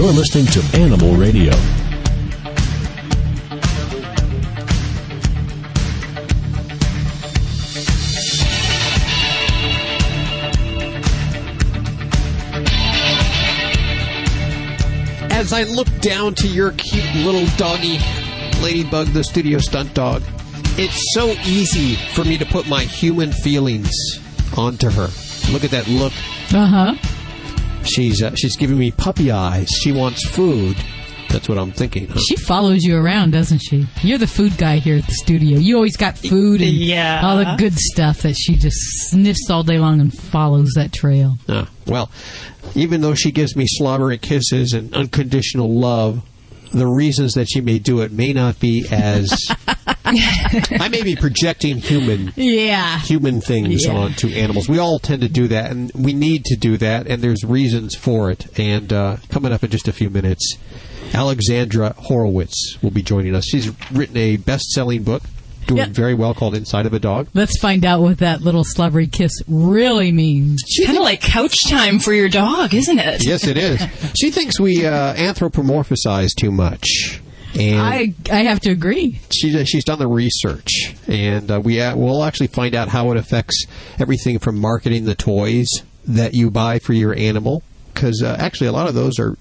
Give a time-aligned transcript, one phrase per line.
[0.00, 1.52] You're listening to Animal Radio.
[15.30, 17.98] As I look down to your cute little doggy,
[18.62, 20.22] Ladybug, the studio stunt dog,
[20.78, 23.90] it's so easy for me to put my human feelings
[24.56, 25.10] onto her.
[25.52, 26.14] Look at that look.
[26.54, 27.19] Uh huh.
[27.84, 29.68] She's uh, she's giving me puppy eyes.
[29.68, 30.76] She wants food.
[31.28, 32.08] That's what I'm thinking.
[32.08, 32.18] huh?
[32.28, 33.86] She follows you around, doesn't she?
[34.02, 35.58] You're the food guy here at the studio.
[35.58, 37.20] You always got food and Yeah.
[37.24, 38.76] all the good stuff that she just
[39.10, 41.38] sniffs all day long and follows that trail.
[41.48, 42.10] Ah, well,
[42.74, 46.22] even though she gives me slobbery kisses and unconditional love,
[46.72, 49.32] the reasons that she may do it may not be as.
[50.80, 52.98] I may be projecting human Yeah.
[53.00, 53.92] human things Yeah.
[53.92, 54.68] onto animals.
[54.68, 57.94] We all tend to do that, and we need to do that, and there's reasons
[57.94, 58.46] for it.
[58.58, 60.56] And uh, coming up in just a few minutes,
[61.12, 63.44] Alexandra Horowitz will be joining us.
[63.46, 65.22] She's written a best-selling book,
[65.66, 65.88] doing Yep.
[65.90, 67.28] very well, called Inside of a Dog.
[67.34, 70.62] Let's find out what that little slobbery kiss really means.
[70.66, 73.24] It's Kind of like couch time for your dog, isn't it?
[73.26, 73.80] Yes, it is.
[74.20, 77.20] she thinks we uh, anthropomorphize too much.
[77.58, 79.20] And I I have to agree.
[79.32, 83.16] she's she's done the research, and uh, we uh, we'll actually find out how it
[83.16, 83.64] affects
[83.98, 85.68] everything from marketing the toys
[86.06, 89.36] that you buy for your animal, because uh, actually a lot of those are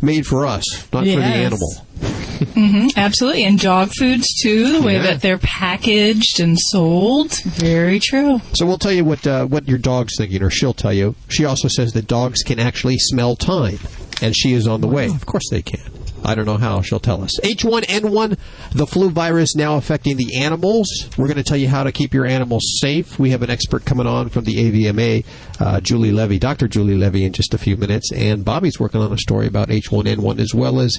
[0.00, 1.52] made for us, not for the Yes.
[1.52, 2.92] animal.
[2.96, 3.44] Absolutely.
[3.44, 5.02] And dog foods, too, the way Yeah.
[5.04, 7.32] that they're packaged and sold.
[7.44, 8.40] Very true.
[8.54, 11.14] So we'll tell you what uh, what your dog's thinking, or she'll tell you.
[11.28, 13.78] She also says that dogs can actually smell time,
[14.22, 15.06] and she is on the way.
[15.06, 15.80] Of course they can.
[16.24, 16.80] I don't know how.
[16.80, 17.38] She'll tell us.
[17.40, 18.38] H1N1,
[18.72, 20.88] the flu virus now affecting the animals.
[21.18, 23.18] We're going to tell you how to keep your animals safe.
[23.18, 25.24] We have an expert coming on from the AVMA,
[25.60, 26.66] uh, Julie Levy, Dr.
[26.66, 28.10] Julie Levy, in just a few minutes.
[28.12, 30.98] And Bobby's working on a story about H1N1 as well as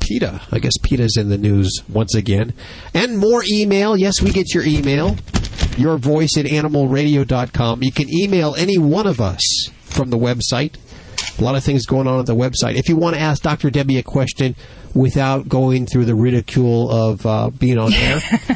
[0.00, 0.42] PETA.
[0.50, 2.54] I guess PETA's in the news once again.
[2.94, 3.96] And more email.
[3.96, 5.16] Yes, we get your email.
[5.76, 7.82] Your voice at animalradio.com.
[7.82, 9.40] You can email any one of us
[9.82, 10.76] from the website.
[11.38, 12.74] A lot of things going on at the website.
[12.76, 13.70] If you want to ask Dr.
[13.70, 14.54] Debbie a question
[14.94, 18.20] without going through the ridicule of uh, being on air,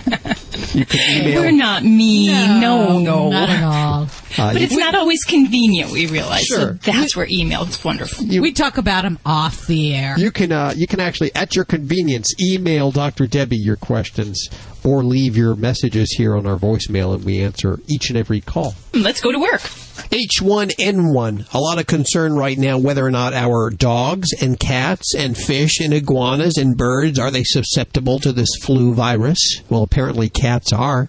[0.73, 1.41] you can email.
[1.43, 2.61] We're not mean.
[2.61, 3.31] No, no.
[3.31, 4.03] Not at all.
[4.05, 4.09] uh,
[4.53, 6.43] But you- it's not always convenient, we realize.
[6.45, 6.79] Sure.
[6.83, 8.25] So that's where email is wonderful.
[8.27, 10.15] you- we talk about them off the air.
[10.19, 13.27] You can uh, you can actually at your convenience email Dr.
[13.27, 14.49] Debbie your questions
[14.85, 18.75] or leave your messages here on our voicemail and we answer each and every call.
[18.93, 19.63] Let's go to work.
[20.11, 21.55] H1N1.
[21.55, 25.81] A lot of concern right now whether or not our dogs and cats and fish
[25.81, 29.63] and iguanas and birds are they susceptible to this flu virus?
[29.69, 31.09] Well, apparently cats are.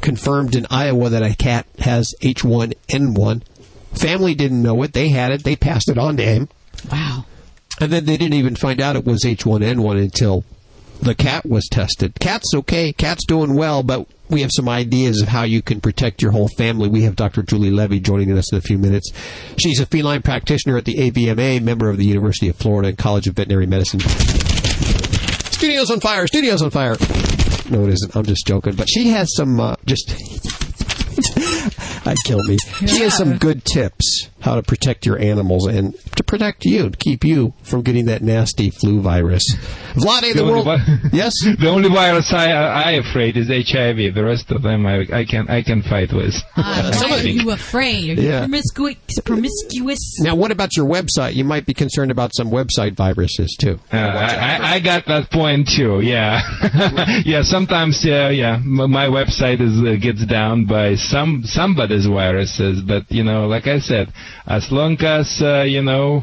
[0.00, 3.42] Confirmed in Iowa that a cat has H1N1.
[3.94, 4.92] Family didn't know it.
[4.92, 5.44] They had it.
[5.44, 6.48] They passed it on to him.
[6.90, 7.24] wow.
[7.80, 10.44] And then they didn't even find out it was H1N1 until
[11.00, 12.14] the cat was tested.
[12.20, 12.92] Cat's okay.
[12.92, 16.48] Cat's doing well, but we have some ideas of how you can protect your whole
[16.56, 16.88] family.
[16.88, 17.42] We have Dr.
[17.42, 19.10] Julie Levy joining us in a few minutes.
[19.58, 23.26] She's a feline practitioner at the AVMA, member of the University of Florida and College
[23.26, 24.00] of Veterinary Medicine.
[24.00, 26.26] Studios on fire!
[26.26, 26.96] Studios on fire!
[27.70, 28.14] No, it isn't.
[28.14, 28.74] I'm just joking.
[28.74, 30.10] But she has some uh, just.
[32.06, 32.58] I'd kill me.
[32.86, 37.24] She has some good tips how to protect your animals and protect you, to keep
[37.24, 39.44] you from getting that nasty flu virus.
[39.94, 40.64] Vlade, the, The world.
[40.64, 41.32] vi- yes.
[41.58, 44.14] The only virus I I afraid is HIV.
[44.14, 46.34] The rest of them I, I can I can fight with.
[46.56, 48.18] Uh, Some of are you afraid?
[48.18, 48.40] Are you Yeah.
[48.40, 48.96] promiscuous?
[49.24, 50.20] promiscuous?
[50.20, 51.34] Now, what about your website?
[51.34, 53.78] You might be concerned about some website viruses too.
[53.92, 56.00] Uh, I, I I got that point too.
[56.00, 56.40] Yeah,
[57.24, 57.42] yeah.
[57.42, 63.24] Sometimes yeah yeah my website is uh, gets down by some somebody's viruses, but you
[63.24, 64.12] know, like I said,
[64.46, 66.15] as long as uh, you know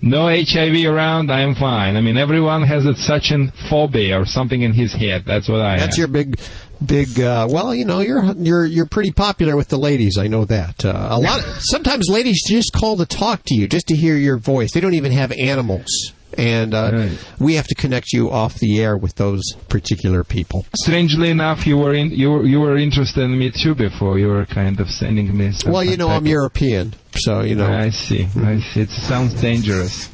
[0.00, 1.96] no HIV around, I'm fine.
[1.96, 5.24] I mean, everyone has a, such an phobia or something in his head.
[5.26, 5.78] That's what I.
[5.78, 5.98] That's have.
[5.98, 6.38] your big,
[6.84, 7.20] big.
[7.20, 10.18] Uh, well, you know, you're you're you're pretty popular with the ladies.
[10.18, 10.84] I know that.
[10.84, 11.40] Uh, a lot.
[11.60, 14.72] sometimes ladies just call to talk to you, just to hear your voice.
[14.72, 17.18] They don't even have animals, and uh, Right.
[17.40, 20.64] we have to connect you off the air with those particular people.
[20.76, 24.18] Strangely enough, you were in, you were, you were interested in me too before.
[24.18, 25.52] You were kind of sending me.
[25.52, 27.72] Some Well, you know, I'm of- European, so you know.
[27.72, 28.28] I see.
[28.36, 28.80] I see.
[28.82, 30.08] It sounds dangerous.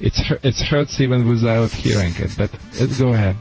[0.00, 2.34] It's hu- it hurts even without hearing it.
[2.36, 3.36] But let's go ahead.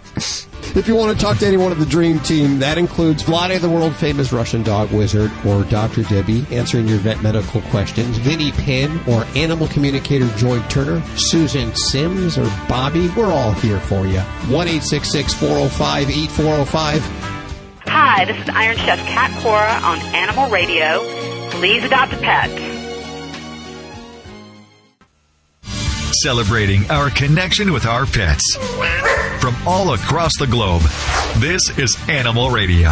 [0.76, 3.70] If you want to talk to anyone of the Dream Team, that includes Vlade, the
[3.70, 6.04] world famous Russian dog wizard, or Dr.
[6.04, 12.38] Debbie, answering your vet medical questions, Vinnie Penn, or animal communicator Joy Turner, Susan Sims,
[12.38, 13.10] or Bobby.
[13.18, 14.20] We're all here for you.
[14.20, 17.02] 1 405 8405.
[17.88, 21.00] Hi, this is Iron Chef Cat Cora on Animal Radio.
[21.60, 22.81] Please adopt a pet.
[26.14, 28.56] Celebrating our connection with our pets.
[29.40, 30.82] From all across the globe,
[31.38, 32.90] this is Animal Radio.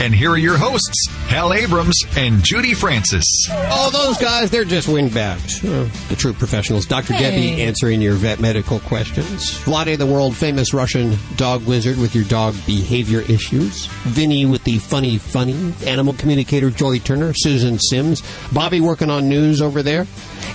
[0.00, 3.24] And here are your hosts, Hal Abrams and Judy Francis.
[3.50, 5.64] All those guys, they're just windbags.
[5.64, 6.86] Uh, the true professionals.
[6.86, 7.14] Dr.
[7.14, 7.22] Hey.
[7.30, 9.58] Debbie answering your vet medical questions.
[9.64, 13.86] Vlade, the world famous Russian dog wizard with your dog behavior issues.
[14.04, 15.74] Vinny with the funny, funny.
[15.86, 17.32] Animal communicator Joy Turner.
[17.34, 18.22] Susan Sims.
[18.52, 20.06] Bobby working on news over there.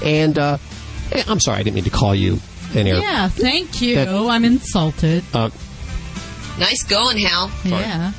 [0.04, 0.58] And, uh,
[1.28, 2.40] I'm sorry, I didn't mean to call you
[2.74, 2.98] an air.
[2.98, 3.96] Yeah, thank you.
[3.96, 5.24] That- I'm insulted.
[5.34, 5.50] Uh,
[6.60, 7.52] Nice going, Hal.
[7.64, 8.12] Yeah.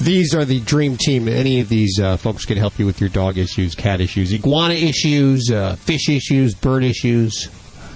[0.00, 1.28] These are the dream team.
[1.28, 4.74] Any of these uh, folks can help you with your dog issues, cat issues, iguana
[4.74, 7.48] issues, uh, fish issues, bird issues.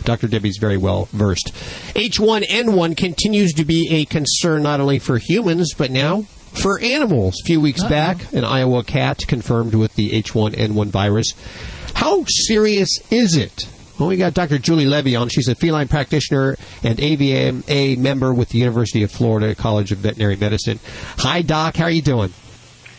[0.04, 0.26] Dr.
[0.28, 1.52] Debbie's very well versed.
[1.94, 7.40] H1N1 continues to be a concern not only for humans, but now for animals.
[7.42, 11.32] A few weeks back, an Iowa cat confirmed with the H1N1 virus.
[12.02, 13.68] How serious is it?
[13.96, 14.58] Well, we got Dr.
[14.58, 15.28] Julie Levy on.
[15.28, 20.34] She's a feline practitioner and AVMA member with the University of Florida College of Veterinary
[20.34, 20.80] Medicine.
[21.18, 21.76] Hi, Doc.
[21.76, 22.32] How are you doing?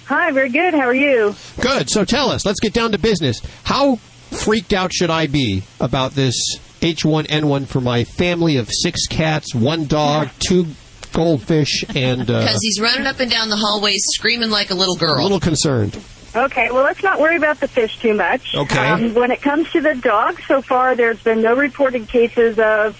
[0.05, 0.73] Hi, very good.
[0.73, 1.35] How are you?
[1.59, 1.89] Good.
[1.89, 2.45] So tell us.
[2.45, 3.41] Let's get down to business.
[3.65, 3.97] How
[4.31, 6.35] freaked out should I be about this
[6.79, 10.67] H1N1 for my family of six cats, one dog, two
[11.11, 14.95] goldfish, and uh, Because he's running up and down the hallways screaming like a little
[14.95, 15.19] girl.
[15.19, 16.01] a little concerned.
[16.35, 18.55] Okay, well, let's not worry about the fish too much.
[18.55, 18.87] Okay.
[18.87, 22.99] Um, when it comes to the dog, so far there's been no reported cases of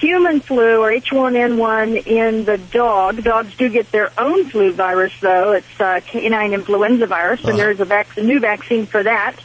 [0.00, 3.22] human flu or H1N1 in the dog.
[3.22, 5.52] Dogs do get their own flu virus, though.
[5.52, 9.36] It's uh, canine influenza virus, and there's a, vac- a new vaccine for that.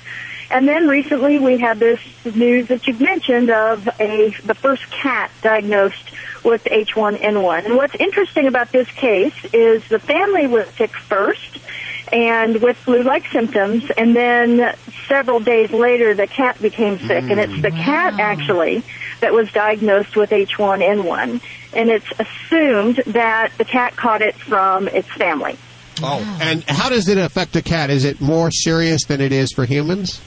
[0.49, 5.31] And then recently we had this news that you've mentioned of a the first cat
[5.41, 6.11] diagnosed
[6.43, 7.65] with H1N1.
[7.65, 11.57] And what's interesting about this case is the family was sick first
[12.15, 14.73] and with flu-like symptoms, and then
[15.09, 18.83] several days later the cat became sick, and it's the cat actually
[19.19, 21.41] that was diagnosed with H1N1,
[21.73, 25.57] and it's assumed that the cat caught it from its family.
[26.01, 27.89] Oh, and how does it affect a cat?
[27.89, 30.21] Is it more serious than it is for humans?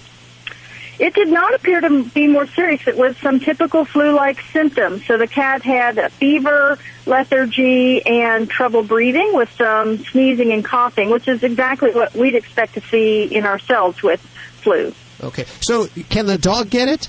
[0.98, 2.86] It did not appear to be more serious.
[2.88, 5.06] It was some typical flu-like symptoms.
[5.06, 11.10] So the cat had a fever, lethargy, and trouble breathing with some sneezing and coughing,
[11.10, 14.92] which is exactly what we'd expect to see in ourselves with flu.
[15.22, 15.44] Okay.
[15.60, 17.08] So can the dog get it?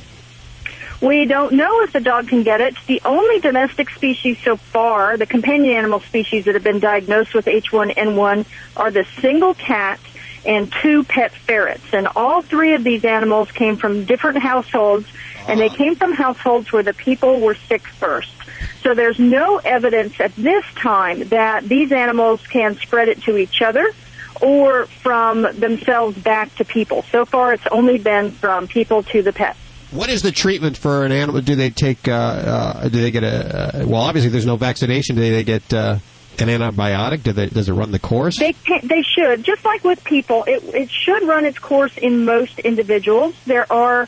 [1.01, 2.75] We don't know if the dog can get it.
[2.85, 7.45] The only domestic species so far, the companion animal species that have been diagnosed with
[7.45, 8.45] H1N1
[8.75, 9.99] are the single cat
[10.45, 11.93] and two pet ferrets.
[11.93, 15.07] And all three of these animals came from different households,
[15.47, 18.31] and they came from households where the people were sick first.
[18.81, 23.61] So there's no evidence at this time that these animals can spread it to each
[23.61, 23.91] other
[24.41, 27.03] or from themselves back to people.
[27.11, 29.59] So far, it's only been from people to the pets.
[29.91, 31.41] What is the treatment for an animal?
[31.41, 32.07] Do they take?
[32.07, 33.81] Uh, uh, do they get a?
[33.81, 35.15] Uh, well, obviously, there's no vaccination.
[35.15, 35.97] Do they get uh,
[36.41, 37.23] an antibiotic?
[37.23, 38.37] Do they, does it run the course?
[38.37, 38.53] They
[38.83, 43.35] they should, just like with people, it it should run its course in most individuals.
[43.45, 44.07] There are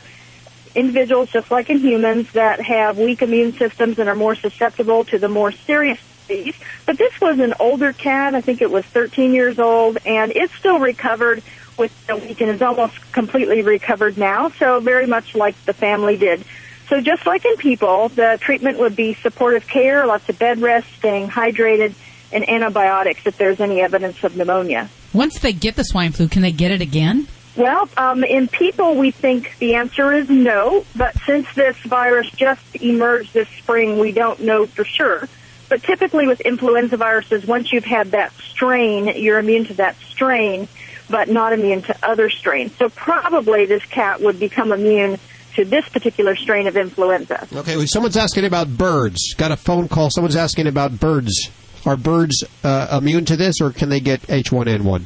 [0.74, 5.18] individuals, just like in humans, that have weak immune systems and are more susceptible to
[5.18, 6.56] the more serious disease.
[6.86, 8.34] But this was an older cat.
[8.34, 11.42] I think it was 13 years old, and it's still recovered
[11.78, 14.50] with a week and is almost completely recovered now.
[14.50, 16.44] So very much like the family did.
[16.88, 20.92] So just like in people, the treatment would be supportive care, lots of bed rest,
[20.98, 21.94] staying hydrated,
[22.32, 24.88] and antibiotics if there's any evidence of pneumonia.
[25.12, 27.26] Once they get the swine flu, can they get it again?
[27.54, 32.76] Well, um, in people, we think the answer is no, but since this virus just
[32.76, 35.28] emerged this spring, we don't know for sure.
[35.68, 40.68] But typically with influenza viruses, once you've had that strain, you're immune to that strain,
[41.10, 42.74] but not immune to other strains.
[42.76, 45.18] So probably this cat would become immune
[45.56, 47.46] to this particular strain of influenza.
[47.52, 49.34] Okay, well, someone's asking about birds.
[49.34, 50.08] Got a phone call.
[50.10, 51.50] Someone's asking about birds.
[51.84, 55.04] Are birds uh, immune to this, or can they get H1N1?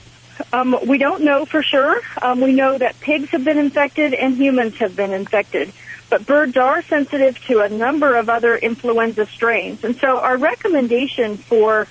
[0.53, 2.01] Um, we don't know for sure.
[2.21, 5.73] Um, we know that pigs have been infected and humans have been infected.
[6.09, 9.83] But birds are sensitive to a number of other influenza strains.
[9.83, 11.87] And so our recommendation for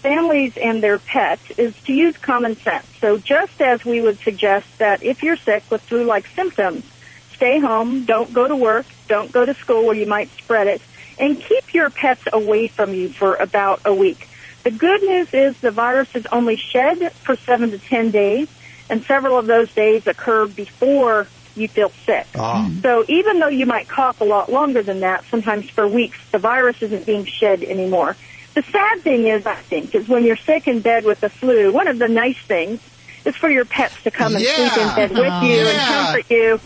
[0.00, 2.86] families and their pets is to use common sense.
[3.00, 6.84] So just as we would suggest that if you're sick with flu-like symptoms,
[7.32, 10.82] stay home, don't go to work, don't go to school where you might spread it,
[11.18, 14.26] and keep your pets away from you for about a week.
[14.62, 18.48] The good news is the virus is only shed for seven to ten days,
[18.88, 21.26] and several of those days occur before
[21.56, 22.26] you feel sick.
[22.36, 22.70] Ah.
[22.82, 26.38] So even though you might cough a lot longer than that, sometimes for weeks, the
[26.38, 28.16] virus isn't being shed anymore.
[28.54, 31.72] The sad thing is, I think, is when you're sick in bed with the flu,
[31.72, 32.80] one of the nice things
[33.24, 36.60] is for your pets to come and sleep in bed with you and comfort you.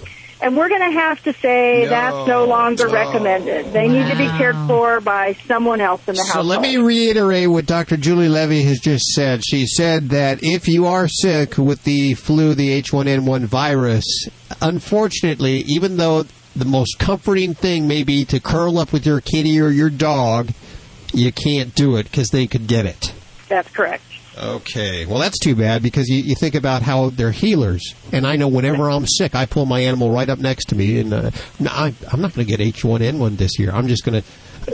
[0.45, 1.89] And we're going to have to say No.
[1.89, 2.93] that's no longer Oh.
[2.93, 3.73] recommended.
[3.73, 6.33] They need to be cared for by someone else in the house.
[6.33, 6.47] So household.
[6.49, 7.97] let me reiterate what Dr.
[7.97, 9.43] Julie Levy has just said.
[9.43, 14.05] She said that if you are sick with the flu, the H1N1 virus,
[14.61, 19.59] unfortunately, even though the most comforting thing may be to curl up with your kitty
[19.59, 20.51] or your dog,
[21.15, 23.15] you can't do it because they could get it.
[23.49, 24.03] That's correct.
[24.37, 28.37] Okay, well that's too bad because you, you think about how they're healers, and I
[28.37, 31.31] know whenever I'm sick, I pull my animal right up next to me, and uh,
[31.61, 33.71] no, I, I'm not going to get H1N1 this year.
[33.71, 34.29] I'm just going to.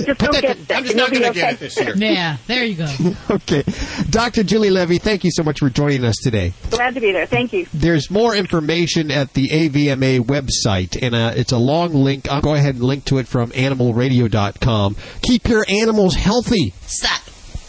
[0.04, 0.70] Just don't get sick.
[0.70, 1.94] I'm just and not going be to get it this year.
[1.96, 2.86] Yeah, there you go.
[3.34, 3.64] Okay,
[4.08, 4.44] Dr.
[4.44, 6.52] Julie Levy, thank you so much for joining us today.
[6.70, 7.26] Glad to be there.
[7.26, 7.66] Thank you.
[7.74, 12.30] There's more information at the AVMA website, and uh, it's a long link.
[12.30, 14.96] I'll go ahead and link to it from animalradio.com.
[15.22, 16.72] Keep your animals healthy.
[16.82, 17.22] Stop.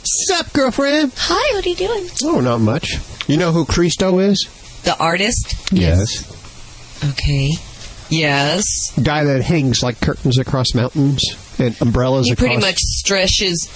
[0.03, 1.11] Sup, girlfriend?
[1.15, 2.07] Hi, what are you doing?
[2.23, 2.89] Oh, not much.
[3.27, 4.37] You know who Christo is?
[4.83, 5.55] The artist?
[5.71, 6.27] Yes.
[7.11, 7.51] Okay.
[8.09, 8.63] Yes.
[9.01, 11.23] Guy that hangs like curtains across mountains
[11.59, 12.47] and umbrellas He across.
[12.47, 13.69] pretty much stretches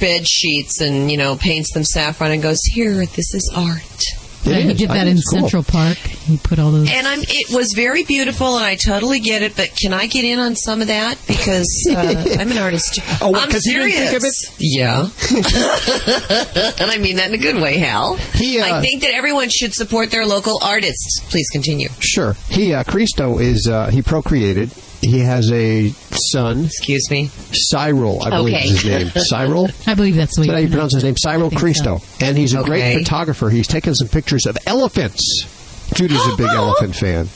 [0.00, 4.02] bed sheets and, you know, paints them saffron and goes, Here, this is art.
[4.48, 4.78] It Yeah, he is.
[4.78, 5.40] did I that in cool.
[5.40, 5.96] Central Park.
[5.98, 6.88] He put all those.
[6.90, 7.20] And I'm.
[7.22, 9.56] It was very beautiful, and I totally get it.
[9.56, 13.00] But can I get in on some of that because uh, I'm an artist.
[13.20, 14.34] Oh, what, I'm 'cause he didn't think of it?
[14.60, 15.08] Yeah,
[16.80, 18.14] and I mean that in a good way, Hal.
[18.34, 21.20] He, uh, I think that everyone should support their local artists.
[21.30, 21.88] Please continue.
[22.00, 22.34] Sure.
[22.48, 24.70] He uh, Christo is uh, he procreated.
[25.00, 25.90] He has a
[26.30, 27.30] son, Excuse me.
[27.52, 28.64] Cyril, I believe Okay.
[28.64, 29.10] is his name.
[29.16, 29.68] Cyril.
[29.86, 31.16] I believe that's the Is way that how you pronounce his name?
[31.16, 32.00] Cyril think Christo.
[32.20, 33.48] And he's a great photographer.
[33.50, 35.46] He's taken some pictures of elephants.
[35.94, 36.66] Judy's a big oh, oh, oh.
[36.66, 37.28] elephant fan.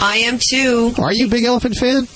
[0.00, 0.94] I am too.
[0.98, 2.08] Are you a big elephant fan?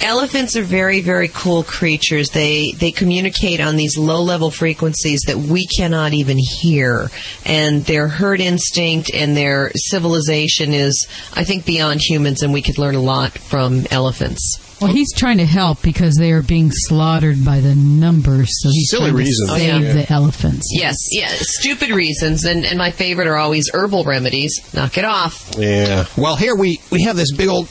[0.00, 2.30] Elephants are very, very cool creatures.
[2.30, 7.10] They they communicate on these low level frequencies that we cannot even hear,
[7.44, 12.78] and their herd instinct and their civilization is, I think, beyond humans, and we could
[12.78, 14.58] learn a lot from elephants.
[14.80, 18.48] Well, he's trying to help because they are being slaughtered by the numbers.
[18.60, 19.48] So he's Silly trying reasons.
[19.48, 19.92] to Oh, save yeah.
[19.94, 20.68] the elephants.
[20.70, 24.52] Yes, yeah, stupid reasons, and, and my favorite are always herbal remedies.
[24.74, 25.50] Knock it off.
[25.56, 26.04] Yeah.
[26.16, 27.68] Well, here we we have this big old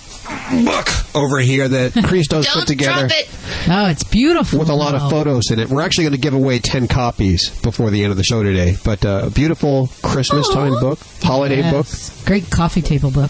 [0.65, 3.29] book over here that Christo's put Don't together drop it.
[3.69, 4.57] Oh, it's beautiful.
[4.57, 5.69] with a lot of photos in it.
[5.69, 8.75] We're actually going to give away 10 copies before the end of the show today.
[8.83, 11.85] But uh, a beautiful Christmas time book, holiday book.
[12.25, 13.29] Great coffee table book.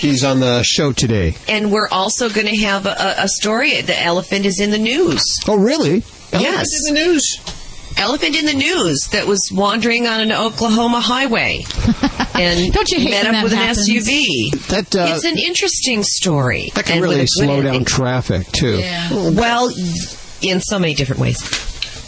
[0.00, 1.36] He's on the show today.
[1.46, 3.80] And we're also going to have a, a story.
[3.82, 5.20] The elephant is in the news.
[5.46, 6.02] Oh, really?
[6.32, 6.66] Yes.
[6.88, 7.24] in the news.
[7.98, 11.64] elephant in the news that was wandering on an Oklahoma highway
[12.34, 13.88] and Don't you hate met up that with happens?
[13.88, 14.66] an SUV.
[14.68, 16.70] That uh, it's an interesting story.
[16.74, 17.84] that can and really slow down ending.
[17.84, 18.78] traffic too.
[19.10, 19.70] Well,
[20.40, 21.36] in so many different ways.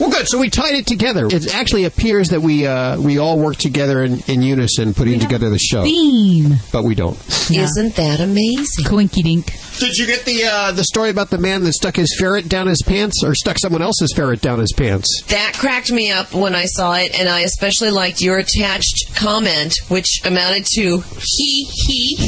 [0.03, 0.27] Well, good.
[0.29, 1.27] So we tied it together.
[1.27, 5.49] It actually appears that we uh, we all work together in, in unison, putting together
[5.49, 6.55] the show, Theme.
[6.73, 7.17] but we don't.
[7.49, 7.63] Yeah.
[7.63, 8.85] Isn't that amazing?
[8.85, 9.53] Coinky dink.
[9.79, 12.67] Did you get the uh, the story about the man that stuck his ferret down
[12.67, 15.23] his pants, or stuck someone else's ferret down his pants?
[15.29, 19.73] That cracked me up when I saw it, and I especially liked your attached comment,
[19.87, 22.17] which amounted to he he.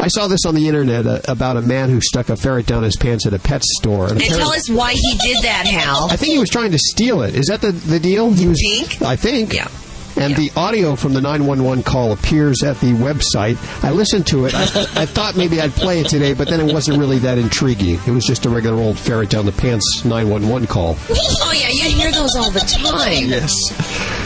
[0.00, 2.82] I saw this on the internet uh, about a man who stuck a ferret down
[2.82, 4.08] his pants at a pet store.
[4.08, 6.08] And tell apparently- us why he did that, Hal.
[6.10, 7.34] I think he was trying to steal it.
[7.34, 8.32] Is that the, the deal?
[8.32, 8.60] He was.
[8.60, 9.00] think?
[9.02, 9.54] I think.
[9.54, 9.68] Yeah.
[10.16, 10.36] And Yeah.
[10.36, 13.56] the audio from the 911 call appears at the website.
[13.82, 14.54] I listened to it.
[14.54, 14.62] I,
[15.02, 17.98] I thought maybe I'd play it today, but then it wasn't really that intriguing.
[18.06, 20.96] It was just a regular old ferret down the pants 911 call.
[21.10, 23.28] Oh yeah, you hear those all the time.
[23.28, 23.52] Yes.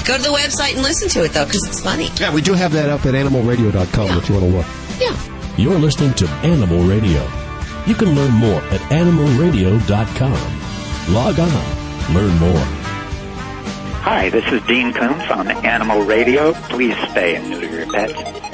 [0.06, 2.08] Go to the website and listen to it though, because it's funny.
[2.20, 4.66] Yeah, we do have that up at animalradio.com if you want to look.
[5.00, 5.16] Yeah.
[5.56, 7.26] You're listening to Animal Radio.
[7.86, 10.57] You can learn more at animalradio.com.
[11.08, 12.14] Log on.
[12.14, 12.64] Learn more.
[14.02, 16.52] Hi, this is Dean Koontz on Animal Radio.
[16.52, 18.47] Please spay and neuter your pets.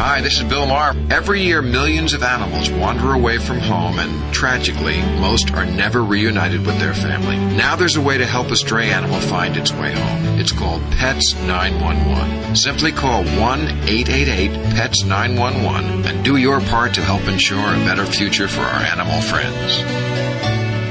[0.00, 0.96] Hi, this is Bill Maher.
[1.10, 6.64] Every year, millions of animals wander away from home, and tragically, most are never reunited
[6.64, 7.36] with their family.
[7.36, 10.40] Now there's a way to help a stray animal find its way home.
[10.40, 12.56] It's called Pets 911.
[12.56, 18.06] Simply call 1 888 PETS 911 and do your part to help ensure a better
[18.06, 19.82] future for our animal friends.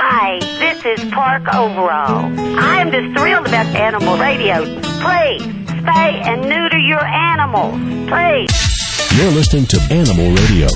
[0.00, 2.30] Hi, this is Park Overall.
[2.56, 4.62] I am just thrilled about animal radio.
[4.62, 7.74] Please, spay and neuter your animals.
[8.06, 9.18] Please.
[9.18, 10.68] You're listening to Animal Radio.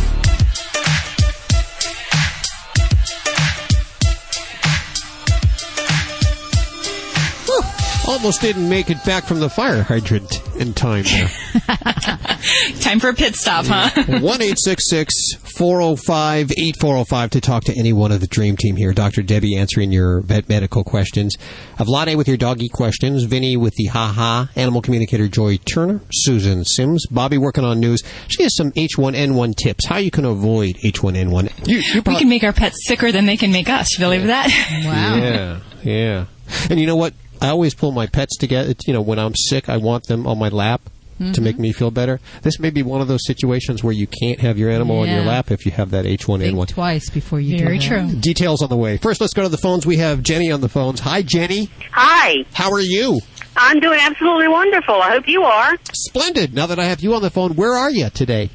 [8.13, 11.05] Almost didn't make it back from the fire hydrant in time.
[12.81, 13.89] Time for a pit stop, huh?
[14.21, 18.93] 1 405 8405 to talk to any one of the Dream Team here.
[18.93, 19.23] Dr.
[19.23, 21.37] Debbie answering your vet medical questions.
[21.79, 23.25] Vlade with your doggy questions.
[23.25, 24.51] Vinny with the ha ha.
[24.57, 26.03] Animal communicator Joy Turner.
[26.13, 27.07] Susan Sims.
[27.11, 28.03] Bobby working on news.
[28.29, 29.87] She has some H1N1 tips.
[29.87, 31.67] How you can avoid H1N1.
[31.67, 33.95] You, you we can make our pets sicker than they can make us.
[33.95, 34.51] You believe that?
[34.85, 35.17] Wow.
[35.17, 36.27] Yeah, yeah.
[36.69, 37.15] And you know what?
[37.43, 38.73] I always pull my pets together.
[38.87, 40.81] You know, when I'm sick, I want them on my lap
[41.19, 41.45] to Mhm.
[41.45, 42.21] make me feel better.
[42.43, 45.23] This may be one of those situations where you can't have your animal on your
[45.25, 46.67] lap if you have that H1N1.
[46.67, 48.09] Think twice before you Very do that.
[48.09, 48.17] true.
[48.21, 48.97] Details on the way.
[48.97, 49.85] First, let's go to the phones.
[49.87, 51.01] We have Jenny on the phones.
[51.01, 51.69] Hi, Jenny.
[51.93, 52.45] Hi.
[52.55, 53.21] How are you?
[53.57, 54.95] I'm doing absolutely wonderful.
[54.95, 55.77] I hope you are.
[55.93, 56.55] Splendid.
[56.55, 58.51] Now that I have you on the phone, where are you today?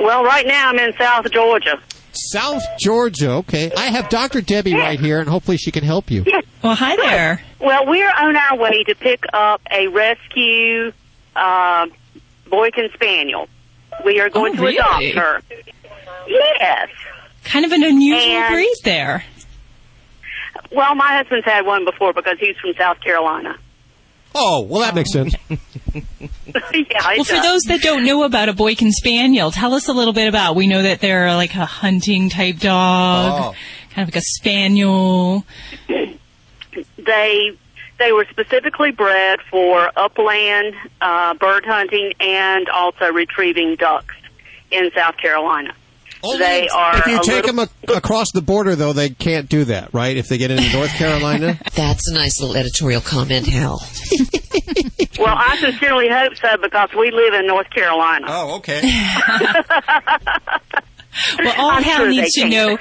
[0.00, 1.78] Well, right now I'm in South Georgia.
[2.12, 3.30] South Georgia.
[3.32, 3.70] Okay.
[3.76, 4.40] I have Dr.
[4.40, 6.24] Debbie right here, and hopefully she can help you.
[6.62, 7.40] Well, hi there.
[7.60, 10.92] Well, we're on our way to pick up a rescue
[11.36, 11.86] uh,
[12.50, 13.48] Boykin Spaniel.
[14.04, 14.76] We are going Oh, to really?
[14.76, 15.42] adopt her.
[16.26, 16.88] Yes.
[17.44, 19.24] Kind of an unusual And- breed there.
[20.72, 23.56] Well, my husband's had one before because he's from South Carolina.
[24.34, 25.34] Oh, well, that makes sense.
[25.48, 29.92] yeah, it Well, for those that don't know about a Boykin Spaniel, tell us a
[29.92, 30.56] little bit about.
[30.56, 33.54] We know that they're like a hunting type dog,
[33.94, 35.46] kind of like a spaniel.
[36.96, 37.56] they
[37.98, 44.14] they were specifically bred for upland uh, bird hunting and also retrieving ducks
[44.70, 45.74] in South Carolina.
[46.22, 49.64] they are If you take little, them a- across the border, though, they can't do
[49.64, 50.16] that, right?
[50.16, 51.58] If they get into North Carolina?
[51.74, 53.80] That's a nice little editorial comment, Hal.
[55.18, 58.26] well, I sincerely hope so because we live in North Carolina.
[58.28, 58.82] Oh, okay.
[61.40, 62.50] Well, all I'm Hal sure needs to can.
[62.50, 62.78] know,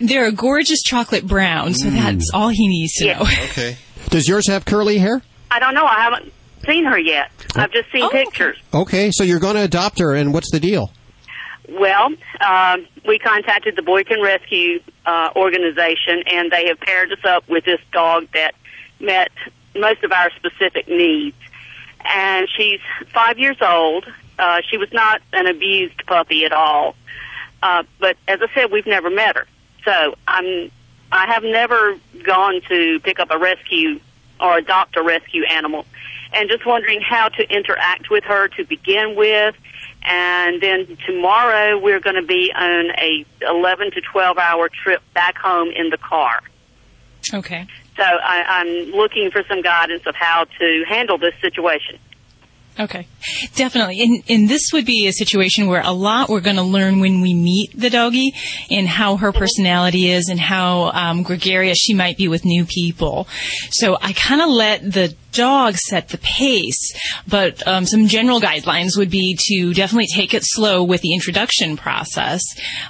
[0.00, 3.20] they're a gorgeous chocolate brown, so that's all he needs to know.
[3.50, 3.76] Okay.
[4.10, 5.20] Does yours have curly hair?
[5.50, 5.84] I don't know.
[5.84, 6.32] I haven't
[6.66, 7.30] seen her yet.
[7.56, 8.56] I've just Oh, seen pictures.
[8.72, 10.92] Okay, so you're going to adopt her, and what's the deal?
[11.68, 12.06] Well,
[12.40, 17.64] um, we contacted the Boykin Rescue uh, organization, and they have paired us up with
[17.64, 18.54] this dog that
[19.00, 19.30] met
[19.74, 21.36] most of our specific needs.
[22.04, 22.80] And she's
[23.12, 24.06] five years old.
[24.38, 26.94] Uh, she was not an abused puppy at all.
[27.62, 29.46] Uh, but as I said, we've never met her.
[29.84, 30.70] So I'm,
[31.12, 34.00] I have never gone to pick up a rescue
[34.40, 35.84] or adopt a rescue animal.
[36.32, 39.54] And just wondering how to interact with her to begin with.
[40.02, 45.36] And then tomorrow we're going to be on a 11 to 12 hour trip back
[45.38, 46.42] home in the car.
[47.32, 47.66] Okay.
[47.96, 51.98] So I, I'm looking for some guidance of how to handle this situation.
[52.78, 53.08] Okay,
[53.56, 54.00] definitely.
[54.02, 57.20] And, and this would be a situation where a lot we're going to learn when
[57.20, 58.32] we meet the doggie
[58.70, 63.26] and how her personality is and how um, gregarious she might be with new people.
[63.70, 66.92] So I kind of let the dog set the pace,
[67.26, 71.76] but um, some general guidelines would be to definitely take it slow with the introduction
[71.76, 72.42] process.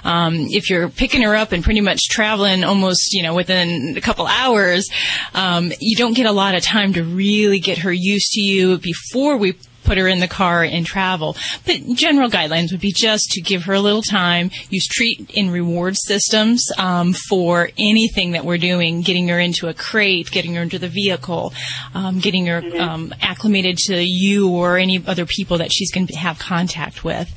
[0.03, 4.01] Um, if you're picking her up and pretty much traveling almost, you know, within a
[4.01, 4.87] couple hours,
[5.33, 8.77] um, you don't get a lot of time to really get her used to you
[8.77, 11.35] before we put her in the car and travel.
[11.65, 15.51] But general guidelines would be just to give her a little time, use treat and
[15.51, 20.61] reward systems um, for anything that we're doing, getting her into a crate, getting her
[20.61, 21.53] into the vehicle,
[21.93, 26.15] um, getting her um, acclimated to you or any other people that she's going to
[26.15, 27.33] have contact with.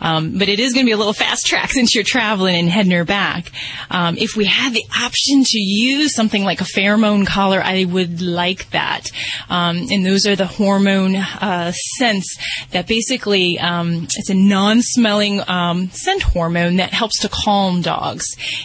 [0.00, 2.68] Um, but it is going to be a little fast track since you're traveling and
[2.68, 3.50] heading her back.
[3.90, 8.20] Um, if we had the option to use something like a pheromone collar, I would
[8.20, 9.10] like that.
[9.48, 12.36] Um, and those are the hormone uh, scents
[12.70, 18.24] that basically um, it's a non-smelling um, scent hormone that helps to calm dogs.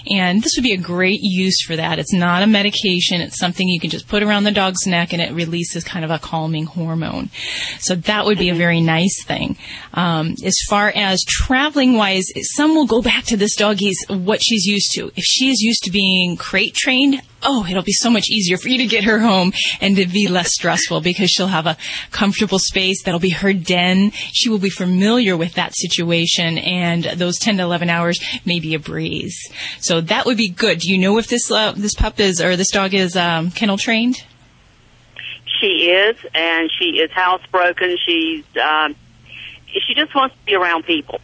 [0.10, 2.00] And this would be a great use for that.
[2.00, 3.22] It's not a medication.
[3.22, 6.12] It's something you can just put around the dog's neck and it releases kind of
[6.12, 7.30] a calming hormone.
[7.80, 9.58] So that would be a very nice thing.
[9.94, 14.66] Um, as far as traveling wise, some will go back to this doggy's what she's
[14.66, 15.12] used to.
[15.16, 18.70] If she is used to being crate trained, oh, it'll be so much easier for
[18.70, 21.78] you to get her home and to be less stressful because she'll have a
[22.12, 24.12] comfortable space that'll be her den.
[24.12, 28.74] She will be familiar with that situation and those 10 to 11 hours may be
[28.74, 29.38] a breeze.
[29.80, 30.80] So that would be good.
[30.80, 33.78] Do you know if this, uh, this pup is, or this dog is, um, kennel
[33.78, 34.24] trained?
[35.60, 37.98] She is, and she is housebroken.
[38.06, 38.96] She's, um,
[39.68, 41.20] she just wants to be around people.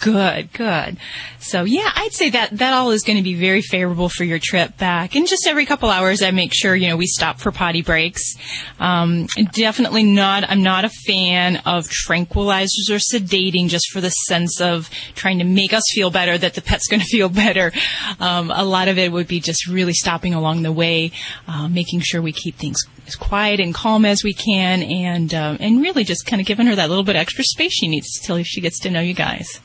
[0.00, 0.96] Good, good.
[1.40, 4.38] So yeah, I'd say that that all is going to be very favorable for your
[4.42, 5.14] trip back.
[5.14, 8.34] And just every couple hours, I make sure you know we stop for potty breaks.
[8.78, 10.48] Um, definitely not.
[10.48, 15.44] I'm not a fan of tranquilizers or sedating just for the sense of trying to
[15.44, 17.70] make us feel better that the pet's going to feel better.
[18.18, 21.12] Um, a lot of it would be just really stopping along the way,
[21.46, 25.58] uh, making sure we keep things as quiet and calm as we can, and uh,
[25.60, 28.42] and really just kind of giving her that little bit extra space she needs till
[28.44, 29.60] she gets to know you guys.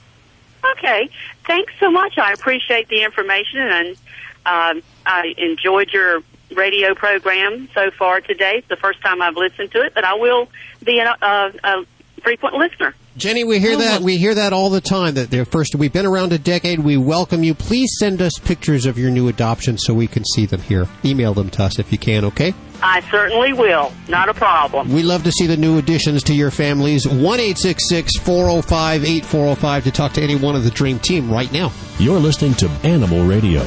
[0.71, 1.09] Okay.
[1.45, 2.17] Thanks so much.
[2.17, 3.97] I appreciate the information and
[4.45, 6.21] um, I enjoyed your
[6.55, 8.55] radio program so far today.
[8.57, 10.47] It's the first time I've listened to it, but I will
[10.83, 11.85] be a, a, a
[12.21, 12.95] frequent listener.
[13.17, 15.13] Jenny, we hear that we hear that all the time.
[15.13, 15.73] That they're first.
[15.73, 16.79] We've been around a decade.
[16.79, 17.53] We welcome you.
[17.53, 20.87] Please send us pictures of your new adoption so we can see them here.
[21.05, 22.25] Email them to us if you can.
[22.25, 22.53] Okay.
[22.81, 23.91] I certainly will.
[24.07, 24.91] Not a problem.
[24.91, 27.07] We love to see the new additions to your families.
[27.07, 30.35] One eight six six four zero five eight four zero five to talk to any
[30.35, 31.71] one of the Dream Team right now.
[31.99, 33.65] You're listening to Animal Radio.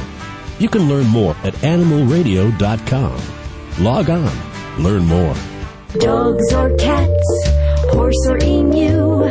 [0.59, 3.21] You can learn more at animalradio.com.
[3.83, 5.35] Log on, learn more.
[5.99, 7.49] Dogs or cats,
[7.91, 9.23] horse or emu,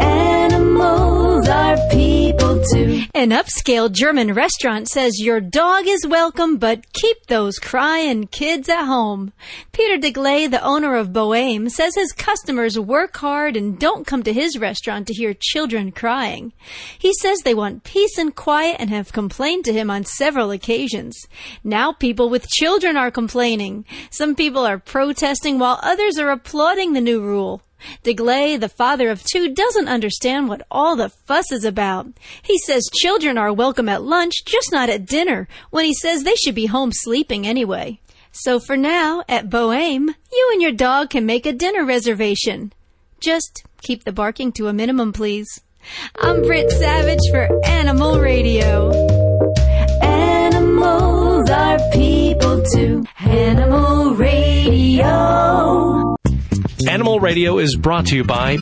[0.00, 2.17] animals are people
[2.72, 3.04] too.
[3.14, 8.84] An upscale German restaurant says your dog is welcome, but keep those crying kids at
[8.84, 9.32] home.
[9.72, 14.32] Peter DeGlay, the owner of Bohème, says his customers work hard and don't come to
[14.32, 16.52] his restaurant to hear children crying.
[16.98, 21.26] He says they want peace and quiet and have complained to him on several occasions.
[21.64, 23.84] Now people with children are complaining.
[24.10, 27.62] Some people are protesting while others are applauding the new rule.
[28.04, 32.06] DeGlay, the father of two, doesn't understand what all the fuss is about.
[32.42, 36.34] He says children are welcome at lunch, just not at dinner, when he says they
[36.36, 38.00] should be home sleeping anyway.
[38.32, 42.72] So for now, at Bohème, you and your dog can make a dinner reservation.
[43.20, 45.60] Just keep the barking to a minimum, please.
[46.20, 48.92] I'm Britt Savage for Animal Radio.
[50.02, 53.04] Animals are people too.
[53.20, 56.07] Animal Radio.
[56.86, 58.56] Animal Radio is brought to you by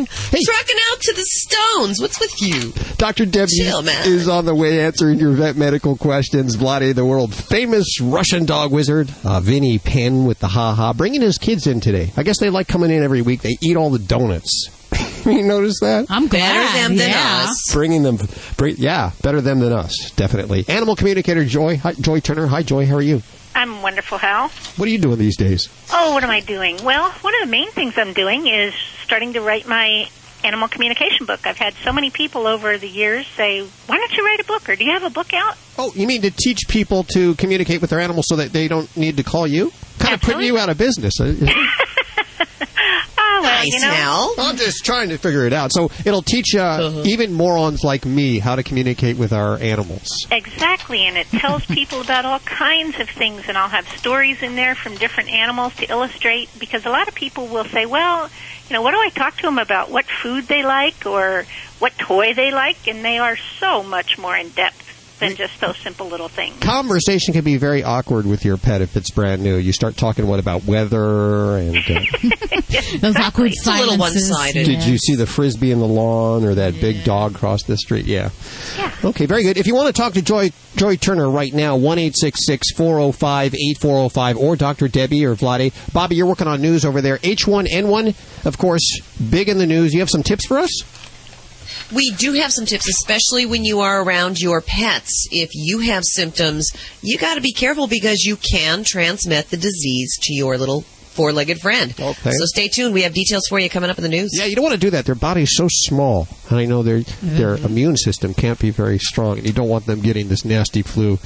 [0.07, 2.01] Trucking out to the Stones.
[2.01, 2.73] What's with you?
[2.97, 3.27] Dr.
[3.27, 6.57] Debbie Chill, is on the way answering your vet medical questions.
[6.57, 11.21] Vlade, the world famous Russian dog wizard, uh, Vinnie Penn with the ha ha, bringing
[11.21, 12.13] his kids in today.
[12.17, 13.43] I guess they like coming in every week.
[13.43, 14.71] They eat all the donuts.
[15.25, 16.07] you notice that?
[16.09, 16.53] I'm glad.
[16.53, 17.47] Better them than yeah.
[17.49, 17.71] us.
[17.73, 18.19] Bringing them,
[18.57, 20.65] bring, yeah, better them than us, definitely.
[20.69, 22.47] Animal communicator Joy, hi, Joy Turner.
[22.47, 22.87] Hi, Joy.
[22.87, 23.23] How are you?
[23.55, 24.49] I'm wonderful, Hal.
[24.77, 25.69] What are you doing these days?
[25.93, 26.83] Oh, what am I doing?
[26.83, 30.09] Well, one of the main things I'm doing is starting to write my
[30.43, 31.47] animal communication book.
[31.47, 34.69] I've had so many people over the years say, "Why don't you write a book?"
[34.69, 37.81] or "Do you have a book out?" Oh, you mean to teach people to communicate
[37.81, 39.73] with their animals so that they don't need to call you?
[39.99, 41.19] Kind of putting you out of business.
[41.21, 41.35] Uh,
[43.43, 43.91] well, Nice you know.
[43.91, 44.31] now.
[44.39, 45.73] I'm just trying to figure it out.
[45.73, 50.09] So it'll teach uh, even morons like me how to communicate with our animals.
[50.31, 54.57] Exactly, and it tells people about all kinds of things, and I'll have stories in
[54.57, 56.49] there from different animals to illustrate.
[56.59, 58.29] Because a lot of people will say, "Well,
[58.69, 59.91] you know, what do I talk to them about?
[59.91, 61.45] What food they like or
[61.79, 65.77] what toy they like?" And they are so much more in depth than just those
[65.79, 66.59] simple little things.
[66.61, 69.57] Conversation can be very awkward with your pet if it's brand new.
[69.57, 72.01] You start talking what about weather and uh,
[73.01, 74.65] Those awkward It's a little one-sided.
[74.67, 78.07] did you see the frisbee in the lawn or that big dog cross the street?
[78.07, 78.31] Yeah.
[79.05, 79.57] Okay, very good.
[79.57, 82.73] If you want to talk to Joy Joy Turner right now, one eight six six
[82.73, 84.89] four zero five eight four zero five, or Dr.
[84.89, 85.73] Debbie or Vlade.
[85.93, 87.19] Bobby, you're working on news over there.
[87.19, 89.01] H1N1, of course,
[89.31, 89.93] big in the news.
[89.95, 90.71] You have some tips for us?
[91.95, 95.29] We do have some tips, especially when you are around your pets.
[95.31, 96.71] If you have symptoms,
[97.03, 101.61] you got to be careful because you can transmit the disease to your little four-legged
[101.61, 101.95] friend.
[101.99, 102.31] Okay.
[102.33, 102.93] So stay tuned.
[102.93, 104.31] We have details for you coming up in the news.
[104.33, 105.07] Yeah, you don't want to do that.
[105.07, 109.39] Their body's so small, and I know their their immune system can't be very strong,
[109.39, 111.19] and you don't want them getting this nasty flu.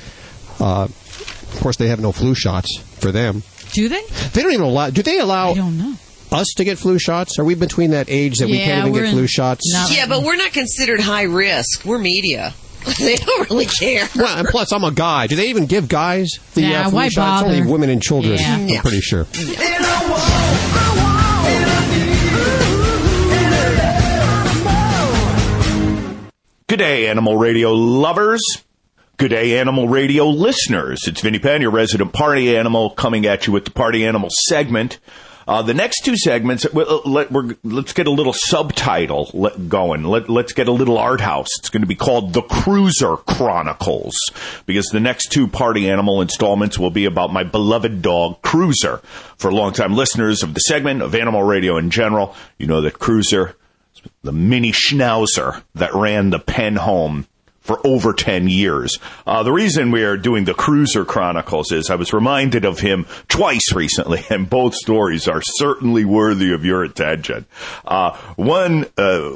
[0.61, 3.43] Uh, of course, they have no flu shots for them.
[3.73, 4.03] Do they?
[4.33, 4.91] They don't even allow.
[4.91, 5.53] Do they allow?
[5.53, 5.95] I don't know.
[6.31, 7.39] Us to get flu shots?
[7.39, 9.63] Are we between that age that we can't even get flu shots?
[9.91, 11.85] yeah, but we're not considered high risk.
[11.85, 12.53] We're media.
[12.99, 14.09] they don't really care.
[14.15, 15.27] Well, and plus, I'm a guy.
[15.27, 17.45] Do they even give guys the Nah, uh, flu why shot?
[17.47, 18.37] It's only women and children.
[18.39, 18.55] Yeah.
[18.57, 18.81] I'm Yeah.
[18.83, 19.27] pretty sure.
[26.69, 28.43] Good day, Animal Radio lovers.
[29.17, 31.01] Good day, Animal Radio listeners.
[31.09, 34.99] It's Vinnie Penn, your resident party animal, coming at you with the party animal segment.
[35.49, 37.33] Uh, the next two segments, well, let,
[37.65, 40.05] let's get a little subtitle going.
[40.05, 41.49] Let, let's get a little art house.
[41.59, 44.15] It's going to be called The Cruiser Chronicles
[44.67, 48.99] because the next two party animal installments will be about my beloved dog, Cruiser.
[49.39, 53.57] For longtime listeners of the segment, of Animal Radio in general, you know that Cruiser
[54.23, 57.27] the mini schnauzer that ran the pen home
[57.69, 58.99] for over 10 years.
[59.27, 63.07] Uh, the reason we are doing the Cruiser Chronicles is I was reminded of him
[63.29, 67.45] twice recently, and both stories are certainly worthy of your attention.
[67.85, 69.33] Uh, one uh,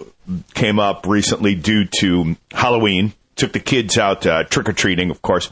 [0.55, 3.13] came up recently due to Halloween.
[3.37, 5.51] Took the kids out uh, trick or treating, of course.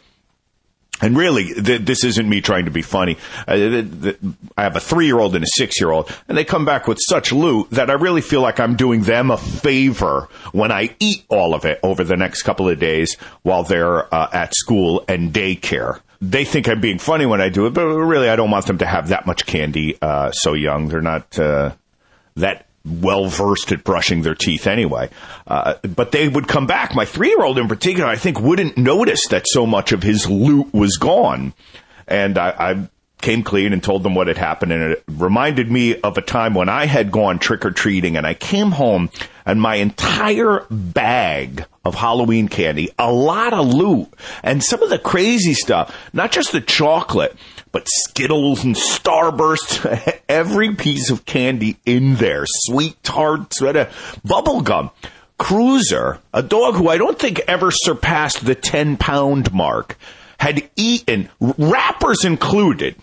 [1.02, 3.16] And really, th- this isn't me trying to be funny.
[3.48, 4.18] Uh, th- th-
[4.56, 7.90] I have a three-year-old and a six-year-old, and they come back with such loot that
[7.90, 11.80] I really feel like I'm doing them a favor when I eat all of it
[11.82, 16.00] over the next couple of days while they're uh, at school and daycare.
[16.20, 18.78] They think I'm being funny when I do it, but really, I don't want them
[18.78, 20.88] to have that much candy uh, so young.
[20.88, 21.72] They're not uh,
[22.36, 25.10] that well versed at brushing their teeth anyway.
[25.46, 26.94] Uh, but they would come back.
[26.94, 30.28] My three year old in particular, I think, wouldn't notice that so much of his
[30.28, 31.52] loot was gone.
[32.06, 32.88] And I, I
[33.20, 34.72] came clean and told them what had happened.
[34.72, 38.26] And it reminded me of a time when I had gone trick or treating and
[38.26, 39.10] I came home
[39.44, 44.08] and my entire bag of Halloween candy, a lot of loot,
[44.42, 47.34] and some of the crazy stuff, not just the chocolate,
[47.72, 53.90] but Skittles and Starburst, every piece of candy in there, sweet tarts, uh,
[54.24, 54.90] bubble gum.
[55.38, 59.96] Cruiser, a dog who I don't think ever surpassed the 10 pound mark,
[60.38, 62.96] had eaten, wrappers included,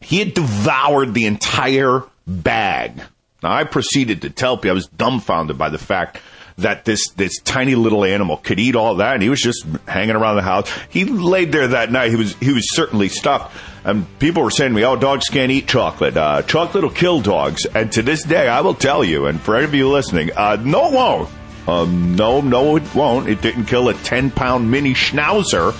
[0.00, 3.00] he had devoured the entire bag.
[3.42, 6.20] Now I proceeded to tell people I was dumbfounded by the fact
[6.58, 10.16] that this this tiny little animal could eat all that, and he was just hanging
[10.16, 10.70] around the house.
[10.88, 12.10] He laid there that night.
[12.10, 13.54] He was he was certainly stuffed.
[13.86, 16.16] And people were saying to me, "Oh, dogs can't eat chocolate.
[16.16, 19.54] Uh, chocolate will kill dogs." And to this day, I will tell you, and for
[19.54, 21.28] any of you listening, uh, no, it won't.
[21.68, 23.28] Um, no, no, it won't.
[23.28, 25.72] It didn't kill a ten pound mini schnauzer.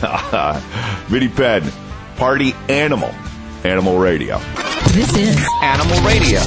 [1.08, 1.70] Vinnie Penn,
[2.16, 3.14] party animal,
[3.64, 4.38] animal radio.
[4.88, 6.40] This is Animal Radio.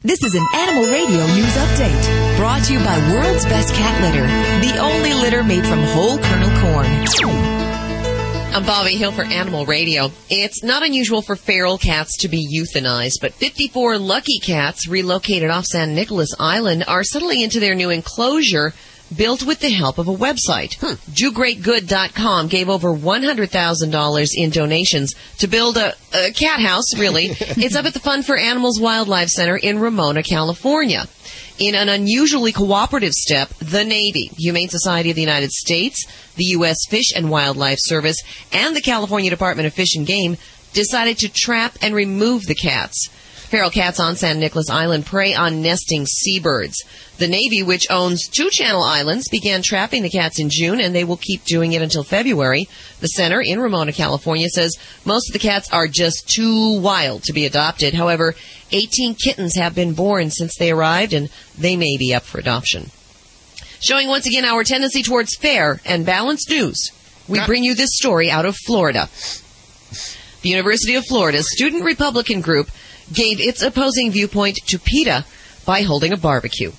[0.00, 4.26] This is an Animal Radio news update brought to you by World's Best Cat Litter,
[4.66, 7.61] the only litter made from whole kernel corn.
[8.54, 10.10] I'm Bobby Hill for Animal Radio.
[10.28, 15.64] It's not unusual for feral cats to be euthanized, but 54 lucky cats relocated off
[15.64, 18.74] San Nicolas Island are settling into their new enclosure
[19.16, 20.74] built with the help of a website.
[20.74, 20.94] Hmm.
[21.12, 27.28] DoGreatGood.com gave over $100,000 in donations to build a, a cat house, really.
[27.38, 31.06] it's up at the Fund for Animals Wildlife Center in Ramona, California.
[31.62, 36.76] In an unusually cooperative step, the Navy, Humane Society of the United States, the U.S.
[36.88, 38.16] Fish and Wildlife Service,
[38.50, 40.38] and the California Department of Fish and Game
[40.72, 43.08] decided to trap and remove the cats.
[43.52, 46.74] Feral cats on San Nicolas Island prey on nesting seabirds.
[47.18, 51.04] The Navy, which owns two Channel Islands, began trapping the cats in June and they
[51.04, 52.66] will keep doing it until February.
[53.00, 57.34] The center in Ramona, California says most of the cats are just too wild to
[57.34, 57.92] be adopted.
[57.92, 58.34] However,
[58.70, 62.90] 18 kittens have been born since they arrived and they may be up for adoption.
[63.80, 66.90] Showing once again our tendency towards fair and balanced news,
[67.28, 69.10] we bring you this story out of Florida.
[70.40, 72.70] The University of Florida's student Republican group
[73.12, 75.24] gave its opposing viewpoint to PETA
[75.64, 76.72] by holding a barbecue.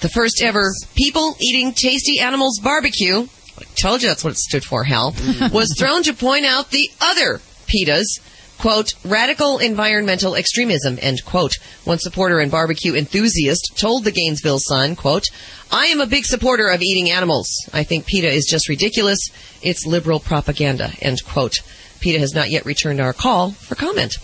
[0.00, 4.64] The first ever People Eating Tasty Animals barbecue, I told you that's what it stood
[4.64, 5.52] for, Hal, mm.
[5.52, 8.20] was thrown to point out the other PETA's,
[8.58, 11.54] quote, radical environmental extremism, end quote.
[11.84, 15.24] One supporter and barbecue enthusiast told the Gainesville Sun, quote,
[15.70, 17.48] I am a big supporter of eating animals.
[17.72, 19.18] I think PETA is just ridiculous.
[19.62, 21.54] It's liberal propaganda, end quote.
[22.00, 24.16] PETA has not yet returned our call for comment.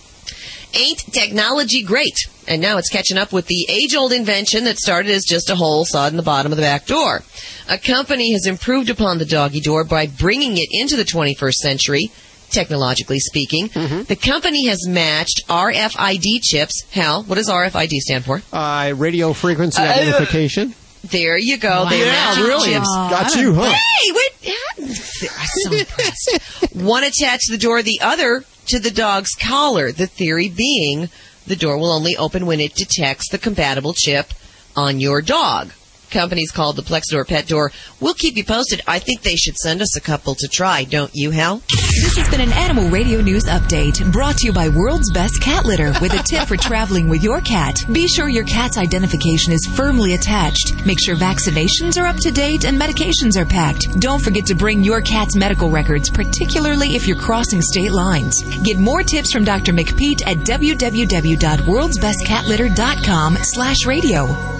[0.73, 2.15] Ain't technology great?
[2.47, 5.55] And now it's catching up with the age old invention that started as just a
[5.55, 7.23] hole sawed in the bottom of the back door.
[7.67, 12.11] A company has improved upon the doggy door by bringing it into the 21st century,
[12.51, 13.67] technologically speaking.
[13.67, 16.83] The company has matched RFID chips.
[16.91, 18.41] Hal, what does RFID stand for?
[18.53, 20.75] Uh, radio frequency Uh, identification.
[21.03, 21.87] There you go.
[21.89, 22.73] They Yeah, really.
[22.73, 22.87] chips.
[22.93, 23.71] Got you, huh?
[23.73, 24.53] Hey, wait.
[24.79, 26.39] I'm so impressed.
[26.73, 29.91] One attached to the door, the other to the dog's collar.
[29.91, 31.09] The theory being
[31.45, 34.33] the door will only open when it detects the compatible chip
[34.75, 35.71] on your dog.
[36.09, 37.71] Companies called the Plexador Pet Door.
[37.99, 38.81] We'll keep you posted.
[38.87, 41.61] I think they should send us a couple to try, don't you, Hal?
[42.01, 45.65] This has been an Animal Radio News Update brought to you by World's Best Cat
[45.65, 47.83] Litter with a tip for traveling with your cat.
[47.91, 50.85] Be sure your cat's identification is firmly attached.
[50.85, 53.99] Make sure vaccinations are up to date and medications are packed.
[53.99, 58.41] Don't forget to bring your cat's medical records, particularly if you're crossing state lines.
[58.63, 59.73] Get more tips from Dr.
[59.73, 64.58] McPeat at www.worldsbestcatlitter.com slash radio.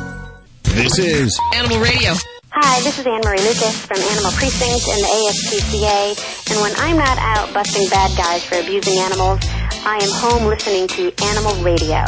[0.76, 2.14] This is Animal Radio.
[2.52, 6.52] Hi, this is Anne Marie Lucas from Animal Precinct and the ASPCA.
[6.52, 9.40] And when I'm not out busting bad guys for abusing animals,
[9.86, 12.04] I am home listening to Animal Radio.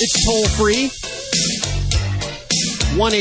[0.00, 0.90] It's toll free.
[2.96, 3.12] 1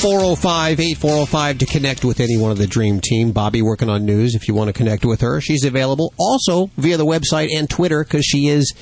[0.00, 3.32] 405 8405 to connect with any one of the Dream Team.
[3.32, 5.40] Bobby working on news if you want to connect with her.
[5.40, 8.74] She's available also via the website and Twitter because she is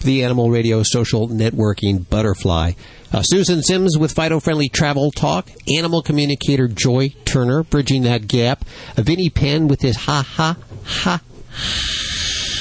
[0.00, 2.72] the Animal Radio social networking butterfly.
[3.12, 5.50] Uh, Susan Sims with Fido Friendly Travel Talk.
[5.76, 8.64] Animal communicator Joy Turner bridging that gap.
[8.96, 11.22] Uh, Vinnie Penn with his ha ha ha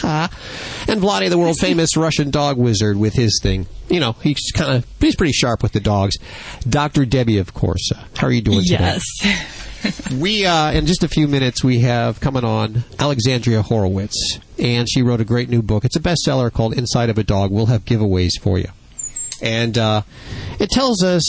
[0.02, 0.30] ha.
[0.88, 3.68] And Vladi, the world famous Russian dog wizard, with his thing.
[3.90, 6.18] You know, he's kind of he's pretty sharp with the dogs.
[6.68, 7.06] Dr.
[7.06, 7.92] Debbie, of course.
[7.92, 8.98] Uh, how are you doing today?
[9.24, 9.66] Yes.
[10.20, 15.02] we uh, in just a few minutes we have coming on Alexandria Horowitz, and she
[15.02, 15.86] wrote a great new book.
[15.86, 17.52] It's a bestseller called Inside of a Dog.
[17.52, 18.70] We'll have giveaways for you,
[19.42, 20.02] and uh,
[20.60, 21.24] it tells us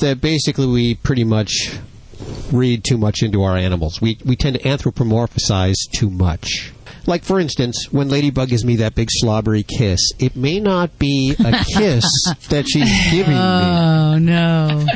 [0.00, 1.78] that basically we pretty much
[2.52, 4.00] read too much into our animals.
[4.00, 6.72] We we tend to anthropomorphize too much.
[7.06, 11.34] Like for instance, when Ladybug gives me that big slobbery kiss, it may not be
[11.38, 12.04] a kiss
[12.48, 13.40] that she's giving me.
[13.40, 14.86] Oh no!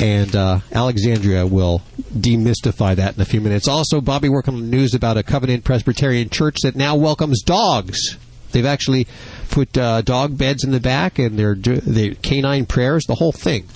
[0.00, 1.82] And uh, Alexandria will
[2.16, 3.68] demystify that in a few minutes.
[3.68, 8.16] Also, Bobby working on the news about a Covenant Presbyterian church that now welcomes dogs.
[8.52, 9.06] They've actually
[9.50, 13.32] put uh, dog beds in the back, and they're do- the canine prayers, the whole
[13.32, 13.66] thing.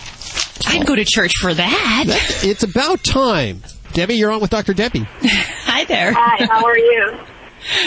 [0.67, 2.05] I'd go to church for that.
[2.43, 3.63] It's about time.
[3.93, 4.73] Debbie, you're on with Dr.
[4.75, 5.07] Debbie.
[5.23, 6.13] Hi there.
[6.13, 7.19] Hi, how are you?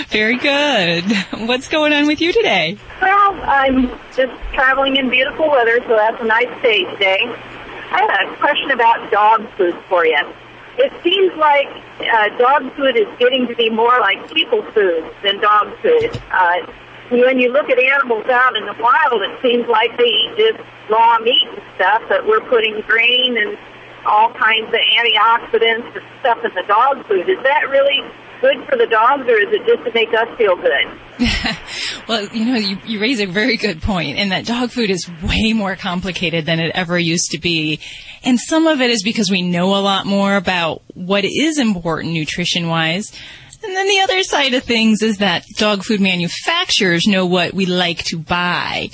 [0.09, 1.03] Very good.
[1.47, 2.77] What's going on with you today?
[3.01, 7.19] Well, I'm just traveling in beautiful weather, so that's a nice day today.
[7.91, 10.19] I had a question about dog food for you.
[10.77, 11.69] It seems like
[12.01, 16.19] uh, dog food is getting to be more like people food than dog food.
[16.31, 16.65] Uh,
[17.09, 20.59] when you look at animals out in the wild, it seems like they eat just
[20.89, 23.57] raw meat and stuff, but we're putting grain and
[24.05, 27.29] all kinds of antioxidants and stuff in the dog food.
[27.29, 28.01] Is that really
[28.41, 30.99] good for the dogs, or is it just to make us feel good?
[32.07, 35.09] Well, you know, you, you raise a very good point, and that dog food is
[35.21, 37.79] way more complicated than it ever used to be.
[38.23, 42.13] And some of it is because we know a lot more about what is important
[42.13, 43.11] nutrition wise.
[43.63, 47.65] And then the other side of things is that dog food manufacturers know what we
[47.65, 48.89] like to buy.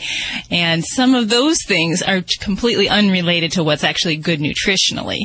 [0.51, 5.21] And some of those things are completely unrelated to what's actually good nutritionally.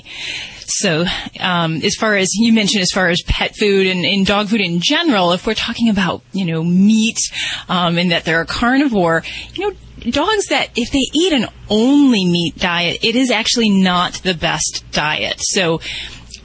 [0.67, 1.05] So,
[1.41, 4.63] um, as far as you mentioned, as far as pet food and, and dog food
[4.63, 7.19] in general, if we're talking about, you know, meat,
[7.69, 9.77] um, and that they're a carnivore, you know,
[10.11, 14.85] dogs that if they eat an only meat diet, it is actually not the best
[14.93, 15.37] diet.
[15.39, 15.81] So,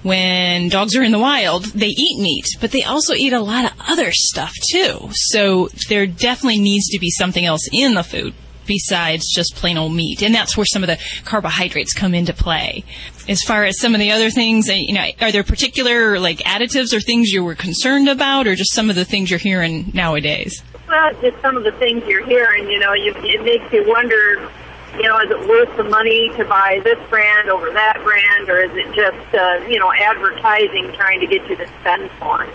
[0.02, 3.66] when dogs are in the wild, they eat meat, but they also eat a lot
[3.66, 5.10] of other stuff too.
[5.12, 8.34] So there definitely needs to be something else in the food
[8.66, 10.22] besides just plain old meat.
[10.22, 12.86] And that's where some of the carbohydrates come into play.
[13.28, 16.38] As far as some of the other things, uh, you know, are there particular like
[16.40, 19.92] additives or things you were concerned about or just some of the things you're hearing
[19.94, 20.64] nowadays?
[20.90, 24.50] Well, just some of the things you're hearing, you know, you, it makes you wonder,
[24.96, 28.60] you know, is it worth the money to buy this brand over that brand, or
[28.62, 32.48] is it just, uh, you know, advertising trying to get you to spend more?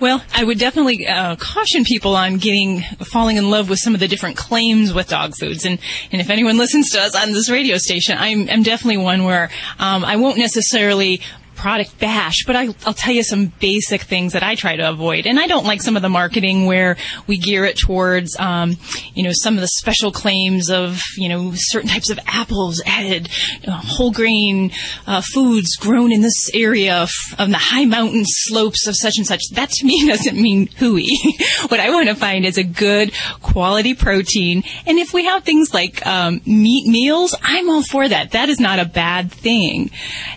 [0.00, 4.00] Well, I would definitely uh, caution people on getting falling in love with some of
[4.00, 5.64] the different claims with dog foods.
[5.64, 5.78] And,
[6.10, 9.50] and if anyone listens to us on this radio station, I'm, I'm definitely one where
[9.78, 11.20] um, I won't necessarily
[11.60, 15.26] product bash, but I, will tell you some basic things that I try to avoid.
[15.26, 16.96] And I don't like some of the marketing where
[17.26, 18.78] we gear it towards, um,
[19.14, 23.28] you know, some of the special claims of, you know, certain types of apples added,
[23.68, 24.70] uh, whole grain
[25.06, 29.26] uh, foods grown in this area of, of the high mountain slopes of such and
[29.26, 29.42] such.
[29.52, 31.08] That to me doesn't mean hooey.
[31.68, 34.62] what I want to find is a good quality protein.
[34.86, 38.30] And if we have things like um, meat meals, I'm all for that.
[38.30, 39.90] That is not a bad thing.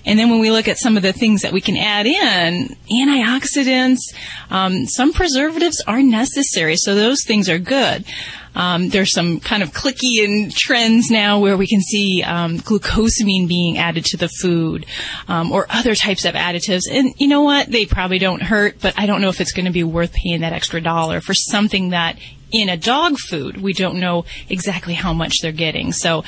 [0.05, 2.75] And then when we look at some of the things that we can add in,
[2.91, 3.99] antioxidants,
[4.49, 8.05] um, some preservatives are necessary, so those things are good.
[8.55, 13.47] Um, there's some kind of clicky and trends now where we can see um, glucosamine
[13.47, 14.85] being added to the food
[15.27, 16.81] um, or other types of additives.
[16.89, 17.67] And you know what?
[17.67, 20.41] They probably don't hurt, but I don't know if it's going to be worth paying
[20.41, 22.17] that extra dollar for something that
[22.51, 25.91] in a dog food we don't know exactly how much they're getting.
[25.91, 26.23] So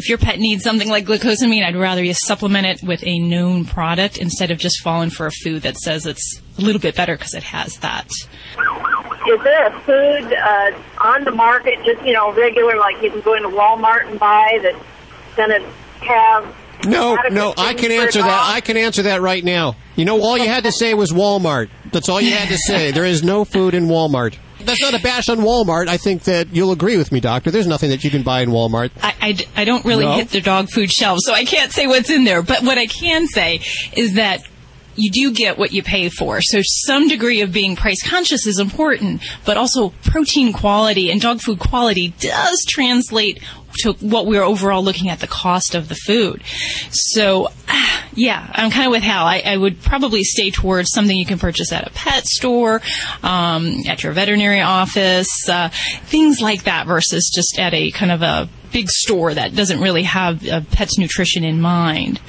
[0.00, 3.66] if your pet needs something like glucosamine, I'd rather you supplement it with a known
[3.66, 7.14] product instead of just falling for a food that says it's a little bit better
[7.18, 8.06] because it has that.
[8.06, 13.20] Is there a food uh, on the market, just you know, regular, like you can
[13.20, 18.52] go into Walmart and buy that's going to have no, no, I can answer that.
[18.54, 19.76] I can answer that right now.
[19.96, 21.68] You know, all you had to say was Walmart.
[21.92, 22.90] That's all you had to say.
[22.90, 24.38] There is no food in Walmart.
[24.64, 25.88] That's not a bash on Walmart.
[25.88, 27.50] I think that you'll agree with me, Doctor.
[27.50, 28.90] There's nothing that you can buy in Walmart.
[29.02, 30.14] I, I, I don't really No?
[30.14, 32.42] hit the dog food shelves, so I can't say what's in there.
[32.42, 33.60] But what I can say
[33.96, 34.40] is that
[34.96, 36.40] you do get what you pay for.
[36.42, 41.40] So some degree of being price conscious is important, but also protein quality and dog
[41.40, 43.42] food quality does translate
[43.78, 46.42] to what we're overall looking at the cost of the food.
[46.90, 49.24] So, ah, yeah, I'm kind of with Hal.
[49.24, 52.82] I, I would probably stay towards something you can purchase at a pet store,
[53.22, 55.68] um, at your veterinary office, uh,
[56.04, 60.04] things like that versus just at a kind of a big store that doesn't really
[60.04, 62.20] have uh, pet's nutrition in mind.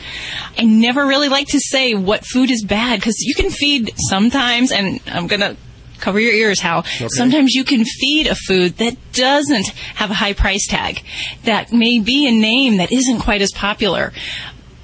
[0.57, 4.71] I never really like to say what food is bad because you can feed sometimes,
[4.71, 5.57] and I'm going to
[6.01, 6.83] cover your ears, Hal.
[7.09, 11.03] Sometimes you can feed a food that doesn't have a high price tag,
[11.43, 14.11] that may be a name that isn't quite as popular.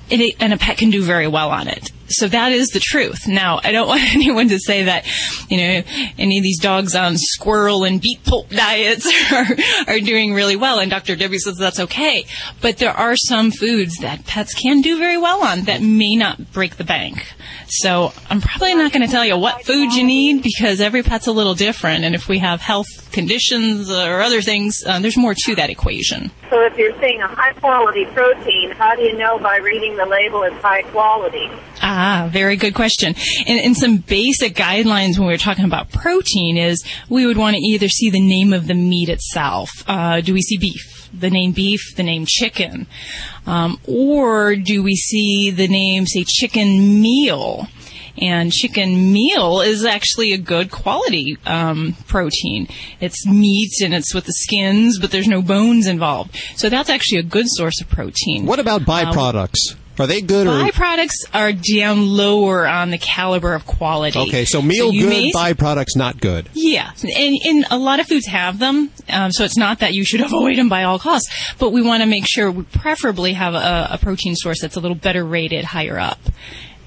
[0.10, 1.92] And, it, and a pet can do very well on it.
[2.10, 3.28] So that is the truth.
[3.28, 5.06] Now, I don't want anyone to say that,
[5.50, 5.84] you know,
[6.18, 10.80] any of these dogs on squirrel and beet pulp diets are, are doing really well.
[10.80, 11.16] And Dr.
[11.16, 12.26] Debbie says that's okay.
[12.62, 16.52] But there are some foods that pets can do very well on that may not
[16.52, 17.26] break the bank.
[17.68, 21.28] So I'm probably not going to tell you what food you need because every pet's
[21.28, 22.06] a little different.
[22.06, 26.32] And if we have health conditions or other things, uh, there's more to that equation.
[26.50, 30.06] So if you're saying a high quality protein, how do you know by reading the
[30.06, 31.50] label it's high quality?
[31.82, 33.16] Ah, very good question.
[33.48, 37.62] And, and some basic guidelines when we're talking about protein is we would want to
[37.62, 39.70] either see the name of the meat itself.
[39.88, 41.10] Uh, do we see beef?
[41.14, 42.86] The name beef, the name chicken,
[43.46, 47.68] um, or do we see the name, say, chicken meal?
[48.20, 52.68] And chicken meal is actually a good quality um, protein.
[53.00, 56.36] It's meat and it's with the skins, but there's no bones involved.
[56.56, 58.46] So that's actually a good source of protein.
[58.46, 59.76] What about byproducts?
[60.00, 64.20] Are they good or Byproducts are down lower on the caliber of quality.
[64.20, 64.46] okay?
[64.46, 66.50] So meal you good, may- byproducts not good.
[66.54, 70.06] yeah, and, and a lot of foods have them, um, so it's not that you
[70.06, 71.56] should avoid them by all costs.
[71.58, 74.80] But we want to make sure we preferably have a, a protein source that's a
[74.80, 76.20] little better rated higher up.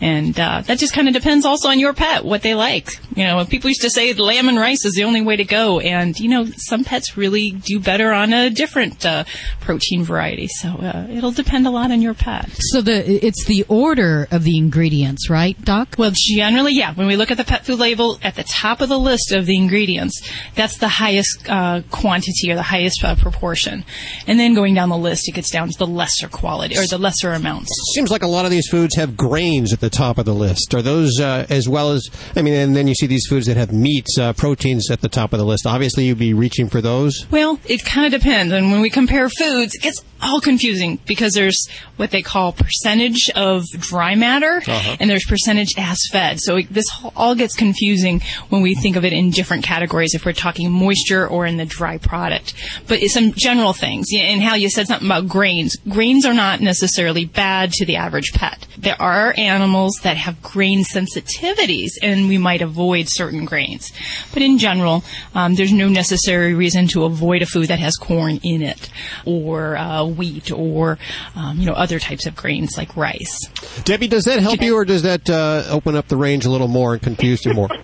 [0.01, 2.90] And uh, that just kind of depends also on your pet, what they like.
[3.14, 5.80] You know, people used to say lamb and rice is the only way to go,
[5.80, 9.24] and you know, some pets really do better on a different uh,
[9.61, 10.48] protein variety.
[10.48, 12.48] So uh, it'll depend a lot on your pet.
[12.59, 15.96] So the it's the order of the ingredients, right, Doc?
[15.98, 16.94] Well, generally, yeah.
[16.94, 19.44] When we look at the pet food label, at the top of the list of
[19.44, 20.22] the ingredients,
[20.55, 23.84] that's the highest uh, quantity or the highest uh, proportion.
[24.26, 26.98] And then going down the list, it gets down to the lesser quality or the
[26.98, 27.68] lesser amounts.
[27.94, 30.34] Seems like a lot of these foods have grains at the the top of the
[30.34, 30.74] list?
[30.74, 33.57] Are those uh, as well as I mean, and then you see these foods that
[33.57, 35.66] have meats, uh, proteins at the top of the list.
[35.66, 37.26] Obviously, you'd be reaching for those.
[37.30, 38.53] Well, it kind of depends.
[38.53, 41.66] And when we compare foods, it gets all confusing because there's
[41.97, 44.97] what they call percentage of dry matter Uh-huh.
[45.01, 46.38] and there's percentage as fed.
[46.41, 46.84] So it- this
[47.16, 48.20] all gets confusing
[48.51, 51.64] when we think of it in different categories if we're talking moisture or in the
[51.64, 52.53] dry product.
[52.86, 54.09] But it's some general things.
[54.14, 55.74] And how you said something about grains.
[55.88, 58.66] Grains are not necessarily bad to the average pet.
[58.76, 63.93] There are animals that have grain sensitivities and we might avoid certain grains.
[64.33, 65.05] But in general,
[65.35, 68.91] um, there's no necessary reason to avoid a food that has corn in it
[69.24, 70.99] or uh, wheat or
[71.37, 73.39] um, you know other types of grains like rice.
[73.85, 76.68] Debbie, does that help you, or does that uh, open up the range a little
[76.68, 77.68] more and confuse you more?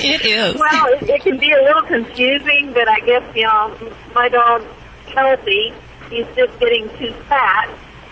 [0.00, 0.54] It is.
[0.54, 4.62] Well, it, it can be a little confusing, but I guess, you know, my dog
[5.08, 5.72] healthy.
[6.10, 7.68] He's just getting too fat.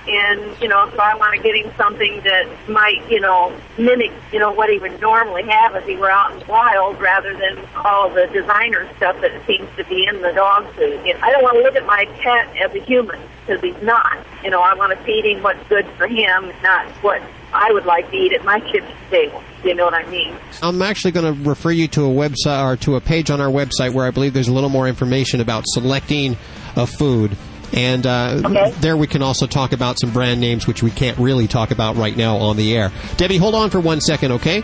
[0.08, 4.12] And, you know, so I want to get him something that might, you know, mimic,
[4.32, 7.32] you know, what he would normally have if he were out in the wild rather
[7.32, 11.04] than all the designer stuff that seems to be in the dog food.
[11.04, 13.82] You know, I don't want to look at my pet as a human because he's
[13.82, 14.24] not.
[14.44, 17.20] You know, I want to feed him what's good for him, not what
[17.52, 19.42] I would like to eat at my kitchen table.
[19.64, 20.36] You know what I mean?
[20.62, 23.50] I'm actually going to refer you to a website or to a page on our
[23.50, 26.36] website where I believe there's a little more information about selecting
[26.76, 27.36] a food.
[27.76, 31.46] And uh, there we can also talk about some brand names, which we can't really
[31.46, 32.90] talk about right now on the air.
[33.18, 34.62] Debbie, hold on for one second, okay?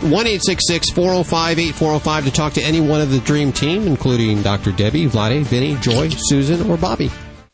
[0.00, 2.80] One eight six six four zero five eight four zero five to talk to any
[2.80, 4.72] one of the dream team, including Dr.
[4.72, 7.10] Debbie, Vlade, Vinnie, Joy, Susan, or Bobby.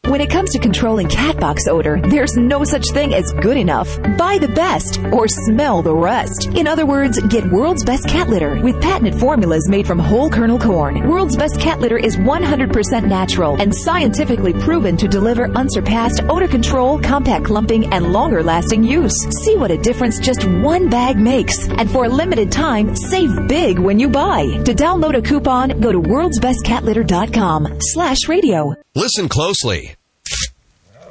[0.07, 4.03] When it comes to controlling cat box odor, there's no such thing as good enough.
[4.19, 6.47] Buy the best or smell the rest.
[6.57, 10.59] In other words, get World's Best Cat Litter with patented formulas made from whole kernel
[10.59, 11.09] corn.
[11.09, 16.99] World's Best Cat Litter is 100% natural and scientifically proven to deliver unsurpassed odor control,
[16.99, 19.15] compact clumping, and longer lasting use.
[19.45, 21.69] See what a difference just one bag makes.
[21.69, 24.43] And for a limited time, save big when you buy.
[24.65, 28.75] To download a coupon, go to worldsbestcatlitter.com slash radio.
[28.95, 29.92] Listen closely.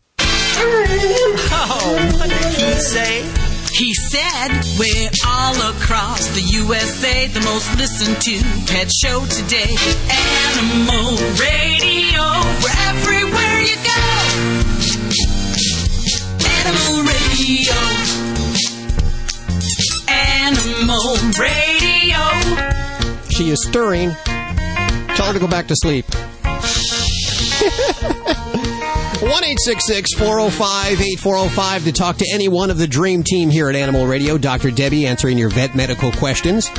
[1.02, 3.22] Oh, what did he say?
[3.72, 4.48] He said,
[4.78, 8.38] We're all across the USA, the most listened to
[8.70, 9.74] pet show today.
[10.10, 12.22] Animal radio,
[12.60, 14.00] we're everywhere you go.
[16.60, 17.78] Animal radio.
[20.08, 22.20] Animal radio.
[23.30, 24.10] She is stirring.
[25.16, 26.04] Tell her to go back to sleep.
[29.20, 34.06] 1 405 8405 to talk to any one of the dream team here at Animal
[34.06, 34.38] Radio.
[34.38, 34.70] Dr.
[34.70, 36.70] Debbie answering your vet medical questions.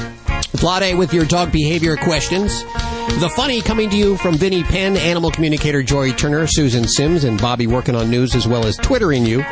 [0.57, 2.63] Vlade with your dog behavior questions.
[3.19, 7.39] The funny coming to you from Vinnie Penn, animal communicator Joy Turner, Susan Sims, and
[7.39, 9.45] Bobby working on news as well as twittering you.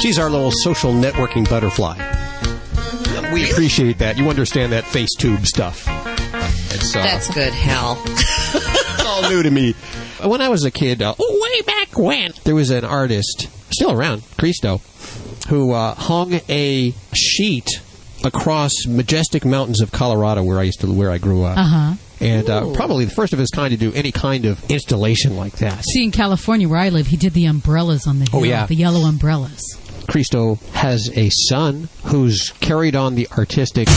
[0.00, 1.96] She's our little social networking butterfly.
[3.32, 4.18] We appreciate that.
[4.18, 5.86] You understand that face tube stuff.
[6.74, 8.00] It's, uh, That's good, Hal.
[8.06, 9.74] it's all new to me.
[10.24, 14.22] When I was a kid, uh, way back when, there was an artist, still around,
[14.38, 14.80] Christo,
[15.48, 17.68] who uh, hung a sheet
[18.24, 21.58] across majestic mountains of Colorado, where I used to, where I grew up.
[21.58, 21.94] Uh huh.
[22.20, 25.54] And uh, probably the first of his kind to do any kind of installation like
[25.56, 25.84] that.
[25.84, 28.64] See, in California where I live, he did the umbrellas on the hill, Oh, yeah.
[28.66, 29.60] the yellow umbrellas.
[30.08, 33.88] Christo has a son who's carried on the artistic.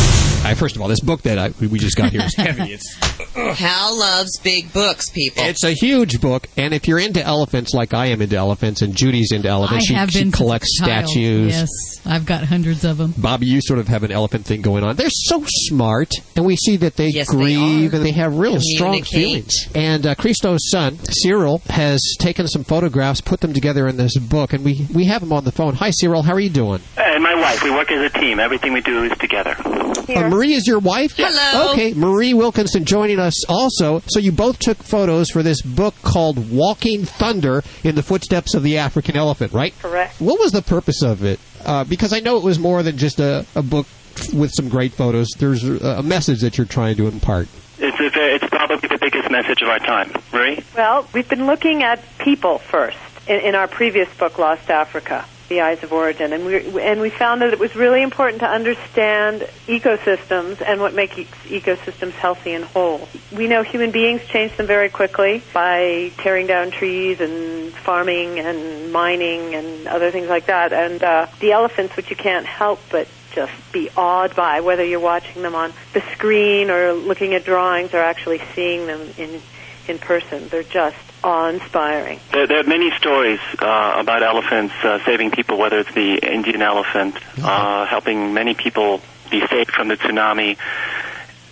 [0.44, 2.74] I, first of all, this book that I, we just got here is heavy.
[2.74, 2.96] It's
[3.36, 5.44] Hal loves big books, people.
[5.44, 8.96] It's a huge book, and if you're into elephants like I am into elephants, and
[8.96, 11.54] Judy's into elephants, I she, have she been since collects statues.
[11.54, 11.70] Yes,
[12.06, 13.14] I've got hundreds of them.
[13.18, 14.96] Bobby, you sort of have an elephant thing going on.
[14.96, 17.98] They're so smart, and we see that they Yes, grieve are.
[17.98, 19.54] and they have real strong feelings.
[19.74, 24.54] And uh, Christo's son, Cyril, has taken some photographs, put them together in this book,
[24.54, 25.76] and we, we have him on the phone.
[25.76, 26.22] Hi, Cyril.
[26.24, 26.82] How are you doing?
[26.98, 28.40] And my wife, we work as a team.
[28.40, 29.56] Everything we do is together.
[29.66, 31.14] Uh, Marie is your wife?
[31.16, 31.72] Hello.
[31.72, 34.02] Okay, Marie Wilkinson joining us also.
[34.08, 38.64] So you both took photos for this book called Walking Thunder in the Footsteps of
[38.64, 39.74] the African Elephant, right?
[39.80, 40.20] Correct.
[40.22, 41.40] What was the purpose of it?
[41.66, 43.88] Uh, because I know it was more than just a, a book
[44.34, 45.30] with some great photos.
[45.38, 47.48] There's a, a message that you're trying to impart.
[47.78, 50.12] It's, a, it's probably the biggest message of our time.
[50.32, 50.64] Marie?
[50.76, 55.62] Well, we've been looking at people first in, in our previous book, Lost Africa, The
[55.62, 59.42] Eyes of Origin, and we and we found that it was really important to understand
[59.68, 63.08] ecosystems and what makes ecosystems healthy and whole.
[63.32, 68.92] We know human beings change them very quickly by tearing down trees and farming and
[68.92, 70.74] mining and other things like that.
[70.74, 75.00] And uh, the elephants, which you can't help but just be awed by, whether you're
[75.00, 79.42] watching them on the screen or looking at drawings or actually seeing them in
[79.88, 80.48] in person.
[80.48, 82.20] They're just awe-inspiring.
[82.32, 86.62] There, there are many stories uh, about elephants uh, saving people, whether it's the Indian
[86.62, 89.02] elephant, uh, helping many people
[89.32, 90.58] be saved from the tsunami,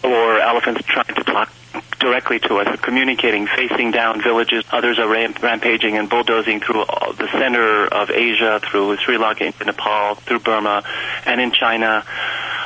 [0.03, 1.51] or elephants trying to talk
[2.00, 4.64] directly to us, communicating, facing down villages.
[4.72, 6.86] Others are ram- rampaging and bulldozing through
[7.18, 10.84] the center of Asia, through Sri Lanka, into Nepal, through Burma,
[11.26, 12.06] and in China.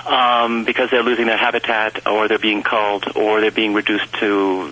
[0.06, 4.72] Um, because they're losing their habitat, or they're being culled, or they're being reduced to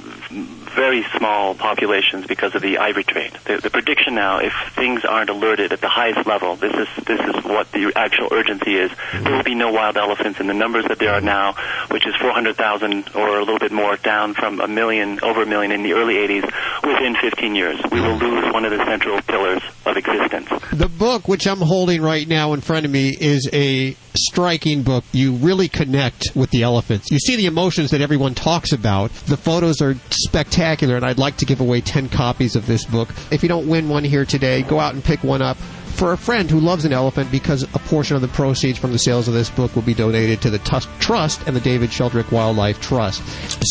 [0.76, 3.32] very small populations because of the ivory trade.
[3.45, 7.20] The, the prediction now, if things aren't alerted at the highest level, this is this
[7.20, 8.91] is what the actual urgency is.
[9.14, 11.53] There will be no wild elephants in the numbers that there are now,
[11.89, 15.72] which is 400,000 or a little bit more, down from a million, over a million
[15.72, 16.43] in the early 80s.
[16.84, 20.49] Within 15 years, we will lose one of the central pillars of existence.
[20.72, 25.03] The book, which I'm holding right now in front of me, is a striking book.
[25.12, 27.12] You really connect with the elephants.
[27.12, 29.12] You see the emotions that everyone talks about.
[29.28, 33.10] The photos are spectacular, and I'd like to give away 10 copies of this book.
[33.32, 35.58] If you don't win one here today, go out and pick one up
[35.96, 39.00] for a friend who loves an elephant because a portion of the proceeds from the
[39.00, 42.32] sales of this book will be donated to the Tusk Trust and the David Sheldrick
[42.32, 43.24] Wildlife Trust.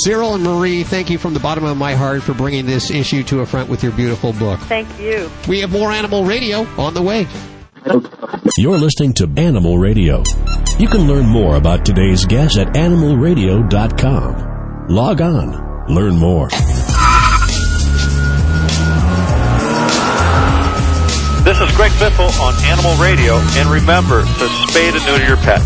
[0.05, 3.22] Cyril and Marie, thank you from the bottom of my heart for bringing this issue
[3.25, 4.59] to a front with your beautiful book.
[4.61, 5.31] Thank you.
[5.47, 7.27] We have more animal radio on the way.
[8.57, 10.22] You're listening to Animal Radio.
[10.79, 14.87] You can learn more about today's guest at animalradio.com.
[14.89, 16.49] Log on, learn more.
[21.68, 25.64] Is Greg Biffle on Animal Radio, and remember to spay and neuter your pets.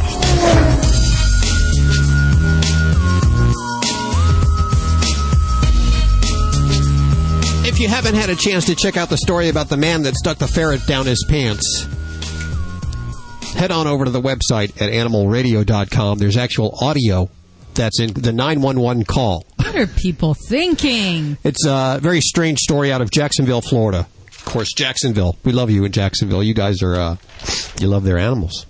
[7.66, 10.14] If you haven't had a chance to check out the story about the man that
[10.14, 11.86] stuck the ferret down his pants,
[13.54, 16.18] head on over to the website at animalradio.com.
[16.18, 17.30] There's actual audio
[17.74, 19.46] that's in the 911 call.
[19.56, 21.38] What are people thinking?
[21.44, 24.06] It's a very strange story out of Jacksonville, Florida.
[24.48, 25.36] Of course, Jacksonville.
[25.44, 26.42] We love you in Jacksonville.
[26.42, 27.16] You guys are, uh,
[27.80, 28.64] you love their animals.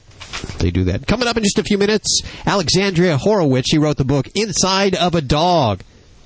[0.58, 1.06] They do that.
[1.06, 3.70] Coming up in just a few minutes, Alexandria Horowitz.
[3.70, 5.82] She wrote the book Inside of a Dog.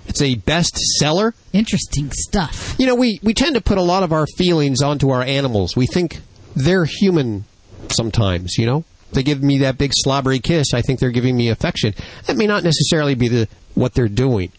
[0.07, 1.34] It's a bestseller.
[1.53, 2.74] Interesting stuff.
[2.78, 5.76] You know, we, we tend to put a lot of our feelings onto our animals.
[5.76, 6.20] We think
[6.57, 7.44] they're human
[7.90, 8.86] sometimes, you know?
[9.12, 10.72] They give me that big slobbery kiss.
[10.72, 11.92] I think they're giving me affection.
[12.24, 14.50] That may not necessarily be the what they're doing.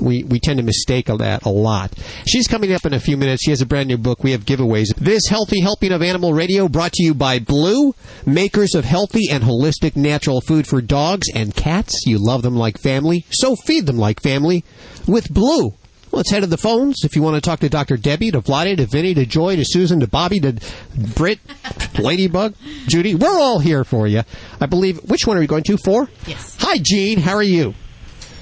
[0.00, 1.92] We, we tend to mistake that a lot.
[2.26, 3.42] She's coming up in a few minutes.
[3.44, 4.22] She has a brand new book.
[4.22, 4.94] We have giveaways.
[4.96, 7.94] This healthy helping of animal radio brought to you by Blue,
[8.24, 12.02] makers of healthy and holistic natural food for dogs and cats.
[12.06, 14.64] You love them like family, so feed them like family
[15.06, 15.74] with Blue.
[16.12, 17.04] Let's head to the phones.
[17.04, 17.96] If you want to talk to Dr.
[17.96, 20.54] Debbie, to Vlade, to Vinnie, to Joy, to Susan, to Bobby, to
[21.14, 21.40] Britt,
[21.98, 22.54] Ladybug,
[22.86, 24.22] Judy, we're all here for you.
[24.60, 24.98] I believe.
[25.10, 25.76] Which one are we going to?
[25.76, 26.08] Four?
[26.26, 26.56] Yes.
[26.60, 27.18] Hi, Gene.
[27.18, 27.74] How are you?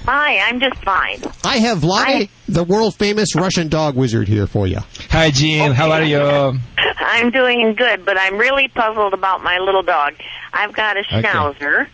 [0.07, 1.23] Hi, I'm just fine.
[1.45, 4.81] I have Vlade, the world famous Russian dog wizard, here for you.
[5.11, 5.73] Hi, Gene.
[5.73, 6.19] How are you?
[6.79, 10.15] I'm doing good, but I'm really puzzled about my little dog.
[10.53, 11.23] I've got a Okay.
[11.23, 11.87] schnauzer,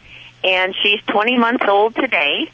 [0.42, 2.50] and she's 20 months old today.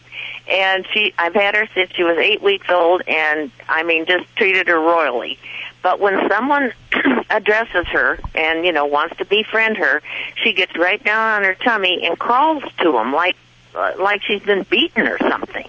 [0.49, 4.25] And she, I've had her since she was eight weeks old, and I mean, just
[4.37, 5.39] treated her royally.
[5.83, 6.73] But when someone
[7.31, 10.03] addresses her and you know wants to befriend her,
[10.45, 13.37] she gets right down on her tummy and crawls to them like
[13.77, 15.67] uh, like she's been beaten or something.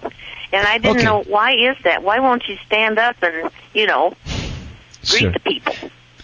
[0.52, 1.04] And I didn't Okay.
[1.04, 2.02] know why is that.
[2.02, 4.14] Why won't she stand up and you know
[5.04, 5.30] Sure.
[5.32, 5.74] the people?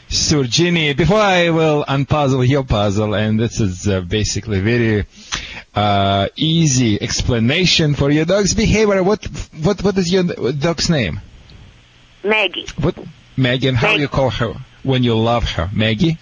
[0.09, 5.07] So, Ginny, before I will unpuzzle your puzzle, and this is uh, basically very
[5.75, 9.03] uh, easy explanation for your dog's behavior.
[9.03, 9.25] What
[9.63, 10.23] what what is your
[10.53, 11.21] dog's name?
[12.23, 12.67] Maggie.
[12.81, 12.97] What
[13.37, 13.69] Maggie?
[13.69, 14.03] And how Maggie.
[14.03, 14.55] you call her
[14.85, 15.69] when you love her?
[15.73, 16.17] Maggie.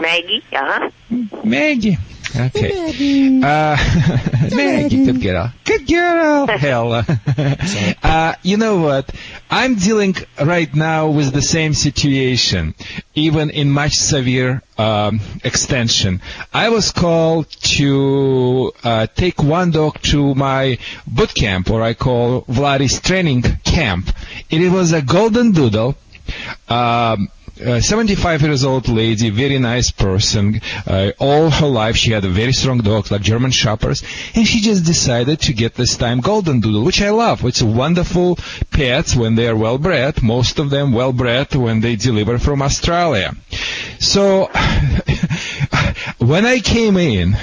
[0.00, 0.90] Maggie, uh-huh.
[1.44, 1.96] Maggie.
[2.34, 3.40] Okay.
[3.42, 3.76] Uh,
[4.54, 5.52] Maggie, good girl.
[5.64, 6.46] Good girl.
[6.58, 6.92] Hell.
[8.02, 9.12] uh, you know what?
[9.50, 12.74] I'm dealing right now with the same situation,
[13.14, 16.22] even in much severe um, extension.
[16.54, 22.42] I was called to uh, take one dog to my boot camp, or I call
[22.42, 24.10] Vladis training camp.
[24.48, 25.96] It was a golden doodle.
[26.68, 27.28] Um,
[27.60, 30.60] uh, 75 years old lady, very nice person.
[30.86, 34.02] Uh, all her life she had a very strong dog, like German Shepherds,
[34.34, 37.44] and she just decided to get this time Golden Doodle, which I love.
[37.44, 38.36] It's a wonderful
[38.70, 40.22] pets when they are well bred.
[40.22, 43.34] Most of them well bred when they deliver from Australia.
[43.98, 44.46] So
[46.18, 47.36] when I came in,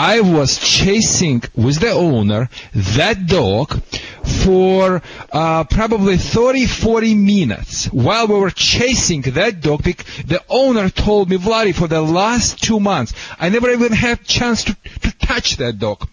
[0.00, 3.82] I was chasing with the owner that dog
[4.22, 9.82] for uh, probably 30, 40 minutes while we were chasing that dog.
[9.82, 14.62] The owner told me, Vladi, for the last two months, I never even had chance
[14.64, 16.08] to, to touch that dog.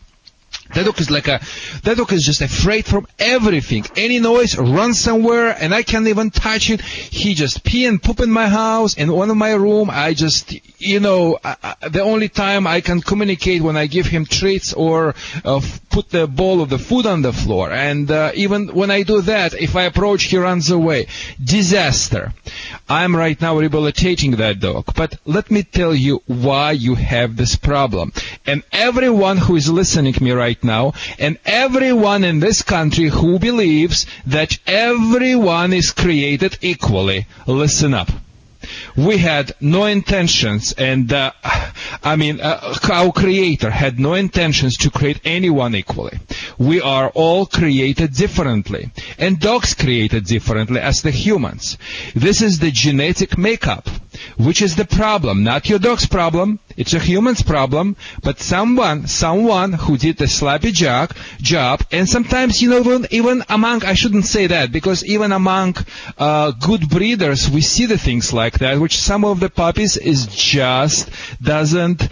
[0.75, 1.39] That dog is like a,
[1.83, 3.85] that dog is just afraid from everything.
[3.95, 6.81] Any noise, run somewhere, and I can't even touch it.
[6.81, 9.89] He just pee and poop in my house, in one of my room.
[9.89, 14.05] I just, you know, I, I, the only time I can communicate when I give
[14.05, 15.15] him treats or
[15.45, 17.71] uh, put the bowl of the food on the floor.
[17.71, 21.07] And uh, even when I do that, if I approach, he runs away.
[21.41, 22.33] Disaster.
[22.89, 24.93] I'm right now rehabilitating that dog.
[24.93, 28.11] But let me tell you why you have this problem.
[28.45, 33.39] And everyone who is listening to me right now, and everyone in this country who
[33.39, 38.09] believes that everyone is created equally, listen up.
[38.97, 41.31] We had no intentions, and uh,
[42.03, 46.17] I mean, uh, our Creator had no intentions to create anyone equally.
[46.57, 48.89] We are all created differently,
[49.19, 51.77] and dogs created differently as the humans.
[52.15, 53.89] This is the genetic makeup,
[54.37, 56.59] which is the problem, not your dog's problem.
[56.77, 62.61] It's a human's problem, but someone, someone who did a sloppy job, job, and sometimes,
[62.61, 65.75] you know, even, even among, I shouldn't say that, because even among
[66.17, 70.27] uh, good breeders, we see the things like that, which some of the puppies is
[70.27, 71.09] just
[71.41, 72.09] doesn't,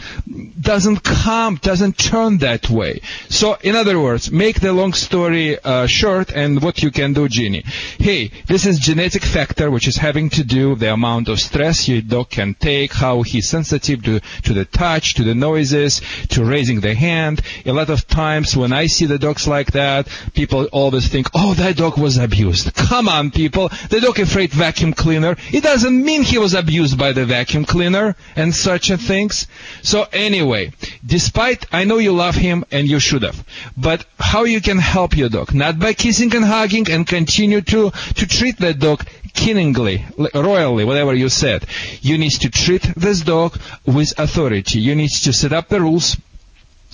[0.60, 3.02] doesn't come, doesn't turn that way.
[3.30, 7.28] So, in other words, make the long story uh, short, and what you can do,
[7.28, 7.64] Jeannie.
[8.00, 11.88] Hey, this is genetic factor, which is having to do with the amount of stress
[11.94, 16.44] your dog can take, how he's sensitive to, to the touch, to the noises, to
[16.44, 17.42] raising the hand.
[17.66, 21.54] A lot of times when I see the dogs like that, people always think, oh,
[21.56, 22.74] that dog was abused.
[22.74, 23.70] Come on, people.
[23.90, 25.36] The dog afraid vacuum cleaner.
[25.52, 29.48] It doesn't mean he was abused by the vacuum cleaner and such a things.
[29.82, 30.72] So anyway,
[31.06, 33.44] despite, I know you love him and you should have,
[33.78, 35.54] but how you can help your dog?
[35.54, 41.14] Not by kissing and hugging and continue to, to treat that dog killingly, royally, whatever
[41.14, 41.66] you said.
[42.02, 44.80] You need to treat this dog with authority.
[44.80, 46.18] You need to set up the rules,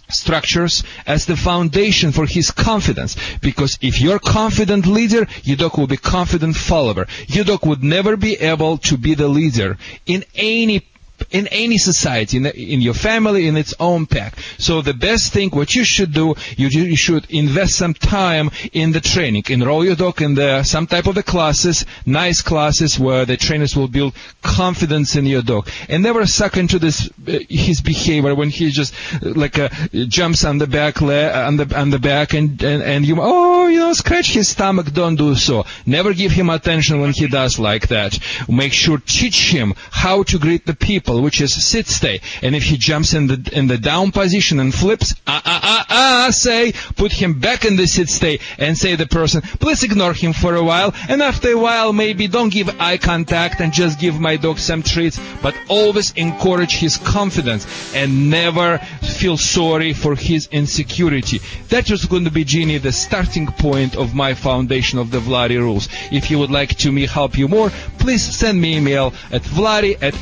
[0.09, 3.15] structures as the foundation for his confidence.
[3.41, 7.07] Because if you're confident leader, your dog will be confident follower.
[7.27, 10.85] Your dog would never be able to be the leader in any
[11.31, 14.37] in any society, in, in your family, in its own pack.
[14.57, 18.91] So the best thing, what you should do, you, you should invest some time in
[18.91, 19.43] the training.
[19.49, 23.75] Enroll your dog in the, some type of the classes, nice classes where the trainers
[23.75, 25.67] will build confidence in your dog.
[25.87, 29.69] And never suck into this, uh, his behavior when he just, uh, like, uh,
[30.07, 33.67] jumps on the back, le- on the, on the back and, and, and you, oh,
[33.67, 35.65] you know, scratch his stomach, don't do so.
[35.85, 38.17] Never give him attention when he does like that.
[38.47, 42.21] Make sure, teach him how to greet the people which is sit stay.
[42.41, 45.85] And if he jumps in the in the down position and flips, ah ah ah
[45.89, 50.13] ah, say put him back in the sit stay and say the person, please ignore
[50.13, 50.93] him for a while.
[51.07, 54.83] And after a while, maybe don't give eye contact and just give my dog some
[54.83, 61.39] treats, but always encourage his confidence and never feel sorry for his insecurity.
[61.69, 65.59] That was going to be Genie, the starting point of my foundation of the Vladi
[65.59, 65.89] rules.
[66.11, 70.01] If you would like to me help you more, please send me email at vladi
[70.01, 70.13] at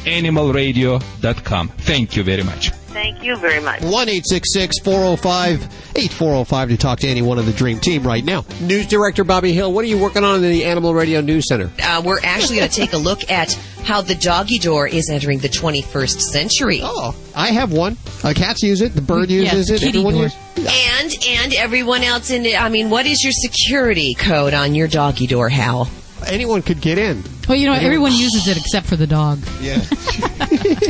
[0.78, 1.70] animalradio.com.
[1.70, 2.72] Thank you very much.
[2.72, 3.82] Thank you very much.
[3.84, 5.64] 1 405
[5.96, 8.44] 8405 to talk to anyone of the Dream Team right now.
[8.62, 11.70] News Director Bobby Hill, what are you working on in the Animal Radio News Center?
[11.82, 13.54] Uh, we're actually going to take a look at
[13.84, 16.80] how the doggy door is entering the 21st century.
[16.82, 17.98] Oh, I have one.
[18.24, 18.96] Uh, cats use it.
[18.96, 19.84] The bird uses it.
[19.84, 22.60] Everyone uses And and everyone else in it.
[22.60, 25.88] I mean, what is your security code on your doggy door, Hal?
[26.26, 27.24] Anyone could get in.
[27.48, 29.40] Well, you know, everyone uses it except for the dog.
[29.62, 29.76] Yeah.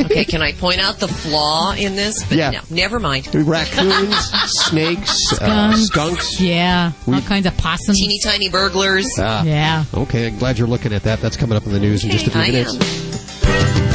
[0.06, 2.24] okay, can I point out the flaw in this?
[2.24, 2.50] But Yeah.
[2.50, 3.32] no, never mind.
[3.34, 4.14] Raccoons,
[4.46, 5.86] snakes, uh, Skunks.
[5.86, 6.40] skunks.
[6.40, 7.98] Yeah, all kinds of possums.
[7.98, 9.06] Teeny tiny burglars.
[9.18, 9.42] Ah.
[9.44, 9.84] Yeah.
[9.94, 11.20] Okay, glad you're looking at that.
[11.20, 13.87] That's coming up in the news in just a few I minutes.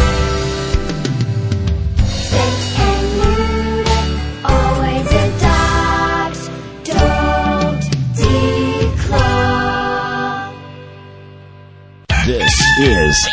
[12.84, 13.29] Is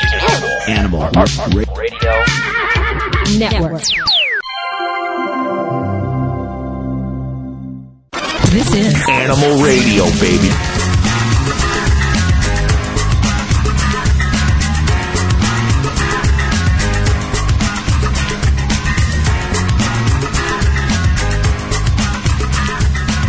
[0.69, 1.01] Animal
[1.55, 2.25] Radio
[3.37, 3.83] Network.
[8.51, 10.51] This is Animal Radio, baby.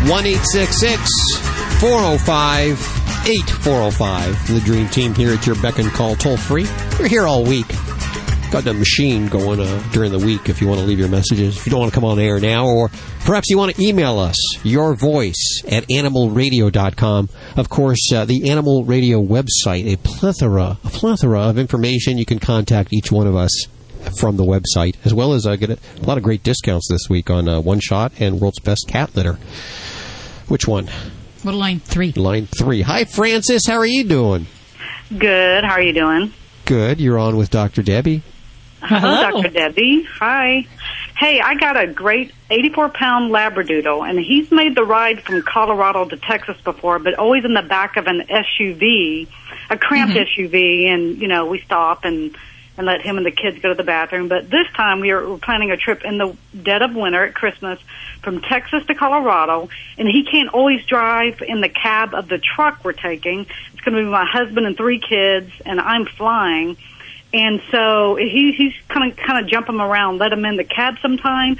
[0.07, 1.01] One eight six six
[1.79, 4.47] four zero five eight four zero five.
[4.47, 6.67] The Dream Team here at your beck and call, toll free.
[6.99, 7.67] We're here all week.
[8.51, 11.57] Got the machine going uh, during the week if you want to leave your messages.
[11.57, 12.89] If you don't want to come on air now, or
[13.21, 17.29] perhaps you want to email us your voice at animalradio.com.
[17.55, 22.17] Of course, uh, the Animal Radio website, a plethora, a plethora of information.
[22.17, 23.67] You can contact each one of us
[24.19, 27.07] from the website, as well as uh, get a, a lot of great discounts this
[27.09, 29.37] week on uh, One Shot and World's Best Cat Litter.
[30.49, 30.89] Which one?
[31.43, 32.11] What line three?
[32.11, 32.81] Line three.
[32.81, 33.65] Hi, Francis.
[33.65, 34.47] How are you doing?
[35.17, 35.63] Good.
[35.63, 36.33] How are you doing?
[36.65, 36.99] Good.
[36.99, 37.83] You're on with Dr.
[37.83, 38.23] Debbie.
[38.81, 39.49] Hello, Dr.
[39.49, 40.03] Debbie.
[40.03, 40.65] Hi.
[41.17, 46.05] Hey, I got a great 84 pound Labradoodle, and he's made the ride from Colorado
[46.05, 49.27] to Texas before, but always in the back of an SUV,
[49.69, 50.41] a cramped mm-hmm.
[50.41, 52.35] SUV, and, you know, we stop and,
[52.77, 54.27] and let him and the kids go to the bathroom.
[54.27, 57.79] But this time we are planning a trip in the dead of winter at Christmas
[58.21, 62.83] from Texas to Colorado, and he can't always drive in the cab of the truck
[62.83, 63.45] we're taking.
[63.73, 66.77] It's going to be my husband and three kids, and I'm flying.
[67.33, 70.63] And so he, he's kind of kind of jump him around, let him in the
[70.63, 71.57] cab sometime,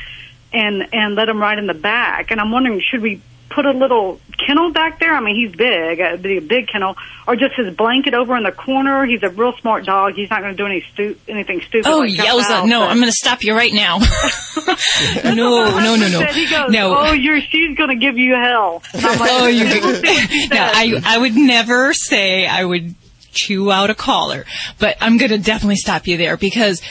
[0.51, 2.31] and and let him ride in the back.
[2.31, 3.21] And I'm wondering, should we
[3.53, 5.13] put a little kennel back there?
[5.13, 6.95] I mean, he's big, a big kennel,
[7.27, 9.05] or just his blanket over in the corner.
[9.05, 10.13] He's a real smart dog.
[10.15, 11.87] He's not going to do any stu- anything stupid.
[11.87, 13.99] Oh, like out, No, I'm going to stop you right now.
[15.23, 16.25] no, no, no, no.
[16.27, 16.95] He goes, No.
[16.97, 18.81] oh, you're, she's going to give you hell.
[18.93, 20.55] I'm like, oh, you "Let's see what she no.
[20.73, 22.95] I, I would never say I would
[23.33, 24.45] chew out a collar,
[24.79, 26.81] but I'm going to definitely stop you there because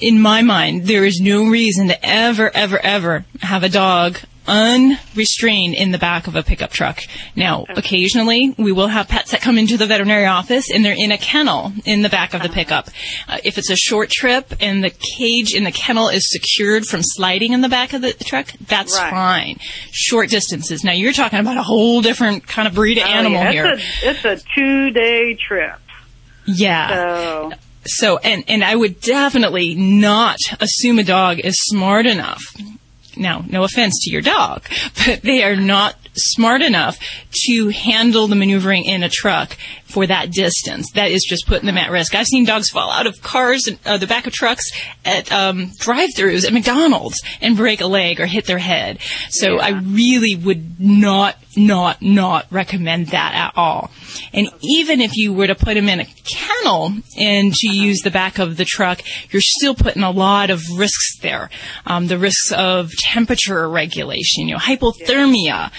[0.00, 4.18] in my mind, there is no reason to ever, ever, ever have a dog
[4.48, 7.00] unrestrained in the back of a pickup truck.
[7.36, 11.12] Now, occasionally we will have pets that come into the veterinary office and they're in
[11.12, 12.88] a kennel in the back of the pickup.
[13.28, 17.00] Uh, if it's a short trip and the cage in the kennel is secured from
[17.02, 19.10] sliding in the back of the truck, that's Right.
[19.10, 19.56] fine.
[19.92, 20.82] Short distances.
[20.84, 23.66] Now you're talking about a whole different kind of breed of Oh, animal yeah, here.
[24.02, 25.76] It's a, it's a two day trip.
[26.46, 26.88] Yeah.
[26.88, 27.52] So,
[27.86, 32.42] So, and, and I would definitely not assume a dog is smart enough.
[33.18, 34.62] Now, no offense to your dog,
[35.06, 36.98] but they are not smart enough
[37.46, 39.56] to handle the maneuvering in a truck
[39.88, 40.92] for that distance.
[40.92, 42.14] That is just putting them at risk.
[42.14, 44.70] I've seen dogs fall out of cars and uh, the back of trucks
[45.04, 48.98] at um, drive-throughs at McDonald's and break a leg or hit their head.
[49.30, 53.90] So I really would not, not, not recommend that at all.
[54.32, 58.10] And even if you were to put them in a kennel and to use the
[58.10, 61.50] back of the truck, you're still putting a lot of risks there.
[61.86, 65.70] Um, the risks of temperature regulation, you know, hypothermia.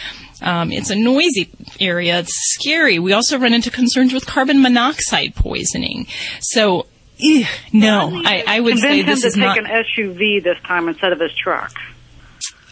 [0.41, 2.19] Um, it's a noisy area.
[2.19, 2.99] It's scary.
[2.99, 6.07] We also run into concerns with carbon monoxide poisoning.
[6.39, 6.85] So,
[7.17, 9.71] ew, no, I, I would say convince this him to is take not.
[9.71, 11.73] an SUV this time instead of his truck.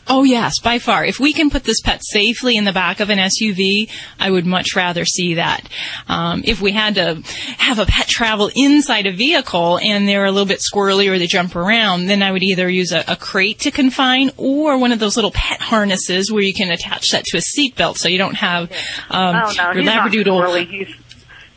[0.10, 1.04] Oh yes, by far.
[1.06, 3.90] If we can put this pet safely in the back of an SUV,
[4.20, 5.68] I would much rather see that.
[6.08, 7.22] Um, if we had to
[7.58, 11.28] have a pet travel inside a vehicle and they're a little bit squirrely or they
[11.28, 15.00] jump around, then I would either use a, a crate to confine or one of
[15.00, 18.36] those little pet harnesses where you can attach that to a seatbelt so you don't
[18.36, 18.72] have
[19.10, 20.96] um, oh no, your labradoodle.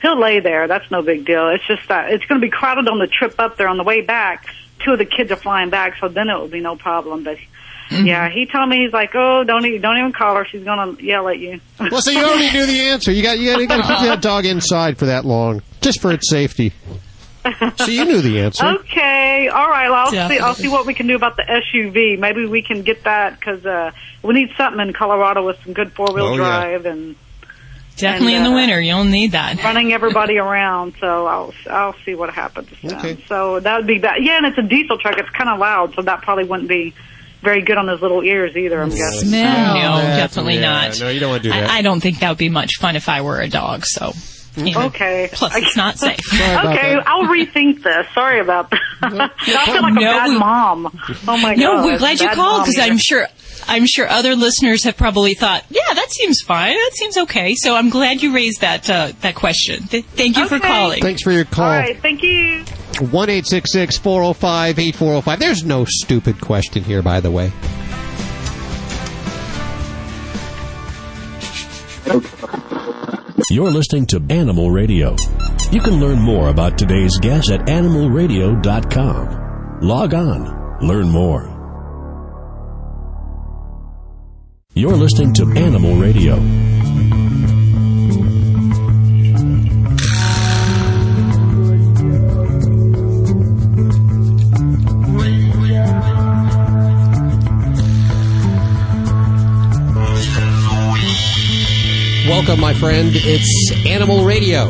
[0.02, 0.66] He'll lay there.
[0.66, 1.50] That's no big deal.
[1.50, 3.68] It's just that it's going to be crowded on the trip up there.
[3.68, 4.46] On the way back,
[4.82, 7.22] two of the kids are flying back, so then it will be no problem.
[7.22, 7.38] But.
[7.90, 10.44] Yeah, he told me he's like, oh, don't even, don't even call her.
[10.44, 11.60] She's going to yell at you.
[11.80, 13.10] Well, so you already knew the answer.
[13.10, 16.00] You got you got, you got to keep that dog inside for that long, just
[16.00, 16.72] for its safety.
[17.78, 18.66] So you knew the answer.
[18.66, 19.88] Okay, all right.
[19.88, 20.38] Well, I'll see.
[20.38, 22.18] I'll see what we can do about the SUV.
[22.18, 25.92] Maybe we can get that because uh, we need something in Colorado with some good
[25.94, 26.36] four wheel Oh, yeah.
[26.36, 27.16] drive and
[27.96, 29.62] Definitely and, in the uh, winter, you'll need that.
[29.64, 30.94] running everybody around.
[31.00, 32.68] So I'll I'll see what happens.
[32.82, 33.22] then.
[33.26, 34.16] So that would be bad.
[34.22, 35.18] Yeah, and it's a diesel truck.
[35.18, 36.94] It's kind of loud, so that probably wouldn't be
[37.42, 38.80] very good on those little ears either.
[38.80, 39.30] I'm guessing.
[39.30, 41.00] No, That's- definitely yeah, not.
[41.00, 41.70] no, you don't wanna do that.
[41.70, 43.84] I, I don't think that would be much fun if I were a dog.
[43.86, 44.12] So
[44.56, 45.28] You know, Okay.
[45.32, 46.18] Plus, it's not safe.
[46.34, 48.06] okay, I'll rethink this.
[48.14, 48.80] Sorry about that.
[49.02, 50.98] I feel like a bad we- mom.
[51.28, 51.58] Oh my god.
[51.58, 52.78] No, we're glad you called because.
[52.78, 53.26] I'm sure
[53.70, 57.54] I'm sure other listeners have probably thought, yeah, that seems fine, that seems okay.
[57.56, 59.84] So I'm glad you raised that uh, that question.
[59.84, 61.00] Th- thank you for calling.
[61.00, 61.66] Thanks for your call.
[61.66, 62.64] All right, thank you.
[63.10, 65.38] One eight six six four zero five eight four zero five.
[65.38, 67.52] There's no stupid question here, by the way.
[73.50, 75.14] You're listening to Animal Radio.
[75.70, 79.78] You can learn more about today's guest at animalradio.com.
[79.80, 81.59] Log on, learn more.
[84.72, 86.36] You're listening to Animal Radio.
[102.28, 103.10] Welcome, my friend.
[103.12, 104.66] It's Animal Radio.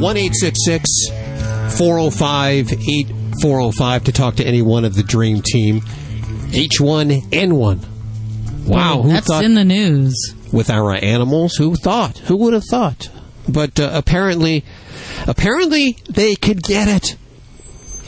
[0.00, 0.88] One eight six six
[1.76, 3.08] four zero five eight
[3.42, 5.80] four zero five to talk to any one of the Dream Team.
[6.50, 7.89] H1N1.
[8.70, 10.34] Wow, who That's thought in the news.
[10.52, 11.54] with our animals?
[11.56, 12.18] Who thought?
[12.18, 13.08] Who would have thought?
[13.48, 14.64] But uh, apparently,
[15.26, 17.16] apparently they could get it,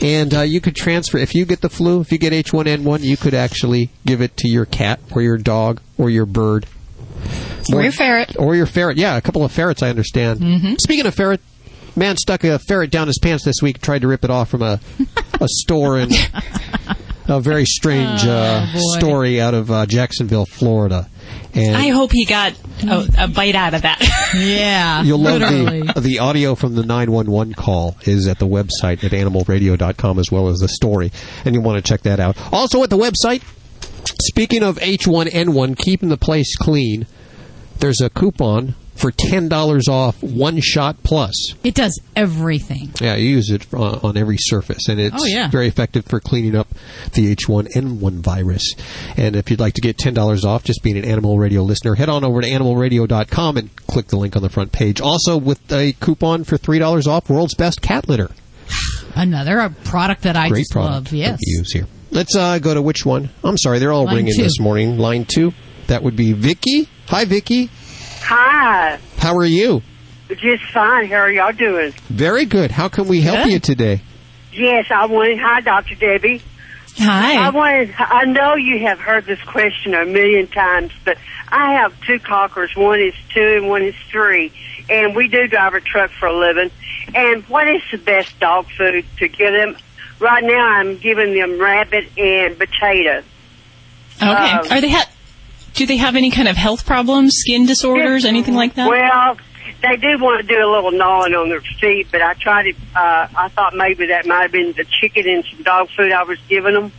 [0.01, 1.17] and uh, you could transfer.
[1.17, 4.47] If you get the flu, if you get H1N1, you could actually give it to
[4.47, 6.65] your cat or your dog or your bird
[7.73, 8.35] Or your ferret.
[8.39, 8.97] or your ferret.
[8.97, 9.81] Yeah, a couple of ferrets.
[9.83, 10.39] I understand.
[10.39, 10.77] Mhm.
[10.81, 11.41] Speaking of ferret,
[11.95, 13.81] man stuck a ferret down his pants this week.
[13.81, 14.79] Tried to rip it off from a
[15.41, 16.09] a store in
[17.27, 18.99] a very strange uh, Oh, boy.
[18.99, 21.09] story out of uh, Jacksonville, Florida.
[21.55, 22.53] And I hope he got
[22.83, 23.99] a, a bite out of that.
[24.35, 25.81] Yeah, You'll love literally.
[25.83, 30.47] the the audio from the 911 call is at the website at animalradio.com as well
[30.49, 31.11] as the story,
[31.45, 32.35] and you want to check that out.
[32.51, 33.43] Also at the website,
[34.23, 37.05] speaking of H1N1, keeping the place clean,
[37.77, 41.33] there's a coupon for ten dollars off one shot plus.
[41.63, 42.91] It does everything.
[43.01, 45.49] Yeah, you use it on, on every surface, and it's Oh, yeah.
[45.49, 46.67] very effective for cleaning up
[47.13, 48.73] the H1N1 virus.
[49.17, 52.09] And if you'd like to get $10 off just being an Animal Radio listener, head
[52.09, 55.01] on over to animalradio.com and click the link on the front page.
[55.01, 58.29] Also, with a coupon for $3 off World's Best Cat Litter.
[59.15, 61.13] Another product that I Great just product love.
[61.13, 61.39] Yes.
[61.41, 61.87] use here.
[62.11, 63.29] Let's uh, go to which one?
[63.43, 64.43] I'm sorry, they're all Line ringing two.
[64.43, 64.97] this morning.
[64.99, 65.53] Line two.
[65.87, 66.87] That would be Vicky.
[67.07, 67.69] Hi, Vicky.
[68.23, 68.99] Hi.
[69.17, 69.81] How are you?
[70.29, 71.07] Just fine.
[71.09, 71.91] How are y'all doing?
[72.09, 72.71] Very good.
[72.71, 73.51] How can we help Good.
[73.53, 74.01] you today?
[74.53, 75.39] Yes, I wanted.
[75.39, 75.95] Hi, Dr.
[75.95, 76.41] Debbie.
[76.97, 77.45] Hi.
[77.47, 77.93] I wanted.
[77.97, 81.17] I know you have heard this question a million times, but
[81.49, 82.75] I have two cockers.
[82.75, 84.51] One is two and one is three,
[84.89, 86.71] and we do drive a truck for a living.
[87.13, 89.75] And what is the best dog food to give them?
[90.19, 93.23] Right now, I'm giving them rabbit and potato.
[94.17, 94.27] Okay.
[94.27, 95.09] Um, Are they ha-
[95.73, 98.89] do they have any kind of health problems, skin disorders, anything like that?
[98.89, 99.37] Well,
[99.81, 102.73] they do want to do a little gnawing on their feet, but I tried to.
[102.95, 106.23] Uh, I thought maybe that might have been the chicken and some dog food I
[106.23, 106.91] was giving them.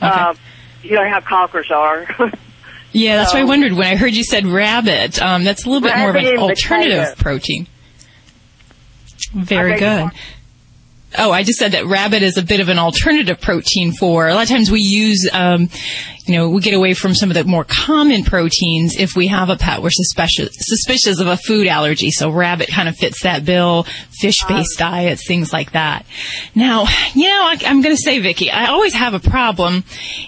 [0.00, 0.34] Uh,
[0.82, 2.06] you know how cockers are.
[2.92, 5.22] yeah, that's why I wondered when I heard you said rabbit.
[5.22, 7.22] Um, that's a little bit more of an alternative potato.
[7.22, 7.66] protein.
[9.32, 10.18] Very I beg your good.
[11.18, 14.28] Oh, I just said that rabbit is a bit of an alternative protein for.
[14.28, 15.68] A lot of times we use, um,
[16.26, 19.48] you know, we get away from some of the more common proteins if we have
[19.48, 22.10] a pet we're suspicious suspicious of a food allergy.
[22.10, 23.86] So rabbit kind of fits that bill.
[24.20, 26.06] Fish-based diets, things like that.
[26.54, 29.82] Now, you know, I, I'm going to say, Vicky, I always have a problem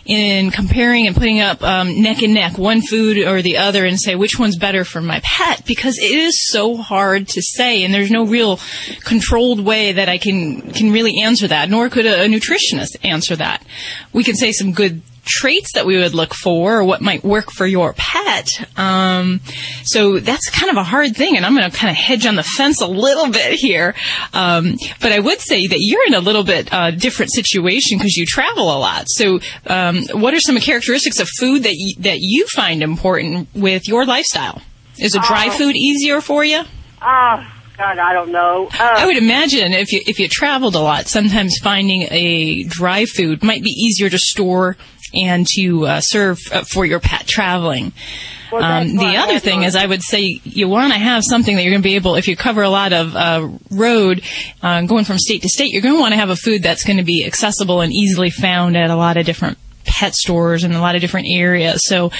[0.04, 4.00] in comparing and putting up um, neck and neck one food or the other and
[4.00, 7.94] say which one's better for my pet because it is so hard to say, and
[7.94, 8.58] there's no real
[9.04, 11.70] controlled way that I can can really answer that.
[11.70, 13.64] Nor could a, a nutritionist answer that.
[14.12, 17.50] We can say some good traits that we would look for or what might work
[17.50, 18.48] for your pet.
[18.76, 19.40] Um,
[19.84, 22.36] so that's kind of a hard thing, and I'm going to kind of hedge on
[22.36, 23.94] the fence a little bit here.
[24.32, 28.16] Um, but I would say that you're in a little bit uh, different situation because
[28.16, 29.04] you travel a lot.
[29.08, 33.88] So, um, what are some characteristics of food that you, that you find important with
[33.88, 34.62] your lifestyle?
[34.98, 36.62] Is a dry Uh, food easier for you?
[37.02, 37.46] oh
[37.76, 38.68] God, I don't know.
[38.72, 43.04] Uh, I would imagine if you if you traveled a lot, sometimes finding a dry
[43.04, 44.76] food might be easier to store
[45.16, 47.92] and to uh, serve uh, for your pet traveling.
[48.52, 51.62] Well, Um, the other thing is, I would say you want to have something that
[51.62, 54.22] you're going to be able, if you cover a lot of uh, road,
[54.62, 56.84] uh, going from state to state, you're going to want to have a food that's
[56.84, 60.72] going to be accessible and easily found at a lot of different pet stores in
[60.72, 61.80] a lot of different areas.
[61.84, 62.10] So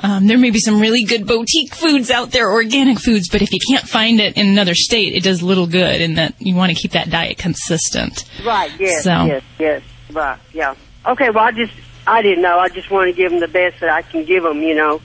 [0.00, 3.52] um, there may be some really good boutique foods out there, organic foods, but if
[3.52, 6.00] you can't find it in another state, it does little good.
[6.00, 8.24] And that you want to keep that diet consistent.
[8.44, 8.70] Right.
[8.80, 9.04] Yes.
[9.04, 9.42] So- Yes.
[9.58, 9.82] Yes.
[10.10, 10.38] Right.
[10.52, 10.74] Yeah.
[11.06, 11.30] Okay.
[11.30, 11.72] Well, I just
[12.06, 12.58] I didn't know.
[12.58, 14.62] I just want to give them the best that I can give them.
[14.62, 15.00] You know.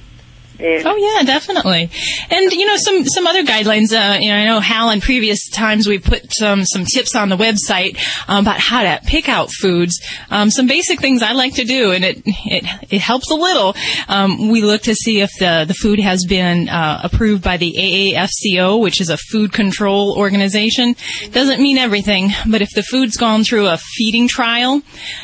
[0.86, 1.90] Oh yeah, definitely.
[2.30, 3.94] And you know some some other guidelines.
[3.94, 4.90] Uh, you know, I know Hal.
[4.90, 7.98] In previous times, we've put some some tips on the website
[8.28, 10.00] um, about how to pick out foods.
[10.30, 13.76] Um, some basic things I like to do, and it it it helps a little.
[14.08, 17.74] Um, we look to see if the the food has been uh, approved by the
[17.78, 20.96] AAFCO, which is a food control organization.
[21.32, 24.82] Doesn't mean everything, but if the food's gone through a feeding trial,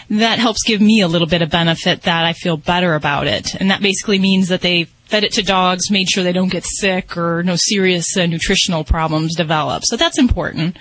[0.10, 3.54] that helps give me a little bit of benefit that I feel better about it,
[3.56, 6.66] and that basically means that they fed it to dogs, made sure they don't get
[6.66, 9.82] sick or no serious uh, nutritional problems develop.
[9.86, 10.76] So that's important.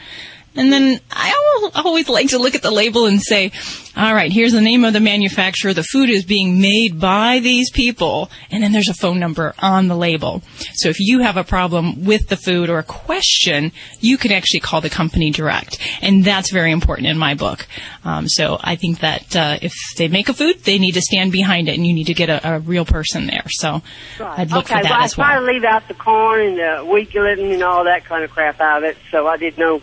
[0.56, 1.34] And then I
[1.74, 3.52] always like to look at the label and say,
[3.96, 5.72] all right, here's the name of the manufacturer.
[5.72, 8.30] The food is being made by these people.
[8.50, 10.42] And then there's a phone number on the label.
[10.74, 14.60] So if you have a problem with the food or a question, you can actually
[14.60, 15.78] call the company direct.
[16.00, 17.66] And that's very important in my book.
[18.04, 21.32] Um, so I think that uh, if they make a food, they need to stand
[21.32, 23.44] behind it and you need to get a, a real person there.
[23.48, 23.82] So
[24.18, 24.40] Right.
[24.40, 26.58] I'd look okay, for that well, as I try to leave out the corn and
[26.58, 29.58] the wheat gluten and all that kind of crap out of it, so I didn't
[29.58, 29.82] know.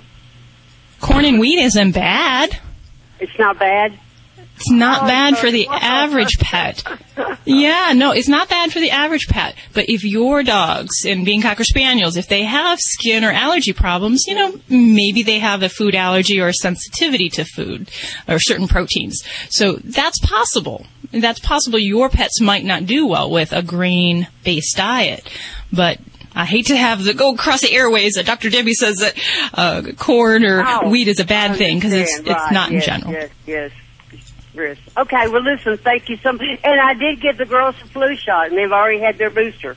[1.01, 2.57] Corn and wheat isn't bad.
[3.19, 3.97] It's not bad?
[4.55, 6.83] It's not Oh, bad for the average pet.
[7.43, 9.55] Yeah, no, it's not bad for the average pet.
[9.73, 14.25] But if your dogs and being cocker spaniels, if they have skin or allergy problems,
[14.27, 17.89] you know, maybe they have a food allergy or a sensitivity to food
[18.27, 19.23] or certain proteins.
[19.49, 20.85] So that's possible.
[21.11, 25.27] That's possible your pets might not do well with a grain based diet.
[25.73, 25.99] But
[26.33, 28.49] I hate to have the go across the airways that Dr.
[28.49, 29.17] Debbie says that
[29.53, 32.79] uh, corn or Oh, wheat is a bad thing because it's it's Right, not in
[32.81, 33.11] general.
[33.11, 33.71] Yes, yes,
[34.53, 34.77] yes.
[34.97, 36.41] Okay, well, listen, thank you so much.
[36.63, 39.75] And I did give the girls a flu shot, and they've already had their booster.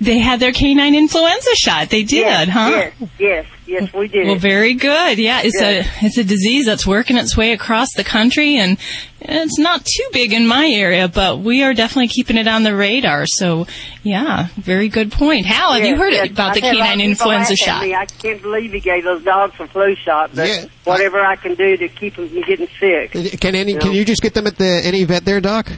[0.00, 1.90] They had their canine influenza shot.
[1.90, 2.68] They did, yes, huh?
[2.70, 4.26] Yes, yes, yes, we did.
[4.26, 5.18] Well, very good.
[5.18, 5.86] Yeah, it's Yes.
[6.02, 8.78] a it's a disease that's working its way across the country, and
[9.20, 12.74] it's not too big in my area, but we are definitely keeping it on the
[12.76, 13.24] radar.
[13.26, 13.66] So,
[14.02, 15.46] yeah, very good point.
[15.46, 16.30] Hal, have you heard yes.
[16.30, 17.82] about the I've had a lot of canine influenza shot?
[17.82, 17.94] me.
[17.94, 21.54] I can't believe he gave those dogs a flu shot, but Yeah, whatever I, can
[21.54, 23.12] do to keep them from getting sick.
[23.40, 23.72] Can any?
[23.72, 25.70] You Can you just get them at the any vet there, Doc?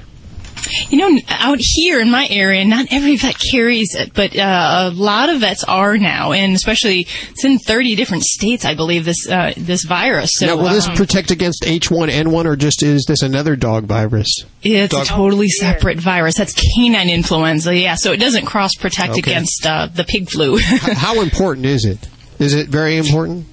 [0.89, 4.95] You know, out here in my area, not every vet carries it, but uh, a
[4.95, 9.29] lot of vets are now, and especially it's in 30 different states, I believe this
[9.29, 10.31] uh, this virus.
[10.35, 14.29] So, now, will this um, protect against H1N1, or just is this another dog virus?
[14.63, 16.37] It's Dog- a totally separate virus.
[16.37, 17.77] That's canine influenza.
[17.77, 19.21] Yeah, so it doesn't cross protect Okay.
[19.21, 20.59] against uh, the pig flu.
[20.59, 21.99] How important is it?
[22.39, 23.47] Is it very important,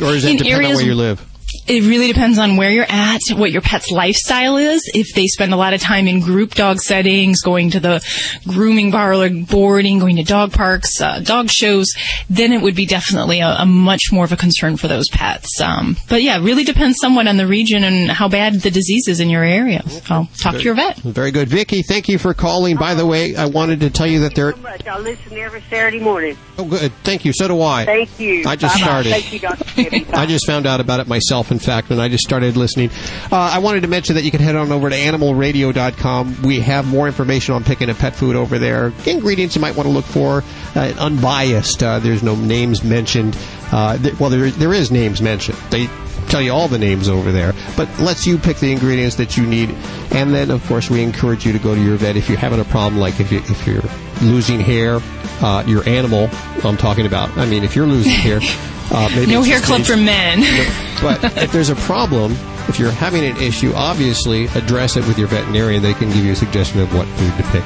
[0.00, 1.24] or is it In depend on where you live?
[1.66, 4.82] It really depends on where you're at, what your pet's lifestyle is.
[4.94, 8.04] If they spend a lot of time in group dog settings, going to the
[8.46, 11.92] grooming parlor, boarding, going to dog parks, uh, dog shows,
[12.28, 15.60] then it would be definitely a, a much more of a concern for those pets.
[15.60, 19.08] Um, but yeah, it really depends somewhat on the region and how bad the disease
[19.08, 19.82] is in your area.
[19.88, 20.96] So talk to your vet.
[20.98, 21.82] Very good, Vicky.
[21.82, 22.76] Thank you for calling.
[22.76, 24.52] By the way, I wanted to tell you that there.
[24.52, 24.86] so much.
[24.86, 26.36] I listen every Saturday morning.
[26.58, 26.92] Oh, good.
[27.02, 27.32] Thank you.
[27.32, 27.84] So do I.
[27.84, 28.44] Thank you.
[28.46, 28.86] I just Bye-bye.
[28.86, 29.10] started.
[29.10, 29.64] Thank you, Dr.
[29.74, 30.06] Debbie.
[30.12, 32.90] I just found out about it myself, in fact, and I just started listening.
[33.30, 36.42] Uh, I wanted to mention that you can head on over to animalradio.com.
[36.42, 38.92] We have more information on picking a pet food over there.
[39.06, 40.42] Ingredients you might want to look for,
[40.74, 41.82] uh, unbiased.
[41.82, 43.36] Uh, there's no names mentioned.
[43.72, 45.58] Uh, th- well, there, there is names mentioned.
[45.70, 45.88] They
[46.24, 49.46] tell you all the names over there, but lets you pick the ingredients that you
[49.46, 49.70] need.
[50.12, 52.60] And then, of course, we encourage you to go to your vet if you're having
[52.60, 53.82] a problem, like if, you, if you're
[54.22, 55.00] losing hair,
[55.40, 56.28] uh, your animal,
[56.64, 57.36] I'm talking about.
[57.36, 58.40] I mean, if you're losing hair,
[58.90, 60.40] uh, maybe No hair just club for men.
[61.02, 62.32] but if there's a problem,
[62.68, 65.82] if you're having an issue, obviously address it with your veterinarian.
[65.82, 67.64] They can give you a suggestion of what food to pick.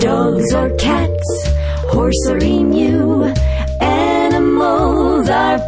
[0.00, 1.48] Dogs or cats,
[1.90, 3.34] horse or emu,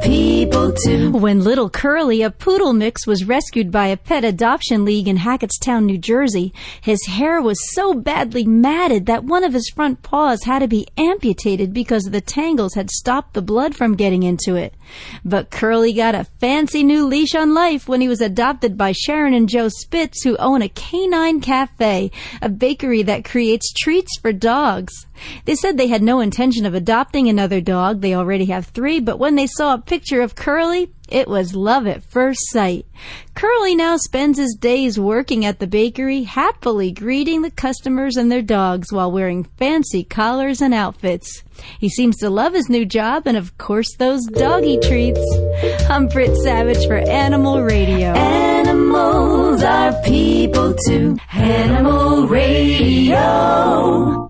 [0.02, 1.20] people.
[1.20, 5.84] When little Curly, a poodle mix, was rescued by a pet adoption league in Hackettstown,
[5.84, 10.61] New Jersey, his hair was so badly matted that one of his front paws had
[10.61, 14.72] to be amputated because the tangles had stopped the blood from getting into it.
[15.24, 19.34] But Curly got a fancy new leash on life when he was adopted by Sharon
[19.34, 25.06] and Joe Spitz, who own a canine cafe, a bakery that creates treats for dogs.
[25.44, 28.00] They said they had no intention of adopting another dog.
[28.00, 31.86] They already have three, but when they saw a picture of Curly, it was love
[31.86, 32.86] at first sight.
[33.34, 38.42] Curly now spends his days working at the bakery, happily greeting the customers and their
[38.42, 41.42] dogs while wearing fancy collars and outfits.
[41.78, 45.20] He seems to love his new job and, of course, those doggy treats.
[45.88, 48.12] I'm Britt Savage for Animal Radio.
[48.12, 51.18] Animals are people too.
[51.32, 54.29] Animal Radio.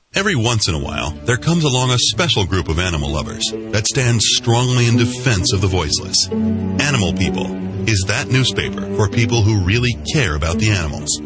[0.13, 3.87] Every once in a while, there comes along a special group of animal lovers that
[3.87, 6.27] stands strongly in defense of the voiceless.
[6.83, 7.47] Animal People
[7.87, 11.21] is that newspaper for people who really care about the animals.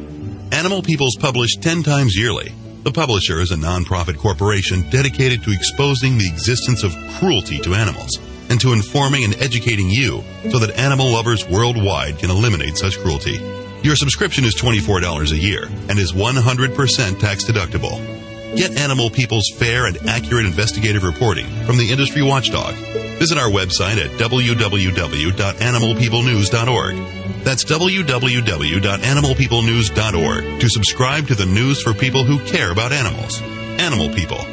[0.52, 2.53] Animal People's published 10 times yearly.
[2.84, 8.20] The publisher is a nonprofit corporation dedicated to exposing the existence of cruelty to animals
[8.52, 13.40] and to informing and educating you so that animal lovers worldwide can eliminate such cruelty.
[13.82, 18.24] Your subscription is $24 a year and is 100% tax deductible.
[18.56, 18.80] Get mm-hmm.
[18.80, 22.73] Animal People's fair and accurate investigative reporting from the industry watchdog.
[23.19, 26.95] Visit our website at www.animalpeoplenews.org.
[27.44, 33.40] That's www.animalpeoplenews.org to subscribe to the news for people who care about animals.
[33.41, 34.44] Animal People.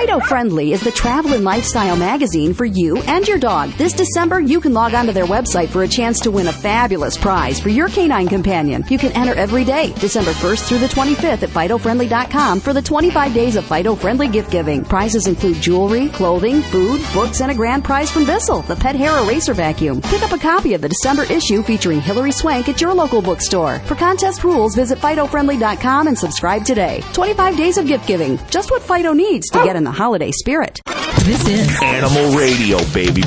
[0.00, 3.70] Fido Friendly is the travel and lifestyle magazine for you and your dog.
[3.72, 6.52] This December, you can log on to their website for a chance to win a
[6.52, 8.82] fabulous prize for your canine companion.
[8.88, 13.34] You can enter every day, December 1st through the 25th at FidoFriendly.com for the 25
[13.34, 14.86] days of Fido Friendly gift giving.
[14.86, 19.18] Prizes include jewelry, clothing, food, books, and a grand prize from Bissell, the pet hair
[19.22, 20.00] eraser vacuum.
[20.00, 23.80] Pick up a copy of the December issue featuring Hilary Swank at your local bookstore.
[23.80, 27.02] For contest rules, visit FidoFriendly.com and subscribe today.
[27.12, 28.38] 25 days of gift giving.
[28.48, 30.80] Just what Fido needs to get in the holiday spirit.
[31.24, 33.22] This is Animal Radio, baby.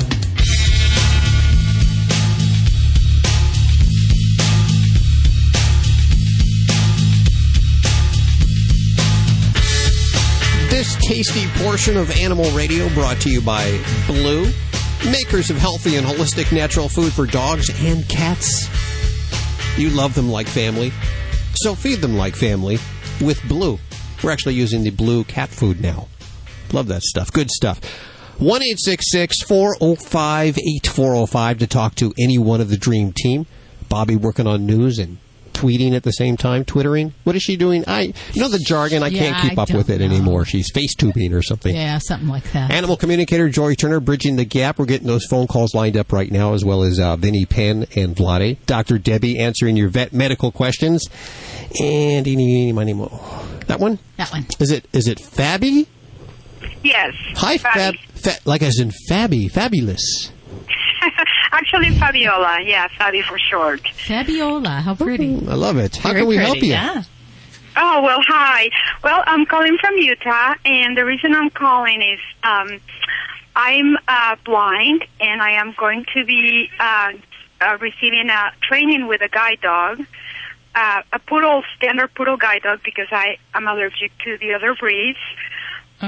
[10.70, 14.52] This tasty portion of Animal Radio brought to you by Blue,
[15.08, 18.68] makers of healthy and holistic natural food for dogs and cats.
[19.78, 20.92] You love them like family,
[21.54, 22.78] so feed them like family
[23.20, 23.78] with Blue.
[24.22, 26.08] We're actually using the Blue cat food now.
[26.74, 27.32] Love that stuff.
[27.32, 27.80] Good stuff.
[28.38, 33.46] 1 405 8405 to talk to any one of the Dream Team.
[33.88, 35.18] Bobby working on news and
[35.52, 37.14] tweeting at the same time, twittering.
[37.22, 37.84] What is she doing?
[37.86, 39.04] I you know the jargon.
[39.04, 40.04] I Yeah, can't keep I up with it know.
[40.06, 40.44] anymore.
[40.44, 41.72] She's face tubing or something.
[41.74, 42.72] Yeah, something like that.
[42.72, 44.80] Animal communicator Jory Turner bridging the gap.
[44.80, 47.86] We're getting those phone calls lined up right now, as well as uh, Vinnie Penn
[47.94, 48.56] and Vlade.
[48.66, 48.98] Dr.
[48.98, 51.06] Debbie answering your vet medical questions.
[51.80, 53.06] And eeny, meeny, miny, mo.
[53.68, 54.00] that one?
[54.16, 54.46] That one.
[54.58, 55.86] Is it is it Fabby?
[56.84, 57.14] Yes.
[57.36, 57.96] Hi, Fab.
[58.14, 60.30] Fa- like as in Fabby, fabulous.
[61.52, 62.58] Actually, Fabiola.
[62.64, 63.86] Yeah, Fabi for short.
[64.06, 65.34] Fabiola, how pretty.
[65.48, 65.96] I love it.
[65.96, 66.68] How Very can we pretty, help you?
[66.70, 67.02] yeah.
[67.76, 68.68] Oh, well, hi.
[69.02, 72.80] Well, I'm calling from Utah, and the reason I'm calling is um,
[73.56, 77.12] I'm uh, blind, and I am going to be uh,
[77.60, 80.04] uh, receiving a training with a guide dog,
[80.74, 85.18] uh, a poodle, standard poodle guide dog, because I am allergic to the other breeds.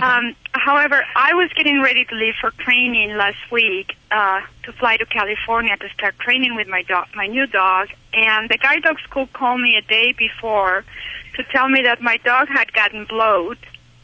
[0.02, 4.96] Um, however, I was getting ready to leave for training last week uh, to fly
[4.96, 8.98] to California to start training with my dog, my new dog, and the guide dog
[9.00, 10.84] school called me a day before
[11.36, 13.58] to tell me that my dog had gotten blowed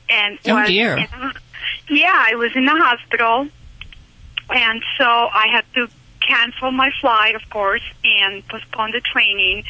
[0.09, 0.97] and Oh, was dear.
[0.99, 1.07] in
[1.89, 3.49] yeah, I was in the hospital,
[4.51, 5.89] and so I had to
[6.21, 9.65] cancel my flight, of course, and postpone the training.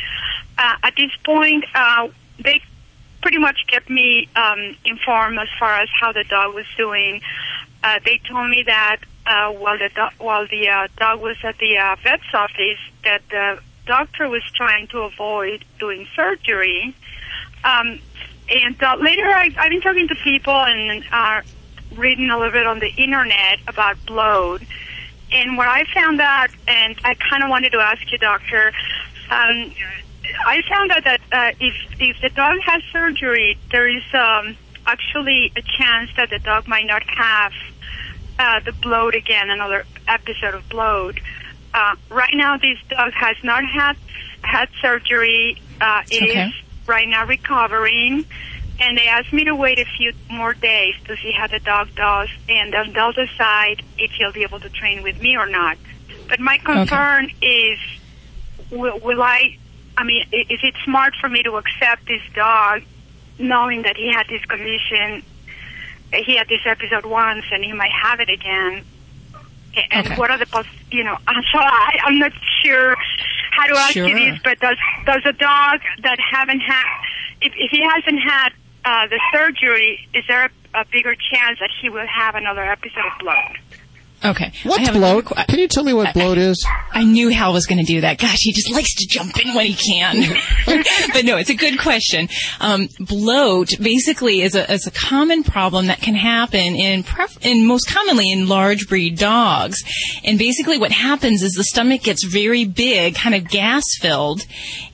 [0.59, 2.09] Uh, at this point, uh,
[2.39, 2.61] they
[3.23, 7.21] pretty much kept me um, informed as far as how the dog was doing.
[7.83, 11.57] Uh, they told me that uh, while the do- while the uh, dog was at
[11.59, 16.95] the uh, vet's office, that the doctor was trying to avoid doing surgery.
[17.65, 18.01] Um,
[18.49, 21.43] and uh, later, I, I've been talking to people and uh,
[21.97, 24.63] reading a little bit on the internet about bloat.
[25.33, 28.73] And what I found out, and I kind of wanted to ask you, doctor,
[29.31, 29.73] um,
[30.47, 35.53] I found out that uh, if if the dog has surgery, there is um, actually
[35.57, 37.53] a chance that the dog might not have
[38.39, 41.19] uh, the bloat again, another episode of bloat.
[41.75, 43.97] Uh, right now, this dog has not had
[44.43, 45.61] had surgery.
[45.81, 46.53] Uh, it is Okay.
[46.87, 48.25] right now recovering,
[48.81, 51.89] and they asked me to wait a few more days to see how the dog
[51.97, 55.77] does, and then they'll decide if he'll be able to train with me or not.
[56.29, 57.79] But my concern is,
[58.71, 59.57] will, will I?
[59.97, 62.83] I mean, is it smart for me to accept this dog,
[63.39, 65.23] knowing that he had this condition?
[66.13, 68.85] He had this episode once, and he might have it again.
[69.91, 70.17] And Okay.
[70.17, 70.67] what are the poss?
[70.91, 72.33] You know, so I, I'm not
[72.63, 72.97] sure
[73.53, 76.85] how to ask you this, but does does a dog that haven't had,
[77.41, 78.51] if, if he hasn't had
[78.85, 83.19] uh, the surgery, is there a bigger chance that he will have another episode of
[83.19, 83.57] bloat.
[84.25, 84.53] Okay.
[84.65, 85.27] I What's bloat?
[85.49, 86.65] Can you tell me what bloat is?
[86.93, 88.19] I knew Hal was going to do that.
[88.19, 90.39] Gosh, he just likes to jump in when he can.
[91.13, 92.29] but no, it's a good question.
[92.61, 97.67] Um, bloat basically is a, is a common problem that can happen in, pref- in
[97.67, 99.83] most commonly in large breed dogs.
[100.23, 104.43] And basically what happens is the stomach gets very big, kind of gas filled,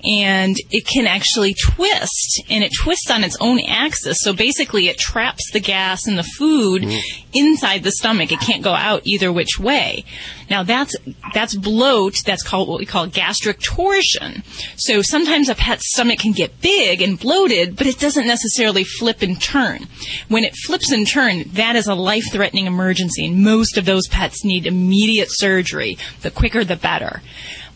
[0.05, 2.43] and it can actually twist.
[2.49, 4.19] And it twists on its own axis.
[4.21, 6.87] So basically it traps the gas and the food
[7.35, 8.33] inside the stomach.
[8.33, 10.05] It can't go out either which way.
[10.49, 10.95] Now that's
[11.35, 12.23] that's bloat.
[12.25, 14.43] That's called what we call gastric torsion.
[14.77, 19.23] So sometimes a pet's stomach can get big and bloated, but it doesn't necessarily flip
[19.23, 19.87] and turn.
[20.29, 24.45] When it flips and turn, that is a life-threatening emergency, and most of those pets
[24.45, 25.99] need immediate surgery.
[26.23, 27.23] The quicker, the better.